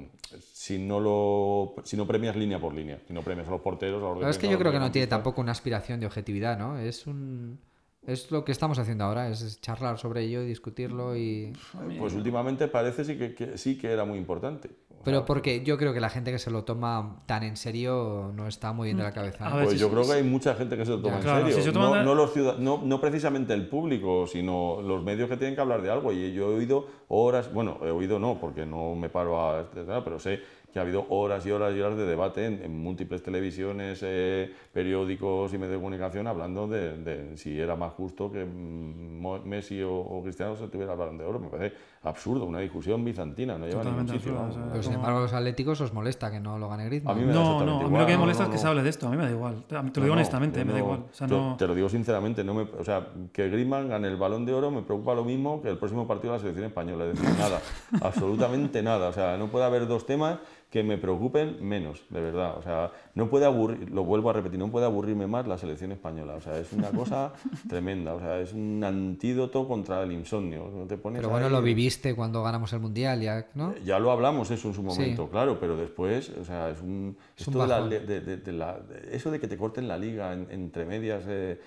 si 0.53 0.79
no 0.79 1.01
lo 1.01 1.75
si 1.85 1.97
no 1.97 2.07
premias 2.07 2.37
línea 2.37 2.59
por 2.59 2.75
línea, 2.75 3.01
si 3.07 3.13
no 3.13 3.23
premias 3.23 3.49
a 3.49 3.51
los 3.53 3.61
porteros, 3.63 4.03
a 4.03 4.07
los 4.07 4.15
verdad 4.17 4.31
es 4.31 4.39
que 4.39 4.49
yo 4.49 4.59
creo 4.59 4.73
que 4.73 4.79
no 4.79 4.91
tiene 4.93 5.07
tampoco 5.09 5.41
una 5.41 5.53
aspiración 5.53 5.99
de 5.99 6.07
objetividad, 6.07 6.59
¿no? 6.59 6.79
Es 6.79 7.07
un 7.07 7.59
Es 8.07 8.31
lo 8.33 8.45
que 8.45 8.51
estamos 8.51 8.79
haciendo 8.81 9.05
ahora, 9.05 9.29
es 9.29 9.61
charlar 9.61 9.97
sobre 9.97 10.23
ello, 10.23 10.43
discutirlo 10.43 11.17
y... 11.17 11.53
Pues 11.99 12.15
últimamente 12.15 12.67
parece 12.67 13.05
sí 13.05 13.17
que, 13.17 13.35
que 13.35 13.57
sí 13.59 13.79
que 13.79 13.93
era 13.93 14.05
muy 14.05 14.19
importante. 14.19 14.71
Pero 15.05 15.25
porque 15.25 15.65
yo 15.65 15.79
creo 15.79 15.93
que 15.93 15.99
la 16.01 16.11
gente 16.11 16.31
que 16.31 16.39
se 16.39 16.51
lo 16.51 16.63
toma 16.65 17.23
tan 17.27 17.43
en 17.43 17.57
serio 17.57 18.33
no 18.37 18.47
está 18.47 18.73
muy 18.73 18.87
bien 18.87 18.97
de 18.99 19.03
la 19.03 19.09
A 19.09 19.13
cabeza. 19.13 19.45
ver, 19.55 19.65
Pues 19.65 19.71
si- 19.75 19.79
yo 19.81 19.91
creo 19.91 20.05
que 20.05 20.13
hay 20.13 20.23
mucha 20.23 20.55
gente 20.55 20.77
que 20.77 20.85
se 20.85 20.93
lo 20.93 20.99
toma 21.01 21.15
Ya. 21.15 21.17
en 21.19 21.23
Claro, 21.23 21.41
serio. 21.47 21.57
si 21.57 21.63
se 21.63 21.73
toman 21.73 21.91
no, 21.91 21.97
la- 21.97 22.05
no 22.05 22.15
los 22.15 22.33
ciudad- 22.33 22.59
no, 22.59 22.81
no 22.85 23.01
precisamente 23.01 23.53
el 23.53 23.69
público, 23.69 24.27
sino 24.29 24.81
los 24.81 25.03
medios 25.03 25.29
que 25.29 25.37
tienen 25.37 25.57
que 25.57 25.61
hablar 25.61 25.83
de 25.83 25.91
algo. 25.91 26.13
Y 26.13 26.33
yo 26.33 26.53
he 26.53 26.57
oído 26.57 26.87
horas, 27.09 27.53
bueno, 27.53 27.79
he 27.83 27.91
oído 27.91 28.21
no, 28.21 28.39
porque 28.41 28.65
no 28.65 28.95
me 28.95 29.09
paro 29.09 29.41
a... 29.41 29.69
Pero 29.73 30.21
sé 30.21 30.41
que 30.73 30.79
ha 30.79 30.83
habido 30.83 31.07
horas 31.11 31.45
y 31.45 31.51
horas 31.51 31.75
y 31.77 31.81
horas 31.81 31.99
de 31.99 32.07
debate 32.07 32.47
en, 32.47 32.63
en 32.63 32.79
múltiples 32.79 33.23
televisiones, 33.23 34.01
eh, 34.03 34.53
periódicos 34.73 35.53
y 35.53 35.59
medios 35.59 35.73
de 35.73 35.77
comunicación 35.79 36.27
hablando 36.27 36.67
de, 36.67 36.97
de 36.99 37.37
si 37.37 37.61
era 37.61 37.77
más 37.77 37.93
justo 37.93 38.33
que 38.33 38.45
mm, 38.45 39.45
Messi 39.45 39.83
o, 39.83 39.95
o 39.95 40.23
Cristiano 40.23 40.57
se 40.57 40.69
tuviera 40.69 40.93
el 40.93 40.99
balón 40.99 41.19
de 41.19 41.25
oro. 41.25 41.39
Me 41.39 41.49
parece 41.49 41.77
absurdo, 42.05 42.45
una 42.47 42.59
discusión 42.59 43.05
bizantina, 43.05 43.59
no 43.59 43.67
lleva 43.67 43.83
a 43.83 43.85
ningún 43.85 44.07
Totalmente 44.07 44.31
sitio. 44.31 44.49
o 44.49 44.53
sea, 44.53 44.69
Pero 44.71 44.83
sin 44.83 44.95
embargo 44.95 45.19
a 45.19 45.23
los 45.23 45.33
atléticos 45.33 45.81
os 45.81 45.93
molesta 45.93 46.31
que 46.31 46.41
no 46.41 46.59
lo 46.59 46.69
gane 46.69 46.87
Griezmann. 46.87 47.17
A 47.17 47.21
mí 47.21 47.27
me 47.27 47.33
No, 47.33 47.65
no, 47.65 47.77
a 47.77 47.81
mí 47.81 47.87
igual, 47.87 48.01
lo 48.01 48.07
que 48.07 48.13
me 48.13 48.19
molesta 48.19 48.45
no, 48.45 48.49
es 48.49 48.51
que 48.51 48.57
no. 48.57 48.63
se 48.63 48.69
hable 48.69 48.83
de 48.83 48.89
esto, 48.89 49.07
a 49.07 49.11
mí 49.11 49.17
me 49.17 49.25
da 49.25 49.31
igual. 49.31 49.65
Te 49.69 49.75
lo 49.75 49.83
digo 49.83 50.07
no, 50.07 50.13
honestamente, 50.15 50.65
me 50.65 50.73
da 50.73 50.79
igual. 50.79 51.05
O 51.11 51.15
sea, 51.15 51.27
yo 51.27 51.37
no... 51.37 51.57
Te 51.57 51.67
lo 51.67 51.75
digo 51.75 51.89
sinceramente, 51.89 52.43
no 52.43 52.55
me, 52.55 52.63
o 52.63 52.85
sea, 52.85 53.09
que 53.33 53.49
Griezmann 53.49 53.89
gane 53.89 54.09
el 54.09 54.17
balón 54.17 54.45
de 54.45 54.55
oro 54.55 54.71
me 54.71 54.83
preocupa 54.83 55.15
lo 55.15 55.25
mismo 55.25 55.63
que 55.63 55.69
el 55.69 55.79
próximo 55.79 56.07
partido 56.07 56.33
de 56.33 56.39
la 56.39 56.41
selección 56.41 56.67
española. 56.67 57.05
Es 57.05 57.21
decir, 57.21 57.39
nada, 57.39 57.61
absolutamente 58.01 58.83
nada. 58.83 59.09
O 59.09 59.13
sea, 59.13 59.37
no 59.37 59.49
puede 59.49 59.65
haber 59.65 59.87
dos 59.87 60.07
temas 60.07 60.39
que 60.73 60.83
me 60.83 60.97
preocupen 60.97 61.59
menos, 61.61 62.03
de 62.09 62.21
verdad. 62.23 62.57
O 62.57 62.63
sea, 62.63 62.91
no 63.15 63.29
puede 63.29 63.45
aburrir, 63.45 63.91
lo 63.91 64.05
vuelvo 64.05 64.31
a 64.31 64.33
repetir, 64.33 64.59
no 64.59 64.71
puede 64.71 64.87
aburrirme 64.87 65.27
más 65.27 65.47
la 65.47 65.59
selección 65.59 65.93
española. 65.93 66.35
O 66.37 66.41
sea, 66.41 66.59
es 66.59 66.73
una 66.73 66.89
cosa 66.91 67.35
tremenda. 67.69 68.15
O 68.15 68.19
sea, 68.21 68.41
es 68.41 68.55
un 68.55 68.83
antídoto 68.83 69.69
contra 69.69 70.03
el 70.03 70.13
insomnio. 70.13 70.71
No 70.75 70.87
te 70.87 70.97
pones 70.97 71.19
Pero 71.21 71.29
bueno, 71.29 71.47
ahí- 71.47 71.53
lo 71.53 71.61
viviste 71.61 72.15
cuando 72.17 72.43
ganamos 72.43 72.73
el 72.73 72.81
Mundial, 72.81 73.21
ya, 73.21 73.47
¿no? 73.55 73.75
ya 73.85 73.99
lo 73.99 74.11
hablamos 74.11 74.51
eso 74.51 74.69
en 74.69 74.75
su 74.75 74.81
Sí. 74.81 74.87
momento, 74.87 75.29
claro, 75.29 75.59
pero 75.61 75.77
después, 75.77 76.31
o 76.31 76.45
sea, 76.45 76.71
Es 76.71 76.81
un 76.81 77.17
esto 77.43 77.61
de 77.63 77.67
la 77.69 77.81
de- 77.87 78.37
de- 78.37 78.53
la- 78.53 78.79
de- 78.79 79.15
eso 79.17 79.31
de 79.31 79.39
que 79.41 79.49
te 79.49 79.57
corten 79.57 79.87
la 79.89 79.97
liga 79.99 80.33
en- 80.33 80.47
entre 80.51 80.85
medias 80.85 81.25
de, 81.27 81.59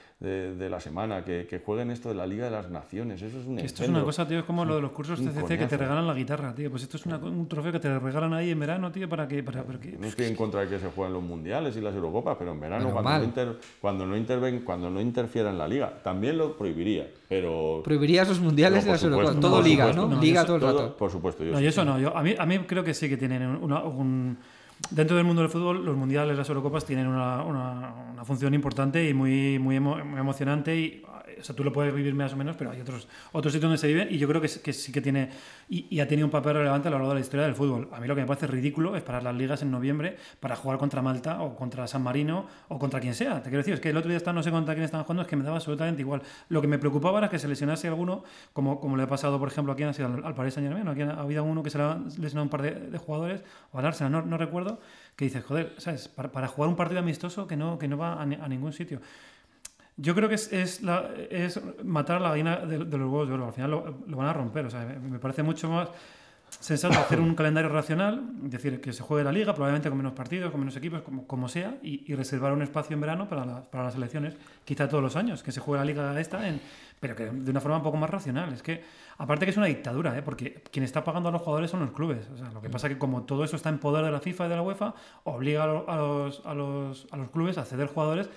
la 0.70 0.80
semana, 0.80 1.24
que, 1.24 1.46
que 1.48 1.60
jueguen 1.60 1.92
esto 1.92 2.10
de 2.10 2.16
la 2.16 2.26
Liga 2.26 2.46
de 2.46 2.52
las 2.52 2.70
Naciones, 2.72 3.22
eso 3.22 3.40
es 3.40 3.46
un 3.46 3.60
esto 3.60 3.84
es 3.84 3.90
una 3.90 4.04
cosa, 4.04 4.28
tío, 4.28 4.40
es 4.40 4.46
como 4.46 4.66
lo 4.66 4.76
de 4.76 4.82
los 4.82 4.92
cursos 4.92 5.20
CCC 5.20 5.58
que 5.58 5.68
te 5.68 5.78
regalan 5.78 6.08
la 6.08 6.14
guitarra, 6.14 6.54
tío. 6.56 6.72
Pues 6.72 6.84
esto 6.84 6.98
es 6.98 7.06
una- 7.06 7.18
un 7.18 7.48
trofeo 7.48 7.72
que 7.72 7.80
te 7.80 8.00
regalan 8.00 8.34
ahí 8.34 8.50
en 8.52 8.60
verano, 8.60 8.92
tío, 8.92 9.08
para 9.08 9.28
que... 9.28 9.44
Para, 9.44 9.64
para 9.64 9.80
que 9.80 9.92
No 9.92 10.08
estoy 10.08 10.26
en 10.28 10.36
contra 10.36 10.62
de 10.62 10.68
que 10.70 10.80
se 10.80 10.88
jueguen 10.88 11.14
los 11.14 11.24
mundiales 11.24 11.76
y 11.78 11.82
las 11.82 11.94
Eurocopas, 11.94 12.36
pero 12.40 12.52
en 12.52 12.60
verano, 12.60 12.86
Pero 12.86 12.94
cuando 12.94 13.18
no, 13.20 13.24
inter- 13.26 13.58
cuando, 13.80 14.06
no 14.08 14.18
interven, 14.18 14.60
cuando 14.62 14.90
no 14.90 15.00
interfiera 15.02 15.50
en 15.52 15.58
la 15.58 15.68
liga, 15.68 15.94
también 16.04 16.38
lo 16.38 16.58
prohibiría, 16.58 17.08
pero... 17.30 17.82
Prohibirías 17.84 18.28
los 18.28 18.40
mundiales 18.40 18.86
y 18.86 18.90
las 18.90 19.04
Eurocopas. 19.04 19.40
Todo 19.40 19.62
liga, 19.62 19.86
supuesto. 19.88 20.08
¿no? 20.10 20.16
No, 20.16 20.22
liga 20.22 20.42
yo 20.42 20.46
todo 20.48 20.56
el 20.56 20.62
Todo- 20.62 20.82
rato. 20.82 20.98
por 20.98 21.12
supuesto, 21.12 21.44
yo 21.44 21.52
No, 21.52 21.58
sí. 21.60 21.64
y 21.66 21.68
eso 21.68 21.86
no. 21.86 22.00
Yo, 22.00 22.16
a, 22.18 22.24
mí, 22.24 22.34
a 22.38 22.46
mí 22.46 22.60
creo 22.60 22.84
que 22.84 22.94
sí 22.94 23.08
que 23.10 23.18
tienen 23.18 23.44
una, 23.44 23.84
un... 23.84 24.38
Dentro 24.90 25.16
del 25.18 25.26
mundo 25.26 25.42
del 25.42 25.50
fútbol, 25.50 25.84
los 25.86 25.96
mundiales, 25.96 26.38
las 26.38 26.48
Eurocopas 26.50 26.86
tienen 26.86 27.08
una, 27.08 27.42
una, 27.44 28.24
función 28.26 28.54
importante 28.54 29.08
y 29.08 29.14
muy, 29.14 29.58
muy, 29.60 29.78
emo- 29.78 30.04
muy 30.04 30.20
emocionante. 30.20 31.02
O 31.40 31.44
sea, 31.44 31.56
tú 31.56 31.64
lo 31.64 31.72
puedes 31.72 31.94
vivir 31.94 32.14
más 32.14 32.34
o 32.34 32.38
menos, 32.38 32.56
pero 32.56 32.72
hay 32.72 32.82
otros, 32.82 33.08
otros 33.32 33.54
sitios 33.54 33.70
donde 33.70 33.78
se 33.78 33.88
vive 33.88 34.08
y 34.10 34.18
yo 34.18 34.28
creo 34.28 34.42
que, 34.42 34.48
sí- 34.48 34.92
que 34.92 35.02
tiene 35.02 35.30
y, 35.68 36.00
ha 36.00 36.08
tenido 36.08 36.28
un 36.28 36.32
papel 36.32 36.54
relevante 36.54 36.88
a 36.88 36.92
lo 36.92 36.98
largo 36.98 37.10
de 37.10 37.16
la 37.16 37.22
historia 37.22 37.46
del 37.46 37.56
fútbol. 37.56 37.90
A 37.92 38.00
mí 38.00 38.08
lo 38.08 38.16
que 38.16 38.22
me 38.22 38.28
parece 38.28 38.48
ridículo 38.48 38.96
es 38.96 39.04
parar 39.04 39.24
las 39.24 39.36
ligas 39.36 39.62
en 39.62 39.72
noviembre 39.72 40.18
para 40.40 40.56
jugar 40.56 40.78
contra 40.78 41.02
Malta 41.02 41.42
o 41.42 41.56
contra 41.56 41.88
San 41.88 42.04
Marino 42.04 42.46
o 42.68 42.78
contra 42.78 43.00
quien 43.00 43.14
sea. 43.16 43.38
Te 43.42 43.50
quiero 43.50 43.58
decir, 43.58 43.74
es 43.74 43.80
que 43.80 43.90
el 43.90 43.98
otro 43.98 44.10
día 44.10 44.18
estaba, 44.18 44.34
no 44.34 44.44
sé 44.44 44.52
contra 44.52 44.74
quién 44.76 44.86
estaban 44.86 45.04
jugando, 45.06 45.24
es 45.24 45.28
que 45.28 45.36
me 45.36 45.44
daba 45.44 45.58
absolutamente 45.58 46.02
igual. 46.02 46.22
Lo 46.50 46.62
que 46.62 46.68
me 46.68 46.78
preocupaba 46.78 47.18
era 47.18 47.30
que 47.30 47.40
se 47.40 47.48
lesionase 47.48 47.88
alguno, 47.88 48.24
como, 48.54 48.80
como 48.80 48.96
le 48.96 49.04
ha 49.04 49.08
pasado, 49.08 49.40
por 49.40 49.48
ejemplo, 49.48 49.74
aquí 49.74 49.84
en 49.84 49.90
al, 49.90 50.26
al 50.26 50.36
Paris 50.36 50.54
Saint 50.54 50.68
Germain. 50.68 50.88
Aquí 50.88 51.02
ha 51.02 51.22
habido 51.22 51.44
uno 51.44 51.64
que 51.64 51.70
se 51.70 51.78
le 51.78 51.84
ha 51.84 51.96
lesionado 51.96 52.44
un 52.44 52.50
par 52.50 52.62
de, 52.62 52.98
jugadores, 52.98 53.44
o 53.72 53.80
al 53.80 53.86
Arsenal, 53.86 54.12
no, 54.12 54.22
no 54.22 54.38
recuerdo, 54.38 54.80
que 55.16 55.26
dices, 55.26 55.44
joder, 55.44 55.74
¿sabes? 55.78 56.08
Para, 56.08 56.48
jugar 56.48 56.70
un 56.70 56.76
partido 56.76 57.00
amistoso 57.00 57.48
que 57.48 57.56
no, 57.58 57.80
que 57.80 57.88
no 57.88 57.98
va 57.98 58.22
a 58.22 58.48
ningún 58.48 58.74
sitio. 58.74 59.02
Yo 59.98 60.14
creo 60.14 60.28
que 60.28 60.36
es, 60.36 60.52
es, 60.52 60.82
la- 60.82 61.10
es 61.30 61.60
matar 61.84 62.18
a 62.18 62.20
la 62.20 62.30
gallina 62.30 62.58
de, 62.58 62.80
los 62.80 62.92
huevos 62.92 63.28
de 63.28 63.34
oro. 63.34 63.48
Al 63.48 63.54
final 63.54 63.72
lo, 63.72 64.18
van 64.18 64.28
a 64.28 64.34
romper. 64.34 64.66
O 64.66 64.70
sea, 64.70 64.86
me, 64.86 65.20
parece 65.20 65.42
mucho 65.44 65.70
más 65.70 65.90
sensato 66.60 66.98
hacer 67.00 67.20
un 67.20 67.34
calendario 67.36 67.70
racional, 67.70 68.24
es 68.46 68.52
decir, 68.52 68.80
que 68.80 68.94
se 68.94 69.04
juegue 69.04 69.24
la 69.24 69.32
liga, 69.32 69.54
probablemente 69.54 69.90
con 69.90 69.98
menos 69.98 70.14
partidos, 70.14 70.52
con 70.52 70.60
menos 70.60 70.76
equipos, 70.76 71.02
como, 71.02 71.26
como 71.28 71.48
sea, 71.50 71.78
y, 71.82 72.14
reservar 72.14 72.54
un 72.54 72.62
espacio 72.62 72.94
en 72.94 73.02
verano 73.02 73.28
para, 73.28 73.46
la- 73.46 73.64
para 73.64 73.86
las 73.86 73.96
elecciones, 73.96 74.36
quizá 74.64 74.88
todos 74.88 75.04
los 75.04 75.16
años, 75.16 75.44
que 75.44 75.52
se 75.52 75.60
juegue 75.60 75.80
la 75.80 75.86
liga 75.86 76.20
esta, 76.20 76.48
en- 76.48 76.62
pero 77.00 77.16
que 77.16 77.26
de 77.26 77.52
una 77.52 77.60
forma 77.62 77.78
un 77.78 77.84
poco 77.84 77.98
más 77.98 78.10
racional. 78.10 78.54
Es 78.54 78.62
que, 78.62 78.84
aparte 79.18 79.46
que 79.46 79.52
es 79.52 79.58
una 79.58 79.66
dictadura, 79.66 80.18
¿eh? 80.18 80.22
porque 80.22 80.64
quien 80.72 80.84
está 80.86 81.04
pagando 81.04 81.30
a 81.30 81.32
los 81.32 81.42
jugadores 81.42 81.72
son 81.72 81.82
los 81.82 81.92
clubes. 81.92 82.30
O 82.34 82.38
sea, 82.38 82.50
lo 82.52 82.62
que 82.62 82.70
pasa 82.70 82.88
es 82.88 82.94
que 82.94 83.00
como 83.00 83.24
todo 83.24 83.44
eso 83.44 83.56
está 83.56 83.70
en 83.70 83.80
poder 83.80 84.06
de 84.06 84.12
la 84.12 84.20
FIFA 84.22 84.46
y 84.46 84.50
de 84.50 84.56
la 84.56 84.62
UEFA, 84.62 84.94
obliga 85.24 85.64
a 85.64 85.68
los, 85.68 86.42
a, 86.46 86.54
los, 86.54 87.08
a 87.12 87.18
los 87.18 87.30
clubes 87.32 87.58
a 87.58 87.66
ceder 87.66 87.88
jugadores 87.88 88.30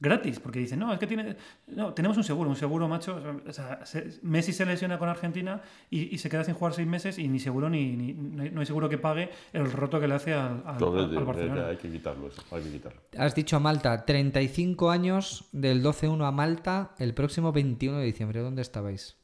gratis, 0.00 0.38
porque 0.40 0.58
dicen, 0.58 0.78
no, 0.80 0.92
es 0.92 0.98
que 0.98 1.06
tiene, 1.06 1.36
no, 1.68 1.94
tenemos 1.94 2.16
un 2.16 2.24
seguro, 2.24 2.50
un 2.50 2.56
seguro 2.56 2.88
macho, 2.88 3.20
o 3.48 3.52
sea, 3.52 3.86
se- 3.86 4.18
Messi 4.22 4.52
se 4.52 4.66
lesiona 4.66 4.98
con 4.98 5.08
Argentina 5.08 5.62
y, 5.88 6.14
y 6.14 6.18
se 6.18 6.28
queda 6.28 6.44
sin 6.44 6.54
jugar 6.54 6.74
seis 6.74 6.86
meses 6.86 7.18
y 7.18 7.28
ni 7.28 7.38
seguro 7.38 7.70
ni, 7.70 7.96
ni- 7.96 8.12
no, 8.12 8.42
hay, 8.42 8.50
no 8.50 8.60
hay 8.60 8.66
seguro 8.66 8.88
que 8.88 8.98
pague 8.98 9.30
el 9.52 9.70
roto 9.72 10.00
que 10.00 10.08
le 10.08 10.14
hace 10.14 10.34
al, 10.34 10.62
al- 10.66 10.76
Todo- 10.76 11.04
al- 11.04 11.16
al 11.16 11.24
Barcelona. 11.24 11.68
hay 11.68 11.76
que 11.76 11.90
quitarlo 11.90 12.28
eso, 12.28 12.42
hay 12.50 12.62
que 12.62 12.70
quitarlo. 12.70 13.00
Has 13.16 13.34
dicho 13.34 13.58
Malta, 13.60 14.04
35 14.04 14.90
años 14.90 15.48
del 15.52 15.82
12-1 15.82 16.26
a 16.26 16.32
Malta 16.32 16.94
el 16.98 17.14
próximo 17.14 17.52
21 17.52 17.98
de 17.98 18.04
diciembre. 18.04 18.40
¿Dónde 18.40 18.62
estabais? 18.62 19.16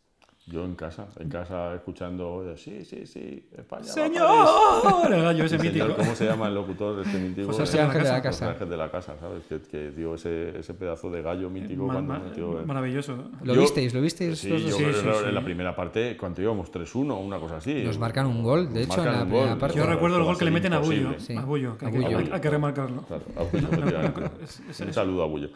Yo 0.50 0.64
en 0.64 0.74
casa, 0.74 1.06
en 1.20 1.28
casa 1.28 1.74
escuchando, 1.76 2.54
sí, 2.56 2.84
sí, 2.84 3.06
sí, 3.06 3.44
España. 3.56 3.84
¡Señor! 3.84 5.12
El 5.12 5.22
gallo 5.22 5.44
ese 5.44 5.58
mítico. 5.58 5.94
¿Cómo 5.96 6.14
se 6.16 6.24
llama 6.26 6.48
el 6.48 6.54
locutor 6.54 6.96
de 6.96 7.02
este 7.02 7.18
mítico? 7.18 7.46
José 7.48 7.60
José 7.60 7.80
Ángel 7.80 8.02
de 8.02 8.08
la 8.10 8.20
Casa. 8.22 8.46
José. 8.46 8.52
Ángel 8.54 8.68
de 8.70 8.76
la 8.76 8.90
casa, 8.90 9.14
¿sabes? 9.20 9.44
Que, 9.48 9.60
que 9.60 9.90
dio 9.92 10.14
ese, 10.16 10.58
ese 10.58 10.74
pedazo 10.74 11.08
de 11.10 11.22
gallo 11.22 11.48
mítico 11.50 11.86
Ma- 11.86 11.92
cuando 11.94 12.14
metió. 12.18 12.58
el- 12.58 12.66
maravilloso. 12.66 13.30
¿Lo 13.44 13.54
Yo- 13.54 13.60
visteis? 13.60 13.94
¿Lo 13.94 14.00
visteis? 14.00 14.38
Sí, 14.40 14.48
los 14.48 14.62
yo 14.62 14.68
dos? 14.70 14.76
Sí, 14.78 14.82
creo 14.82 14.94
sí, 14.94 15.08
que 15.08 15.14
sí. 15.22 15.28
en 15.28 15.34
la 15.36 15.44
primera 15.44 15.76
parte, 15.76 16.16
cuando 16.16 16.42
íbamos 16.42 16.72
3-1 16.72 17.12
o 17.12 17.18
una 17.20 17.38
cosa 17.38 17.58
así. 17.58 17.84
Nos 17.84 17.98
marcan 18.00 18.26
un 18.26 18.42
gol, 18.42 18.72
de 18.72 18.82
hecho, 18.82 19.00
en 19.04 19.06
la 19.06 19.20
primera 19.24 19.50
gol. 19.50 19.58
parte. 19.58 19.78
Yo 19.78 19.86
recuerdo 19.86 20.16
el 20.16 20.24
gol 20.24 20.36
que 20.36 20.44
le 20.46 20.50
meten 20.50 20.72
a 20.72 20.78
Bullo. 20.80 21.10
A 21.38 21.44
Bullo, 21.44 21.78
que 21.78 21.86
hay, 21.86 21.90
A 21.90 21.92
que- 21.98 22.04
Bullo. 22.04 22.18
hay- 22.18 22.30
hay 22.32 22.40
que 22.40 22.50
remarcarlo. 22.50 23.02
Claro, 23.02 23.22
a 23.36 23.42
Bullo, 23.44 23.68
Un 24.86 24.92
saludo 24.92 25.22
a 25.22 25.26
Bullo. 25.26 25.50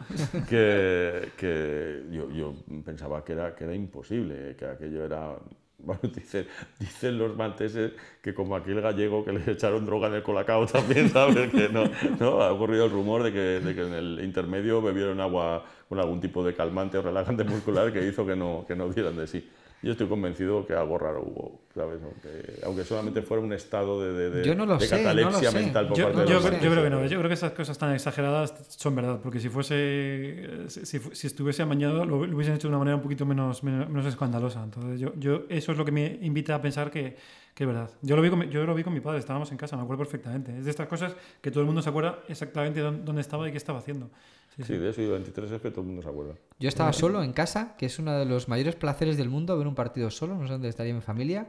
Que, 0.47 2.03
yo, 2.11 2.29
yo 2.31 2.53
pensaba 2.85 3.23
que 3.25 3.33
era, 3.33 3.53
que 3.55 3.65
era 3.65 3.75
imposible, 3.75 4.55
que 4.57 4.84
aquello 4.85 5.05
era. 5.05 5.35
Bueno, 5.77 6.01
dicen, 6.15 6.47
dicen 6.79 7.19
los 7.19 7.35
malteses 7.35 7.91
que 8.19 8.33
como 8.33 8.55
aquel 8.55 8.81
gallego 8.81 9.23
que 9.23 9.31
le 9.31 9.51
echaron 9.51 9.85
droga 9.85 10.07
en 10.07 10.15
el 10.15 10.23
colacao 10.23 10.65
también, 10.65 11.09
¿sabes? 11.09 11.51
Que 11.51 11.69
no, 11.69 11.83
no, 12.19 12.41
ha 12.41 12.51
ocurrido 12.51 12.85
el 12.85 12.91
rumor 12.91 13.21
de 13.21 13.31
que, 13.31 13.39
de 13.39 13.75
que 13.75 13.81
en 13.81 13.93
el 13.93 14.19
intermedio 14.23 14.81
bebieron 14.81 15.19
agua 15.21 15.63
con 15.87 15.99
algún 15.99 16.19
tipo 16.19 16.43
de 16.43 16.55
calmante 16.55 16.97
o 16.97 17.03
relajante 17.03 17.43
muscular 17.43 17.93
que 17.93 18.07
hizo 18.07 18.25
que 18.25 18.35
no, 18.35 18.65
que 18.67 18.75
no 18.75 18.89
dieran 18.89 19.15
de 19.15 19.27
sí. 19.27 19.47
Yo 19.85 19.91
estoy 19.91 20.07
convencido 20.07 20.65
que 20.65 20.73
algo 20.73 20.97
raro 20.97 21.21
hubo, 21.21 21.61
¿sabes? 21.75 21.99
Aunque, 22.03 22.59
aunque 22.65 22.83
solamente 22.83 23.21
fuera 23.21 23.43
un 23.43 23.53
estado 23.53 24.01
de, 24.01 24.13
de, 24.13 24.29
de- 24.31 24.43
Yo 24.43 24.55
no 24.55 24.65
lo 24.65 24.77
de 24.77 24.87
sé, 24.87 24.95
no 24.95 25.01
lo 25.03 25.07
catalepsia 25.09 25.51
sé. 25.51 25.59
mental 25.59 25.87
por 25.87 25.97
Yo, 25.97 26.05
parte 26.05 26.21
de 26.21 26.27
yo 26.27 26.33
los 26.33 26.43
yo 26.43 26.49
malteses. 26.49 26.71
creo 26.73 26.83
que 26.83 26.89
no. 26.89 27.05
Yo 27.05 27.17
creo 27.19 27.27
que 27.27 27.33
esas 27.35 27.51
cosas 27.51 27.77
tan 27.77 27.93
exageradas 27.93 28.53
son 28.69 28.95
verdad, 28.95 29.19
porque 29.21 29.39
si 29.39 29.49
fuese 29.49 30.65
si, 30.67 31.27
estuviese 31.27 31.61
amañado 31.61 32.03
lo, 32.03 32.25
lo 32.25 32.35
hubiesen 32.35 32.55
hecho 32.55 32.67
de 32.67 32.69
una 32.69 32.79
manera 32.79 32.95
un 32.95 33.03
poquito 33.03 33.25
menos, 33.27 33.63
menos, 33.63 33.87
menos 33.87 34.05
escandalosa. 34.07 34.63
Entonces 34.63 34.99
yo, 34.99 35.13
yo 35.17 35.43
eso 35.49 35.71
es 35.71 35.77
lo 35.77 35.85
que 35.85 35.91
me 35.91 36.17
invita 36.21 36.55
a 36.55 36.61
pensar 36.61 36.89
que, 36.89 37.15
que 37.55 37.63
es 37.63 37.67
verdad. 37.67 37.89
Yo 38.01 38.17
lo 38.17 38.21
vi 38.21 38.29
con 38.29 38.39
mi, 38.39 38.49
yo 38.49 38.65
lo 38.65 38.75
vi 38.75 38.83
con 38.83 38.93
mi 38.93 38.99
padre, 38.99 39.19
estábamos 39.19 39.49
en 39.51 39.57
casa, 39.57 39.77
me 39.77 39.83
acuerdo 39.83 40.03
perfectamente. 40.03 40.55
Es 40.57 40.65
de 40.65 40.71
estas 40.71 40.87
cosas 40.87 41.15
que 41.41 41.49
todo 41.51 41.61
el 41.61 41.65
mundo 41.65 41.81
se 41.81 41.89
acuerda 41.89 42.19
exactamente 42.27 42.81
dónde, 42.81 43.21
estaba 43.21 43.47
y 43.47 43.51
qué 43.51 43.57
estaba 43.57 43.79
haciendo. 43.79 44.09
Sí, 44.55 44.63
sí. 44.63 44.73
Sí, 44.73 44.77
de 44.77 44.89
eso 44.89 45.01
y 45.01 45.07
23 45.07 45.51
es 45.51 45.61
que 45.61 45.71
todo 45.71 45.81
el 45.81 45.87
mundo 45.87 46.01
se 46.01 46.09
acuerda. 46.09 46.35
Yo 46.59 46.67
estaba 46.67 46.91
solo 46.91 47.23
en 47.23 47.31
casa, 47.31 47.75
que 47.77 47.85
es 47.85 47.97
uno 47.97 48.11
de 48.11 48.25
los 48.25 48.49
mayores 48.49 48.75
placeres 48.75 49.15
del 49.15 49.29
mundo 49.29 49.57
ver 49.57 49.67
un 49.67 49.75
partido 49.75 50.11
solo, 50.11 50.35
no 50.35 50.45
sé 50.45 50.51
dónde 50.51 50.67
estaría 50.67 50.93
mi 50.93 51.01
familia, 51.01 51.47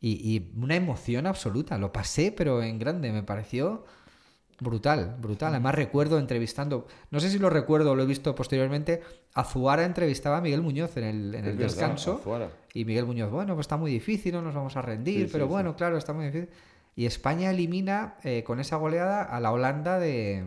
y, 0.00 0.34
y 0.34 0.50
una 0.56 0.74
emoción 0.74 1.26
absoluta. 1.26 1.76
Lo 1.76 1.92
pasé, 1.92 2.32
pero 2.34 2.62
en 2.62 2.78
grande, 2.78 3.12
me 3.12 3.22
pareció 3.22 3.84
brutal, 4.62 5.16
brutal. 5.20 5.50
Además 5.52 5.74
recuerdo 5.74 6.18
entrevistando, 6.18 6.86
no 7.10 7.20
sé 7.20 7.30
si 7.30 7.38
lo 7.38 7.50
recuerdo 7.50 7.92
o 7.92 7.94
lo 7.94 8.02
he 8.02 8.06
visto 8.06 8.34
posteriormente, 8.34 9.02
Azuara 9.34 9.84
entrevistaba 9.84 10.38
a 10.38 10.40
Miguel 10.40 10.62
Muñoz 10.62 10.96
en 10.96 11.04
el, 11.04 11.34
en 11.34 11.44
el 11.44 11.56
verdad, 11.56 11.74
descanso. 11.74 12.18
Azuara. 12.20 12.50
Y 12.74 12.84
Miguel 12.84 13.04
Muñoz, 13.06 13.30
bueno, 13.30 13.54
pues 13.54 13.64
está 13.64 13.76
muy 13.76 13.90
difícil, 13.90 14.32
no 14.32 14.42
nos 14.42 14.54
vamos 14.54 14.76
a 14.76 14.82
rendir, 14.82 15.26
Sí, 15.26 15.30
pero 15.32 15.44
sí, 15.46 15.50
bueno, 15.50 15.76
claro, 15.76 15.96
está 15.98 16.12
muy 16.12 16.26
difícil. 16.26 16.48
Y 16.96 17.06
España 17.06 17.50
elimina 17.50 18.16
eh, 18.22 18.42
con 18.44 18.60
esa 18.60 18.76
goleada 18.76 19.22
a 19.22 19.40
la 19.40 19.52
Holanda 19.52 19.98
de, 19.98 20.44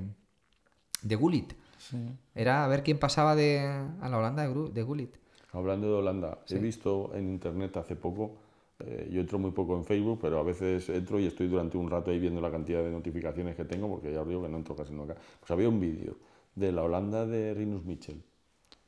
de 1.02 1.16
Gullit. 1.16 1.54
Sí. 1.78 1.98
Era 2.34 2.66
a 2.66 2.68
ver 2.68 2.84
quién 2.84 2.98
pasaba 2.98 3.36
de, 3.36 3.60
a 3.60 4.10
la 4.10 4.18
Holanda 4.18 4.48
de, 4.48 4.70
de 4.72 4.84
Gullit. 4.84 5.16
Hablando 5.52 5.88
de 5.88 5.94
Holanda, 5.94 6.40
Sí. 6.46 6.56
he 6.56 6.60
visto 6.60 7.12
en 7.16 7.30
internet 7.30 7.78
hace 7.78 7.96
poco, 7.96 8.38
eh, 8.80 9.08
yo 9.12 9.22
entro 9.22 9.40
muy 9.40 9.52
poco 9.52 9.78
en 9.78 9.86
Facebook, 9.86 10.20
pero 10.22 10.40
a 10.40 10.44
veces 10.44 10.90
entro 10.90 11.20
y 11.20 11.28
estoy 11.28 11.48
durante 11.48 11.78
un 11.78 11.90
rato 11.90 12.12
ahí 12.12 12.20
viendo 12.20 12.42
la 12.42 12.52
cantidad 12.52 12.84
de 12.84 12.92
notificaciones 12.92 13.56
que 13.56 13.64
tengo, 13.66 13.88
porque 13.88 14.12
ya 14.12 14.22
os 14.22 14.28
digo 14.28 14.42
que 14.44 14.50
no 14.50 14.58
entro 14.58 14.76
casi 14.76 14.94
nunca. 14.94 15.16
Pues 15.40 15.50
había 15.52 15.70
un 15.70 15.80
vídeo 15.80 16.18
de 16.56 16.72
la 16.72 16.84
Holanda 16.84 17.26
de 17.26 17.54
Rinus 17.54 17.86
Michel, 17.86 18.22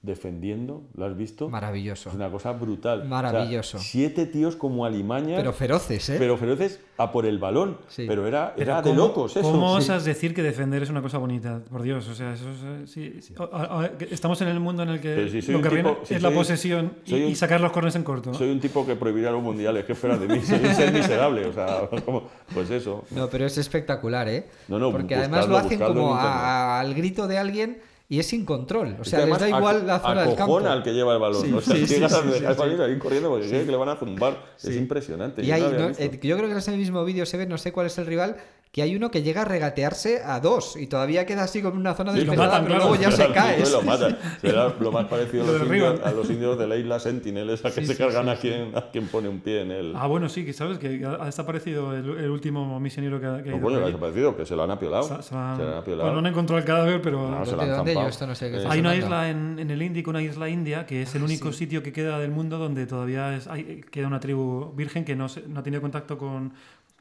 defendiendo, 0.02 0.84
¿lo 0.96 1.06
has 1.06 1.18
visto? 1.18 1.50
Maravilloso. 1.50 2.10
Es 2.10 2.16
una 2.16 2.30
cosa 2.30 2.52
brutal. 2.54 3.00
O 3.00 3.02
sea, 3.02 3.10
Maravilloso. 3.10 3.78
siete 3.80 4.26
tíos 4.26 4.56
como 4.56 4.86
alimañas, 4.86 5.38
Pero 5.38 5.52
feroces, 5.54 6.08
¿eh? 6.10 6.16
pero 6.20 6.38
feroces 6.38 6.80
a 6.98 7.12
por 7.12 7.26
el 7.26 7.40
balón. 7.40 7.78
Sí. 7.88 8.06
Pero 8.08 8.26
era, 8.28 8.54
Pero 8.56 8.72
era 8.72 8.82
de 8.82 8.90
¿cómo- 8.92 9.02
locos 9.08 9.36
eso. 9.36 9.52
¿Cómo 9.52 9.76
Sí. 9.82 9.86
osas 9.92 10.06
decir 10.06 10.34
que 10.34 10.44
defender 10.44 10.84
es 10.84 10.90
una 10.90 11.02
cosa 11.02 11.18
bonita? 11.18 11.62
Por 11.70 11.82
Dios, 11.82 12.08
o 12.08 12.16
sea, 12.16 12.34
eso 12.34 12.50
es, 12.52 12.58
eh, 12.64 12.84
sí, 12.88 13.22
sí. 13.22 13.34
O- 13.38 13.44
o- 13.44 13.84
o- 13.86 13.98
que 13.98 14.06
estamos 14.12 14.40
en 14.42 14.48
el 14.50 14.60
mundo 14.60 14.84
en 14.84 14.90
el 14.90 15.02
que 15.02 15.30
si 15.42 15.52
lo 15.52 15.62
que 15.62 15.70
tipo- 15.70 15.98
si 16.04 16.14
es 16.14 16.22
la 16.22 16.30
soy- 16.30 16.38
posesión 16.38 16.94
y, 17.06 17.10
soy 17.10 17.24
un- 17.24 17.30
y 17.32 17.36
sacar 17.36 17.60
los 17.60 17.72
corners 17.72 17.96
en 17.96 18.04
corto. 18.04 18.32
¿no? 18.32 18.38
Soy 18.38 18.50
un 18.52 18.60
tipo 18.60 18.86
que 18.86 18.96
prohibiría 18.96 19.32
los 19.32 19.44
mundiales. 19.44 19.84
¿Qué 19.86 19.94
esperas 19.94 20.20
de 20.22 20.28
mí? 20.28 20.42
Soy 20.42 20.60
un 20.64 20.76
ser 20.76 20.94
miserable. 20.94 21.46
O 21.48 21.54
sea, 21.54 21.90
como- 22.06 22.24
pues 22.54 22.70
eso. 22.70 23.04
No, 23.12 23.28
pero 23.30 23.46
es 23.46 23.58
espectacular, 23.58 24.28
¿eh? 24.30 24.48
No, 24.68 24.80
no, 24.80 24.92
Porque 24.92 25.16
además 25.16 25.48
lo 25.48 25.58
hacen 25.58 25.80
como 25.80 26.14
a- 26.16 26.80
al 26.80 26.94
grito 26.94 27.28
de 27.28 27.38
alguien 27.40 27.80
y 28.10 28.20
es 28.20 28.28
sin 28.28 28.46
control. 28.46 28.98
O 29.00 29.04
sea, 29.04 29.26
les 29.26 29.38
da 29.38 29.50
igual 29.50 29.86
la 29.86 30.00
zona 30.00 30.24
del 30.24 30.36
campo. 30.36 30.60
al 30.60 30.84
que 30.84 30.94
lleva 30.94 31.14
el 31.14 31.20
balón. 31.20 31.42
Sí, 31.42 31.52
o 31.52 31.62
sea, 31.62 31.76
sí, 31.76 31.88
sí, 31.88 32.00
de 32.00 32.10
sí, 32.10 32.40
dejar 32.40 32.82
ahí 32.82 32.98
corriendo 32.98 33.30
porque 33.30 33.48
cree 33.48 33.66
que 33.66 33.72
le 33.72 33.78
van 33.78 33.90
a 33.90 33.96
zumbar. 33.98 34.38
Es 34.58 34.76
impresionante. 34.76 35.44
Y 35.44 35.48
yo 35.48 35.56
hay, 35.56 35.62
no 35.62 35.90
eh, 35.90 36.20
yo 36.22 36.38
creo 36.38 36.48
que 36.48 36.54
en 36.54 36.58
ese 36.58 36.76
mismo 36.78 37.04
vídeo 37.04 37.26
se 37.26 37.38
ve, 37.38 37.46
no 37.46 37.58
sé 37.58 37.72
cuál 37.72 37.88
es 37.88 37.98
el 37.98 38.06
rival, 38.06 38.38
que 38.78 38.84
hay 38.84 38.96
uno 38.96 39.10
que 39.10 39.24
llega 39.24 39.42
a 39.42 39.46
regatearse 39.46 40.22
a 40.24 40.40
dos 40.40 40.78
y 40.78 40.86
todavía 40.86 41.26
queda 41.26 41.42
así 41.46 41.64
como 41.64 41.74
en 41.74 41.80
una 41.80 41.96
zona 41.96 42.14
Sí, 42.14 42.20
despejada, 42.20 42.46
lo 42.46 42.52
matan, 42.52 42.66
pero 42.68 42.78
luego 42.78 42.96
ya 43.02 43.10
se 43.12 43.28
cae. 43.32 43.68
lo 43.68 43.82
matan. 43.82 44.20
Será 44.40 44.72
lo 44.80 44.92
más 44.92 45.06
parecido 45.08 45.46
a 45.46 45.48
Lo 45.48 45.54
los, 45.54 45.62
indios, 45.64 46.00
a 46.04 46.12
los 46.12 46.30
indios 46.30 46.60
de 46.60 46.68
la 46.68 46.76
isla 46.76 47.00
Sentinel, 47.00 47.50
esa 47.50 47.72
que 47.74 47.82
Sí, 47.82 47.88
se 47.88 47.94
sí, 47.96 47.98
cargan 47.98 48.26
sí, 48.26 48.30
a, 48.30 48.36
quien, 48.40 48.78
a 48.78 48.82
quien 48.92 49.08
pone 49.08 49.30
un 49.30 49.40
pie 49.40 49.64
en 49.64 49.72
el. 49.72 49.94
Ah, 49.96 50.06
bueno, 50.06 50.30
sí, 50.30 50.46
que 50.46 50.54
sabes 50.54 50.78
que 50.78 51.04
ha 51.04 51.24
ha 51.24 51.26
desaparecido 51.26 51.92
el, 51.98 52.20
el 52.20 52.30
último 52.30 52.80
misionero 52.80 53.20
que 53.20 53.26
ha, 53.26 53.42
que 53.42 53.50
ha 53.50 53.54
No, 53.54 53.58
ido 53.58 53.62
coño, 53.62 53.62
por 53.62 53.72
le 53.80 53.84
ha 53.84 53.86
desaparecido, 53.88 54.38
que 54.38 54.46
se 54.46 54.56
lo 54.56 54.62
han 54.64 54.70
apiolado. 54.70 55.04
Se- 55.06 55.24
se 55.24 55.34
la- 55.34 55.56
Se 55.58 55.64
lo 55.64 55.70
han 55.72 55.78
apiolado. 55.80 56.10
Bueno, 56.10 56.22
no 56.22 56.28
he 56.28 56.32
encontrado 56.32 56.60
el 56.60 56.66
cadáver, 56.66 57.02
pero 57.02 57.32
No, 57.32 57.46
se 57.46 57.52
¿De 57.54 57.58
la 57.58 57.64
han 57.64 57.70
dónde 57.78 57.94
yo? 57.94 57.96
zampado. 57.96 58.10
Esto 58.10 58.28
no 58.28 58.36
sé 58.36 58.52
qué 58.52 58.58
Eh, 58.58 58.66
hay 58.70 58.80
una 58.80 58.96
isla 58.96 59.28
en, 59.32 59.58
en 59.58 59.72
el 59.72 59.82
Índico, 59.82 60.12
una 60.12 60.22
isla 60.22 60.50
india, 60.50 60.86
que 60.86 61.02
es 61.02 61.16
el 61.16 61.24
Ah, 61.24 61.26
único 61.26 61.52
sí. 61.52 61.58
sitio 61.58 61.82
que 61.82 61.92
queda 61.92 62.20
del 62.20 62.30
mundo 62.30 62.60
donde 62.60 62.86
todavía 62.86 63.36
es, 63.36 63.48
hay, 63.48 63.82
queda 63.90 64.06
una 64.06 64.20
tribu 64.20 64.72
virgen 64.76 65.04
que 65.04 65.16
no, 65.16 65.30
se- 65.30 65.48
no 65.48 65.62
ha 65.62 65.64
tenido 65.64 65.82
contacto 65.82 66.20
con, 66.20 66.54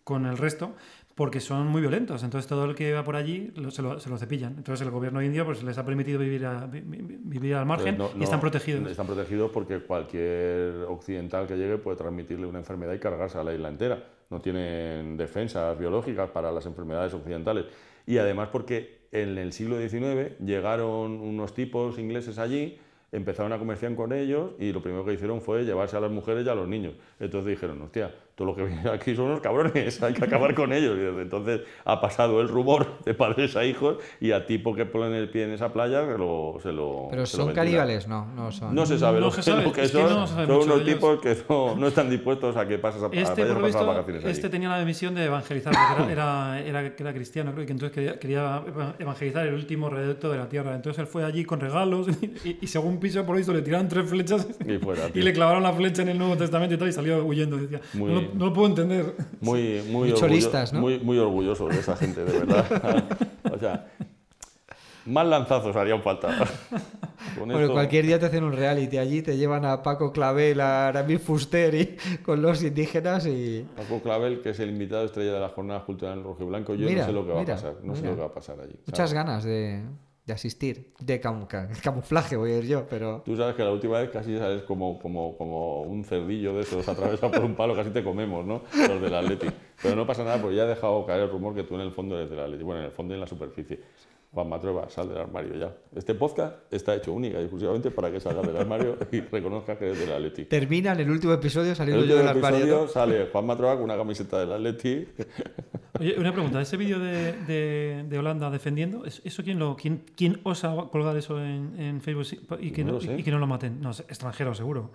con 0.04 0.24
el 0.24 0.38
resto 0.38 0.74
porque 1.16 1.40
son 1.40 1.66
muy 1.66 1.80
violentos. 1.80 2.22
Entonces 2.22 2.46
todo 2.46 2.66
el 2.66 2.74
que 2.74 2.92
va 2.92 3.02
por 3.02 3.16
allí 3.16 3.50
lo- 3.56 3.70
se, 3.70 3.80
lo, 3.82 3.98
se 3.98 4.08
lo 4.10 4.18
cepillan. 4.18 4.54
Entonces 4.58 4.86
el 4.86 4.92
gobierno 4.92 5.20
indio 5.22 5.44
pues, 5.46 5.62
les 5.64 5.76
ha 5.78 5.84
permitido 5.84 6.18
vivir, 6.20 6.44
a- 6.46 6.66
vi- 6.66 6.82
vi- 6.82 7.18
vivir 7.24 7.54
al 7.54 7.64
margen 7.66 7.96
no- 7.96 8.10
y 8.18 8.22
están 8.22 8.38
protegidos. 8.38 8.88
Están 8.90 9.06
protegidos 9.06 9.50
porque 9.50 9.78
cualquier 9.80 10.84
occidental 10.88 11.46
que 11.46 11.56
llegue 11.56 11.78
puede 11.78 11.96
transmitirle 11.96 12.46
una 12.46 12.58
enfermedad 12.58 12.92
y 12.92 12.98
cargarse 12.98 13.38
a 13.38 13.42
la 13.44 13.54
isla 13.54 13.70
entera. 13.70 14.04
No 14.30 14.40
tienen 14.40 15.16
defensas 15.16 15.78
biológicas 15.78 16.28
para 16.30 16.52
las 16.52 16.66
enfermedades 16.66 17.14
occidentales. 17.14 17.64
Y 18.06 18.18
además 18.18 18.50
porque 18.52 19.06
en 19.10 19.38
el 19.38 19.52
siglo 19.54 19.78
XIX 19.78 20.36
llegaron 20.44 21.12
unos 21.12 21.54
tipos 21.54 21.98
ingleses 21.98 22.38
allí, 22.38 22.76
empezaron 23.10 23.52
a 23.54 23.58
comerciar 23.58 23.94
con 23.94 24.12
ellos 24.12 24.50
y 24.58 24.70
lo 24.72 24.82
primero 24.82 25.04
que 25.04 25.14
hicieron 25.14 25.40
fue 25.40 25.64
llevarse 25.64 25.96
a 25.96 26.00
las 26.00 26.10
mujeres 26.10 26.44
y 26.44 26.48
a 26.50 26.54
los 26.54 26.68
niños. 26.68 26.92
Entonces 27.18 27.48
dijeron, 27.50 27.80
hostia, 27.80 28.14
todo 28.36 28.48
lo 28.48 28.54
que 28.54 28.64
viene 28.64 28.88
aquí 28.90 29.16
son 29.16 29.24
unos 29.26 29.40
cabrones, 29.40 30.02
hay 30.02 30.12
que 30.12 30.24
acabar 30.24 30.54
con 30.54 30.72
ellos. 30.72 30.96
Y 30.96 31.00
desde 31.00 31.22
entonces 31.22 31.62
ha 31.86 32.00
pasado 32.00 32.40
el 32.42 32.48
rumor 32.48 32.98
de 33.04 33.14
padres 33.14 33.56
a 33.56 33.64
hijos 33.64 33.96
y 34.20 34.32
a 34.32 34.46
tipo 34.46 34.74
que 34.74 34.84
ponen 34.84 35.14
el 35.14 35.30
pie 35.30 35.44
en 35.44 35.52
esa 35.52 35.72
playa 35.72 36.04
se 36.06 36.18
lo, 36.18 36.58
se 36.62 36.70
lo 36.72 37.08
Pero 37.10 37.24
se 37.26 37.38
lo 37.38 37.44
son 37.44 37.46
ventila. 37.54 37.54
caníbales, 37.64 38.06
no, 38.08 38.26
no 38.34 38.52
son. 38.52 38.74
No 38.74 38.84
se 38.86 38.98
sabe 38.98 39.20
No 39.20 39.26
lo, 39.26 39.30
se 39.32 39.36
que, 39.38 39.42
sabe, 39.42 39.62
lo 39.64 39.72
que 39.72 39.82
es 39.82 39.90
que 39.90 39.96
son. 39.98 40.14
no 40.14 40.26
son 40.26 40.50
unos 40.50 40.84
tipos 40.84 41.18
que 41.20 41.34
no, 41.48 41.76
no 41.76 41.88
están 41.88 42.10
dispuestos 42.10 42.56
a 42.56 42.68
que 42.68 42.78
pases 42.78 43.02
a, 43.02 43.06
a- 43.06 43.10
Este, 43.10 43.42
a 43.42 43.46
lo 43.46 43.62
visto, 43.62 43.86
vacaciones 43.86 44.22
allí. 44.22 44.32
este 44.32 44.48
tenía 44.50 44.68
la 44.68 44.84
misión 44.84 45.14
de 45.14 45.24
evangelizar, 45.24 45.72
porque 45.96 46.12
era, 46.12 46.60
era, 46.60 46.82
era, 46.86 47.12
cristiano, 47.14 47.52
creo, 47.52 47.62
y 47.64 47.66
que 47.66 47.72
entonces 47.72 47.94
quería, 47.94 48.18
quería 48.18 48.62
evangelizar 48.98 49.46
el 49.46 49.54
último 49.54 49.88
reducto 49.88 50.30
de 50.30 50.36
la 50.38 50.48
tierra. 50.48 50.74
Entonces 50.74 51.00
él 51.00 51.06
fue 51.06 51.24
allí 51.24 51.44
con 51.46 51.58
regalos 51.58 52.06
y, 52.44 52.58
y 52.60 52.66
según 52.66 52.98
piso, 53.00 53.20
por 53.24 53.34
lo 53.34 53.38
visto, 53.38 53.54
le 53.54 53.62
tiraron 53.62 53.88
tres 53.88 54.08
flechas 54.08 54.46
Y 54.66 54.76
fuera, 54.76 55.04
y 55.14 55.22
le 55.22 55.32
clavaron 55.32 55.62
la 55.62 55.72
flecha 55.72 56.02
en 56.02 56.08
el 56.10 56.18
Nuevo 56.18 56.36
Testamento 56.36 56.74
y 56.74 56.78
tal, 56.78 56.88
y 56.88 56.92
salió 56.92 57.24
huyendo. 57.24 57.56
Decía, 57.56 57.80
Muy- 57.94 58.25
no, 58.26 58.32
lo- 58.32 58.38
no 58.38 58.44
lo 58.46 58.52
puedo 58.52 58.68
entender. 58.68 59.14
Muy, 59.40 59.82
muy, 59.88 60.10
Muy 60.10 60.12
orgullo- 60.12 60.72
¿no? 60.72 60.80
muy, 60.80 60.98
muy 61.00 61.18
orgullosos 61.18 61.70
de 61.74 61.80
esa 61.80 61.96
gente, 61.96 62.24
de 62.24 62.38
verdad. 62.40 63.04
o 63.52 63.58
sea, 63.58 63.86
más 65.06 65.26
lanzazos 65.26 65.74
harían 65.76 66.02
falta. 66.02 66.28
Con 67.38 67.46
Bueno, 67.48 67.60
esto- 67.60 67.72
cualquier 67.74 68.06
día 68.06 68.18
te 68.18 68.26
hacen 68.26 68.44
un 68.44 68.52
reality 68.52 68.98
allí, 68.98 69.20
te 69.22 69.36
llevan 69.36 69.64
a 69.64 69.82
Paco 69.82 70.12
Clavel, 70.12 70.60
a 70.60 70.88
Aramis 70.88 71.20
Fuster 71.22 71.74
y 71.74 71.96
con 72.24 72.40
los 72.40 72.62
indígenas 72.62 73.26
y... 73.26 73.66
Paco 73.76 74.00
Clavel, 74.00 74.40
que 74.40 74.50
es 74.50 74.60
el 74.60 74.70
invitado 74.70 75.04
estrella 75.04 75.34
de 75.34 75.40
las 75.40 75.52
jornadas 75.52 75.82
culturales 75.84 76.22
rojo 76.24 76.42
y 76.42 76.46
blanco, 76.46 76.74
yo 76.74 76.86
Mira, 76.86 77.02
no 77.02 77.06
sé 77.06 77.12
lo 77.12 77.26
que 77.26 77.32
va 77.32 77.40
mira, 77.40 77.52
a 77.54 77.56
pasar. 77.56 77.74
No 77.82 77.94
sé 77.94 78.00
mira. 78.02 78.10
lo 78.12 78.16
que 78.16 78.22
va 78.22 78.28
a 78.28 78.32
pasar 78.34 78.60
allí. 78.60 78.74
Muchas 78.86 79.10
¿sabes? 79.10 79.12
ganas 79.12 79.44
de, 79.44 79.82
de 80.26 80.32
asistir, 80.32 80.92
de 80.98 81.20
camu- 81.20 81.46
ca- 81.46 81.68
camuflaje 81.82 82.36
voy 82.36 82.50
a 82.52 82.58
ir 82.58 82.66
yo, 82.66 82.86
pero... 82.90 83.22
Tú 83.24 83.36
sabes 83.36 83.54
que 83.54 83.62
la 83.62 83.70
última 83.70 84.00
vez 84.00 84.10
casi 84.10 84.36
sales 84.36 84.62
como, 84.64 84.98
como, 84.98 85.36
como 85.38 85.82
un 85.82 86.04
cerdillo 86.04 86.52
de 86.54 86.62
esos 86.62 86.86
atravesado 86.88 87.30
por 87.32 87.44
un 87.44 87.54
palo, 87.54 87.74
casi 87.76 87.90
te 87.90 88.02
comemos, 88.02 88.44
¿no? 88.44 88.62
Los 88.88 89.00
del 89.00 89.14
Atleti. 89.14 89.46
Pero 89.82 89.94
no 89.94 90.06
pasa 90.06 90.24
nada 90.24 90.40
porque 90.40 90.56
ya 90.56 90.64
he 90.64 90.68
dejado 90.68 91.06
caer 91.06 91.22
el 91.22 91.30
rumor 91.30 91.54
que 91.54 91.62
tú 91.62 91.76
en 91.76 91.82
el 91.82 91.92
fondo 91.92 92.16
eres 92.18 92.28
del 92.30 92.40
Atleti. 92.40 92.64
Bueno, 92.64 92.80
en 92.80 92.86
el 92.86 92.92
fondo 92.92 93.14
y 93.14 93.16
en 93.16 93.20
la 93.20 93.26
superficie. 93.28 93.80
Juan 94.32 94.48
Matrueva, 94.50 94.90
sal 94.90 95.08
del 95.08 95.16
armario 95.18 95.54
ya. 95.54 95.72
Este 95.94 96.14
podcast 96.14 96.70
está 96.70 96.94
hecho 96.94 97.12
única 97.14 97.38
y 97.38 97.42
exclusivamente 97.42 97.90
para 97.90 98.10
que 98.10 98.20
salgas 98.20 98.46
del 98.46 98.56
armario 98.58 98.98
y 99.12 99.20
reconozcas 99.20 99.78
que 99.78 99.86
eres 99.86 99.98
del 99.98 100.12
Atleti. 100.12 100.44
Termina 100.44 100.92
en 100.92 101.00
el 101.00 101.10
último 101.10 101.32
episodio 101.32 101.70
En 101.70 101.76
saliendo 101.76 102.02
el 102.02 102.08
yo 102.10 102.16
del 102.18 102.26
último 102.26 102.46
armario. 102.46 102.64
episodio 102.66 102.82
¿no? 102.86 102.88
sale 102.92 103.28
Juan 103.32 103.46
Matrueva 103.46 103.74
con 103.76 103.84
una 103.84 103.96
camiseta 103.96 104.38
del 104.40 104.52
Atleti. 104.52 105.08
Oye, 105.98 106.14
una 106.18 106.32
pregunta, 106.32 106.60
ese 106.60 106.76
vídeo 106.76 106.98
de, 106.98 107.32
de, 107.44 108.04
de 108.06 108.18
Holanda 108.18 108.50
defendiendo, 108.50 109.06
¿es- 109.06 109.22
¿eso 109.24 109.42
quién, 109.42 109.58
lo, 109.58 109.74
quién, 109.76 110.02
quién 110.14 110.40
osa 110.42 110.74
colgar 110.92 111.16
eso 111.16 111.42
en, 111.42 111.80
en 111.80 112.02
Facebook 112.02 112.26
y 112.60 112.70
que 112.72 112.84
No 112.84 112.98
no, 113.00 113.16
y 113.16 113.22
que 113.22 113.30
no 113.30 113.38
lo 113.38 113.46
maten? 113.46 113.80
No, 113.80 113.90
es 113.92 114.00
extranjero 114.00 114.54
seguro. 114.54 114.90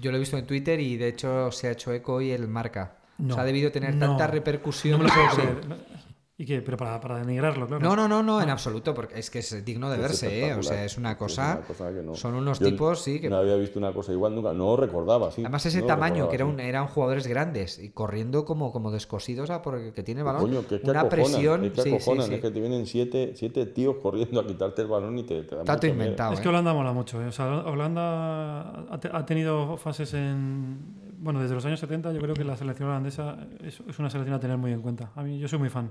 Yo 0.00 0.12
lo 0.12 0.18
he 0.18 0.20
visto 0.20 0.38
en 0.38 0.46
Twitter 0.46 0.78
y 0.78 0.96
de 0.96 1.08
hecho 1.08 1.50
se 1.50 1.66
ha 1.66 1.72
hecho 1.72 1.92
eco 1.92 2.14
hoy 2.14 2.30
el 2.30 2.46
marca. 2.46 2.98
No, 3.18 3.32
o 3.32 3.34
sea, 3.34 3.42
ha 3.42 3.46
debido 3.46 3.72
tener 3.72 3.94
no, 3.94 4.06
tanta 4.06 4.26
No 4.26 4.32
repercusión. 4.32 5.00
me 5.02 5.08
lo 5.08 5.12
puedo 5.14 5.28
creer. 5.30 5.78
¿Y 6.38 6.44
qué? 6.44 6.60
Pero 6.60 6.76
para, 6.76 7.00
para 7.00 7.16
denigrarlo, 7.18 7.66
claro. 7.66 7.82
No, 7.82 7.96
no, 7.96 8.06
no, 8.08 8.22
no, 8.22 8.42
en 8.42 8.50
absoluto, 8.50 8.92
porque 8.92 9.18
es 9.18 9.30
que 9.30 9.38
es 9.38 9.64
digno 9.64 9.88
de 9.88 9.96
Es 9.96 10.02
verse, 10.02 10.46
¿eh? 10.48 10.52
O 10.52 10.62
sea, 10.62 10.84
es 10.84 10.98
una 10.98 11.12
Es 11.12 11.16
cosa. 11.16 11.54
una 11.60 11.66
cosa 11.66 11.94
que 11.94 12.02
no- 12.02 12.14
Son 12.14 12.34
unos 12.34 12.58
Yo 12.58 12.66
tipos, 12.68 13.00
sí, 13.02 13.20
que. 13.20 13.30
No 13.30 13.36
había 13.38 13.56
visto 13.56 13.78
una 13.78 13.90
cosa 13.94 14.12
igual 14.12 14.34
nunca. 14.34 14.52
No 14.52 14.76
recordaba, 14.76 15.30
sí. 15.30 15.40
Además, 15.40 15.64
ese 15.64 15.80
No 15.80 15.86
tamaño, 15.86 16.28
que 16.28 16.34
era 16.34 16.44
un, 16.44 16.60
eran 16.60 16.88
jugadores 16.88 17.26
grandes 17.26 17.78
y 17.78 17.88
corriendo 17.88 18.44
como, 18.44 18.70
como 18.70 18.90
descosidos 18.90 19.48
a 19.48 19.62
por 19.62 19.76
el 19.76 19.94
que 19.94 20.02
tiene 20.02 20.20
el 20.20 20.26
balón. 20.26 20.42
Coño, 20.42 20.66
que 20.68 20.74
es 20.74 20.80
que 20.82 20.90
una 20.90 21.00
acojonan, 21.00 21.30
presión. 21.30 21.64
es 21.64 21.72
que 21.72 21.80
sí, 21.82 21.90
sí, 22.00 22.20
sí. 22.20 22.34
es 22.34 22.40
que 22.42 22.50
te 22.50 22.60
vienen 22.60 22.84
siete, 22.84 23.32
siete 23.34 23.64
tíos 23.64 23.96
corriendo 24.02 24.38
a 24.38 24.46
quitarte 24.46 24.82
el 24.82 24.88
balón 24.88 25.16
y 25.18 25.22
te, 25.22 25.42
te 25.42 25.54
dan 25.54 25.60
Está 25.60 25.76
todo 25.76 25.86
mucho 25.88 25.94
miedo. 25.94 25.94
inventado. 26.04 26.32
Es 26.34 26.38
¿eh? 26.40 26.42
que 26.42 26.48
Holanda 26.50 26.74
mola 26.74 26.92
mucho. 26.92 27.22
¿eh? 27.22 27.28
O 27.28 27.32
sea, 27.32 27.46
Holanda 27.64 28.84
ha, 28.90 29.00
te- 29.00 29.08
ha 29.10 29.24
tenido 29.24 29.78
fases 29.78 30.12
en. 30.12 31.06
Bueno, 31.18 31.40
desde 31.40 31.54
los 31.54 31.64
años 31.64 31.80
70, 31.80 32.12
yo 32.12 32.20
creo 32.20 32.34
que 32.34 32.44
la 32.44 32.58
selección 32.58 32.90
holandesa 32.90 33.38
es, 33.64 33.80
es 33.88 33.98
una 33.98 34.10
selección 34.10 34.36
a 34.36 34.40
tener 34.40 34.58
muy 34.58 34.70
en 34.72 34.82
cuenta. 34.82 35.12
A 35.16 35.22
mí, 35.22 35.38
yo 35.38 35.48
soy 35.48 35.58
muy 35.58 35.70
fan. 35.70 35.90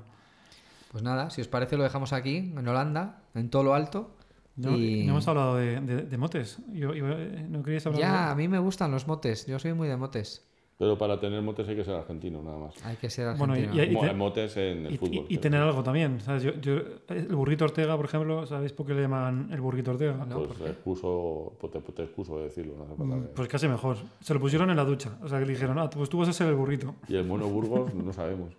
Pues 0.95 1.03
nada, 1.03 1.29
si 1.29 1.41
os 1.41 1.49
parece, 1.49 1.75
lo 1.75 1.83
dejamos 1.83 2.13
aquí, 2.13 2.37
en 2.37 2.65
Holanda, 2.65 3.21
en 3.33 3.49
todo 3.49 3.63
lo 3.63 3.73
alto. 3.73 4.15
No, 4.55 4.77
y... 4.77 5.03
no 5.03 5.11
hemos 5.11 5.27
hablado 5.27 5.57
de, 5.57 5.81
de- 5.81 6.03
de 6.03 6.17
motes. 6.17 6.59
Yo, 6.71 6.93
yo, 6.93 7.09
eh, 7.09 7.45
¿No 7.49 7.61
queríais 7.63 7.85
hablar 7.85 7.99
Ya, 7.99 8.25
a 8.27 8.29
de.? 8.29 8.35
mí 8.37 8.47
me 8.47 8.59
gustan 8.59 8.91
los 8.91 9.05
motes. 9.05 9.45
Yo 9.45 9.59
soy 9.59 9.73
muy 9.73 9.89
de 9.89 9.97
motes. 9.97 10.47
Pero 10.77 10.97
para 10.97 11.19
tener 11.19 11.41
motes 11.41 11.67
hay 11.67 11.75
que 11.75 11.83
ser 11.83 11.95
argentino, 11.95 12.41
nada 12.41 12.57
más. 12.59 12.85
Hay 12.85 12.95
que 12.95 13.09
ser 13.09 13.35
Bueno, 13.35 13.57
y- 13.57 13.63
argentino. 13.65 13.83
y- 13.83 13.93
Mo- 13.93 14.01
te- 14.07 14.13
motes 14.13 14.55
en 14.55 14.85
el 14.85 14.93
Y, 14.93 14.97
fútbol. 14.97 15.25
y- 15.27 15.33
y 15.35 15.37
tener 15.39 15.61
algo 15.61 15.83
también. 15.83 16.21
¿sabes? 16.21 16.43
Yo, 16.43 16.53
yo- 16.61 16.79
el 17.09 17.27
burrito 17.35 17.65
Ortega, 17.65 17.97
por 17.97 18.05
ejemplo, 18.05 18.45
¿sabéis 18.45 18.71
por 18.71 18.85
qué 18.85 18.93
le 18.93 19.01
llaman 19.01 19.49
el 19.51 19.59
burrito 19.59 19.91
Ortega? 19.91 20.13
No, 20.25 20.37
¿por 20.37 20.47
Pues 20.55 20.69
excuso, 20.69 21.57
pues 21.59 21.73
te, 21.73 21.81
te 21.81 22.03
excuso 22.03 22.37
de 22.37 22.43
decirlo. 22.45 22.75
No 22.77 22.85
hace 22.85 22.95
falta 22.95 23.15
Mm, 23.17 23.21
que- 23.23 23.27
Pues 23.33 23.47
casi 23.49 23.67
mejor. 23.67 23.97
Se 24.21 24.33
lo 24.33 24.39
pusieron 24.39 24.69
en 24.69 24.77
la 24.77 24.85
ducha. 24.85 25.17
O 25.21 25.27
sea, 25.27 25.39
que 25.39 25.45
le 25.45 25.51
dijeron, 25.51 25.77
ah, 25.77 25.89
pues 25.89 26.07
tú 26.09 26.19
vas 26.19 26.29
a 26.29 26.33
ser 26.33 26.47
el 26.47 26.55
burrito. 26.55 26.95
Y 27.09 27.17
el 27.17 27.25
mono 27.25 27.47
Burgos 27.49 27.93
no 27.93 28.13
sabemos. 28.13 28.55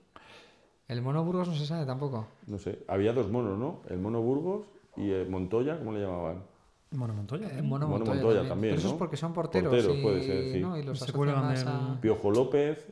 El 0.88 1.02
mono 1.02 1.24
Burgos 1.24 1.48
no 1.48 1.54
se 1.54 1.66
sabe 1.66 1.84
tampoco. 1.84 2.26
No 2.46 2.58
sé. 2.58 2.78
Había 2.88 3.12
dos 3.12 3.28
monos, 3.30 3.58
¿no? 3.58 3.80
El 3.88 3.98
mono 3.98 4.20
Burgos 4.20 4.66
y 4.96 5.10
el 5.10 5.28
Montoya, 5.28 5.78
¿cómo 5.78 5.92
le 5.92 6.00
llamaban? 6.00 6.42
Mono 6.92 7.14
Montoya. 7.14 7.48
El 7.48 7.64
mono, 7.64 7.86
Mono 7.88 8.04
Montoya, 8.04 8.14
Montoya 8.22 8.34
también. 8.40 8.48
también, 8.48 8.70
Pero 8.74 8.80
eso 8.80 8.88
¿no? 8.88 8.94
es 8.94 8.98
porque 8.98 9.16
son 9.16 9.32
porteros. 9.32 9.70
Porteros, 9.74 9.98
y, 9.98 10.02
puede 10.02 10.22
ser, 10.22 10.52
sí. 10.52 10.60
¿no? 10.60 10.78
y 10.78 10.82
los 10.84 10.98
Se 11.00 11.12
más 11.12 11.66
a- 11.66 11.98
Piojo 12.00 12.30
López. 12.30 12.86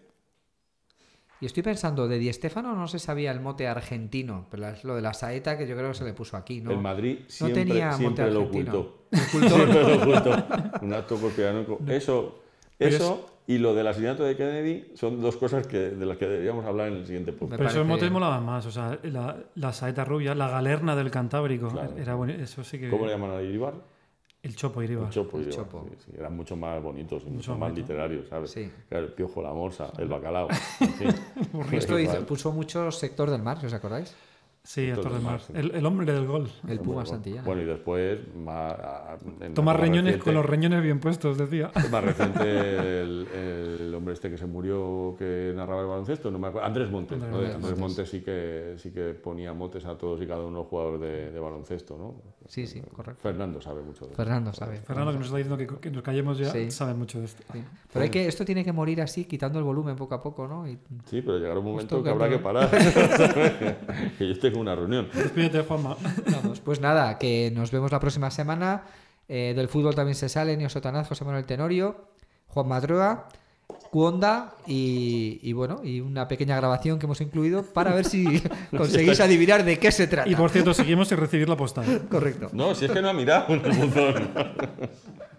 Y 1.41 1.47
estoy 1.47 1.63
pensando, 1.63 2.09
de 2.09 2.19
Di 2.19 2.33
Stéfano 2.33 2.75
no 2.75 2.89
se 2.89 2.99
sabía 2.99 3.31
el 3.31 3.41
mote 3.41 3.67
argentino, 3.69 4.47
pero 4.51 4.67
es 4.69 4.83
lo 4.85 4.97
de 4.97 5.03
la 5.03 5.13
saeta 5.13 5.59
que 5.59 5.67
yo 5.67 5.77
creo 5.77 5.89
que 5.89 5.95
se 5.99 6.05
le 6.05 6.15
puso 6.15 6.37
aquí, 6.37 6.61
¿no? 6.61 6.71
El 6.71 6.79
Madrid 6.79 7.19
siempre, 7.29 7.65
tenía 7.65 7.87
mote 7.91 7.99
siempre 7.99 8.31
lo 8.31 8.41
argentino. 8.41 8.79
ocultó. 8.79 9.05
Siempre 9.49 9.83
lo 9.83 10.03
ocultó. 10.03 10.45
Un 10.83 10.93
acto 10.95 11.17
conspiranoico. 11.17 11.79
Eso, 11.87 12.39
eso 12.79 13.27
y 13.47 13.59
lo 13.59 13.75
del 13.75 13.87
asesinato 13.87 14.25
de 14.25 14.37
Kennedy 14.37 14.93
son 14.95 15.21
dos 15.21 15.37
cosas 15.37 15.67
que, 15.67 15.79
de 15.91 16.07
las 16.07 16.17
que 16.17 16.27
deberíamos 16.27 16.65
hablar 16.65 16.89
en 16.89 16.95
el 16.95 17.07
siguiente 17.07 17.33
podcast. 17.33 17.59
Pero 17.59 17.71
esos 17.71 17.87
motes 17.87 18.11
molaban 18.11 18.45
más. 18.45 18.65
O 18.67 18.71
sea, 18.71 18.99
la, 19.03 19.37
la 19.55 19.73
saeta 19.73 20.05
rubia, 20.05 20.35
la 20.35 20.49
galerna 20.49 20.97
del 20.97 21.11
Cantábrico. 21.11 21.69
Claro. 21.69 21.97
Era 21.97 22.15
bueno. 22.15 22.33
Eso 22.33 22.65
sí 22.65 22.79
que. 22.79 22.89
¿Cómo 22.89 23.05
le 23.07 23.13
llaman 23.13 23.31
a 23.33 23.43
Iribar? 23.43 23.75
El 24.43 24.57
chopo 24.57 24.83
Iribar. 24.83 25.07
El 25.07 25.11
Chopo. 25.11 25.39
El 25.39 25.45
Iribar, 25.49 25.65
Chopo. 25.65 25.87
sí, 25.91 25.97
sí. 26.07 26.13
Eran 26.19 26.37
mucho 26.37 26.55
más 26.55 26.83
bonitos 26.83 27.23
y 27.23 27.31
mucho, 27.31 27.53
Mucho 27.53 27.59
más 27.59 27.75
literarios, 27.75 28.29
¿sabes? 28.29 28.51
Sí. 28.51 28.71
Claro, 28.91 29.07
el 29.07 29.13
piojo, 29.13 29.43
la 29.43 29.53
morsa, 29.55 29.91
el 29.99 30.07
bacalao. 30.09 30.49
en 30.81 30.89
fin. 30.93 31.09
Esto 31.73 31.99
hizo- 31.99 32.27
puso 32.27 32.53
mucho 32.53 32.91
sector 32.91 33.31
del 33.31 33.43
mar, 33.43 33.59
os 33.65 33.73
acordáis. 33.73 34.15
Sí, 34.67 34.89
Héctor 34.89 35.21
Mar. 35.21 35.41
El, 35.53 35.73
el 35.75 35.85
hombre 35.85 36.11
del 36.11 36.27
gol. 36.27 36.49
El 36.67 36.79
Puma 36.79 36.95
Bueno, 36.95 37.07
Santillana. 37.11 37.43
Bueno, 37.45 37.61
y 37.61 37.65
después, 37.67 38.19
más, 38.35 38.75
en 39.41 39.49
la 39.51 39.55
Tomar 39.55 39.77
más 39.77 39.83
riñones 39.85 40.15
reciente- 40.15 40.25
con 40.25 40.35
los 40.35 40.47
riñones 40.47 40.83
bien 40.83 41.01
puestos, 41.01 41.37
decía. 41.37 41.71
Más 41.91 42.03
reciente, 42.03 42.43
el, 43.03 43.27
el 43.79 43.95
hombre 43.95 44.15
este 44.15 44.31
que 44.31 44.39
se 44.39 44.47
murió, 44.47 45.15
que 45.19 45.53
narraba 45.55 45.83
el 45.83 45.87
baloncesto, 45.89 46.31
no 46.31 46.39
me 46.39 46.49
acuerdo. 46.49 46.67
Andrés 46.67 46.91
Montes. 46.91 47.23
Andrés 47.23 47.31
¿no? 47.31 47.37
Montes. 47.41 47.55
Andrés 47.57 47.79
Montes 47.79 48.09
sí 48.09 48.21
que, 48.23 48.75
sí 48.79 48.91
que 48.91 49.13
ponía 49.13 49.53
motes 49.53 49.85
a 49.85 49.99
todos 49.99 50.23
y 50.23 50.27
cada 50.27 50.41
uno 50.41 50.49
de 50.49 50.63
los 50.63 50.67
jugadores 50.69 51.01
de, 51.03 51.31
de 51.33 51.39
baloncesto, 51.41 51.99
¿no? 51.99 52.15
Sí, 52.47 52.67
sí, 52.67 52.81
correcto. 52.81 53.21
Fernando 53.23 53.61
sabe 53.61 53.83
mucho 53.83 54.07
de 54.07 54.13
eso. 54.13 54.17
Fernando 54.17 54.53
sabe. 54.55 54.79
Fernando, 54.79 55.13
que 55.13 55.19
nos 55.19 55.27
está 55.27 55.37
diciendo 55.39 55.59
que, 55.59 55.81
que 55.81 55.91
nos 55.91 56.03
callemos 56.03 56.39
ya, 56.39 56.51
Sí. 56.51 56.71
sabe 56.71 56.95
mucho 56.95 57.19
de 57.19 57.27
esto. 57.27 57.43
Sí. 57.53 57.63
Pero 57.93 58.03
hay 58.03 58.11
que, 58.11 58.27
esto 58.27 58.47
tiene 58.47 58.65
que 58.65 58.73
morir 58.73 59.03
así, 59.03 59.27
quitando 59.27 59.59
el 59.59 59.65
volumen 59.65 59.95
poco 59.97 60.15
a 60.15 60.23
poco, 60.23 60.49
¿no? 60.49 60.67
Y- 60.67 60.79
Sí, 61.05 61.21
pero 61.21 61.37
llegará 61.39 61.59
un 61.59 61.67
momento 61.67 62.03
que 62.03 62.09
habrá 62.09 62.31
que 62.31 62.39
parar. 62.39 62.71
que 64.19 64.27
yo 64.27 64.33
tengo 64.55 64.63
una 64.63 64.77
reunión. 64.77 65.09
Despídete, 65.13 65.63
Juanma. 65.63 65.97
Vamos, 66.31 66.61
pues 66.61 66.81
nada, 66.81 67.19
que 67.19 67.51
nos 67.53 67.73
vemos 67.73 67.91
la 67.91 67.99
próxima 67.99 68.31
semana. 68.31 68.85
Eh, 69.29 69.53
del 69.57 69.69
fútbol 69.69 69.95
también 69.95 70.15
se 70.15 70.29
sale 70.29 70.57
Nio 70.57 70.69
Sotanaz, 70.69 71.09
José 71.09 71.25
Manuel 71.25 71.45
Tenorio, 71.45 72.09
Juan 72.47 72.69
Madroa, 72.69 73.29
Cuonda 73.91 74.55
y, 74.67 75.41
y 75.43 75.53
bueno, 75.55 75.81
y 75.83 76.01
una 76.01 76.29
pequeña 76.29 76.55
grabación 76.57 76.99
que 76.99 77.07
hemos 77.07 77.21
incluido 77.21 77.65
para 77.65 77.95
ver 77.95 78.05
si 78.05 78.43
conseguís 78.77 79.19
adivinar 79.21 79.65
de 79.65 79.79
qué 79.79 79.91
se 79.91 80.07
trata. 80.07 80.29
Y 80.29 80.37
por 80.37 80.51
cierto, 80.51 80.73
seguimos 80.73 81.09
sin 81.09 81.19
recibir 81.19 81.49
la 81.49 81.57
postal. 81.57 82.07
Correcto. 82.09 82.51
No, 82.53 82.75
si 82.77 82.85
es 82.85 82.93
que 82.93 83.03
no 83.03 83.09
ha 83.09 83.13
mirado 83.13 83.55
el 83.55 83.61
buzón. 83.61 84.31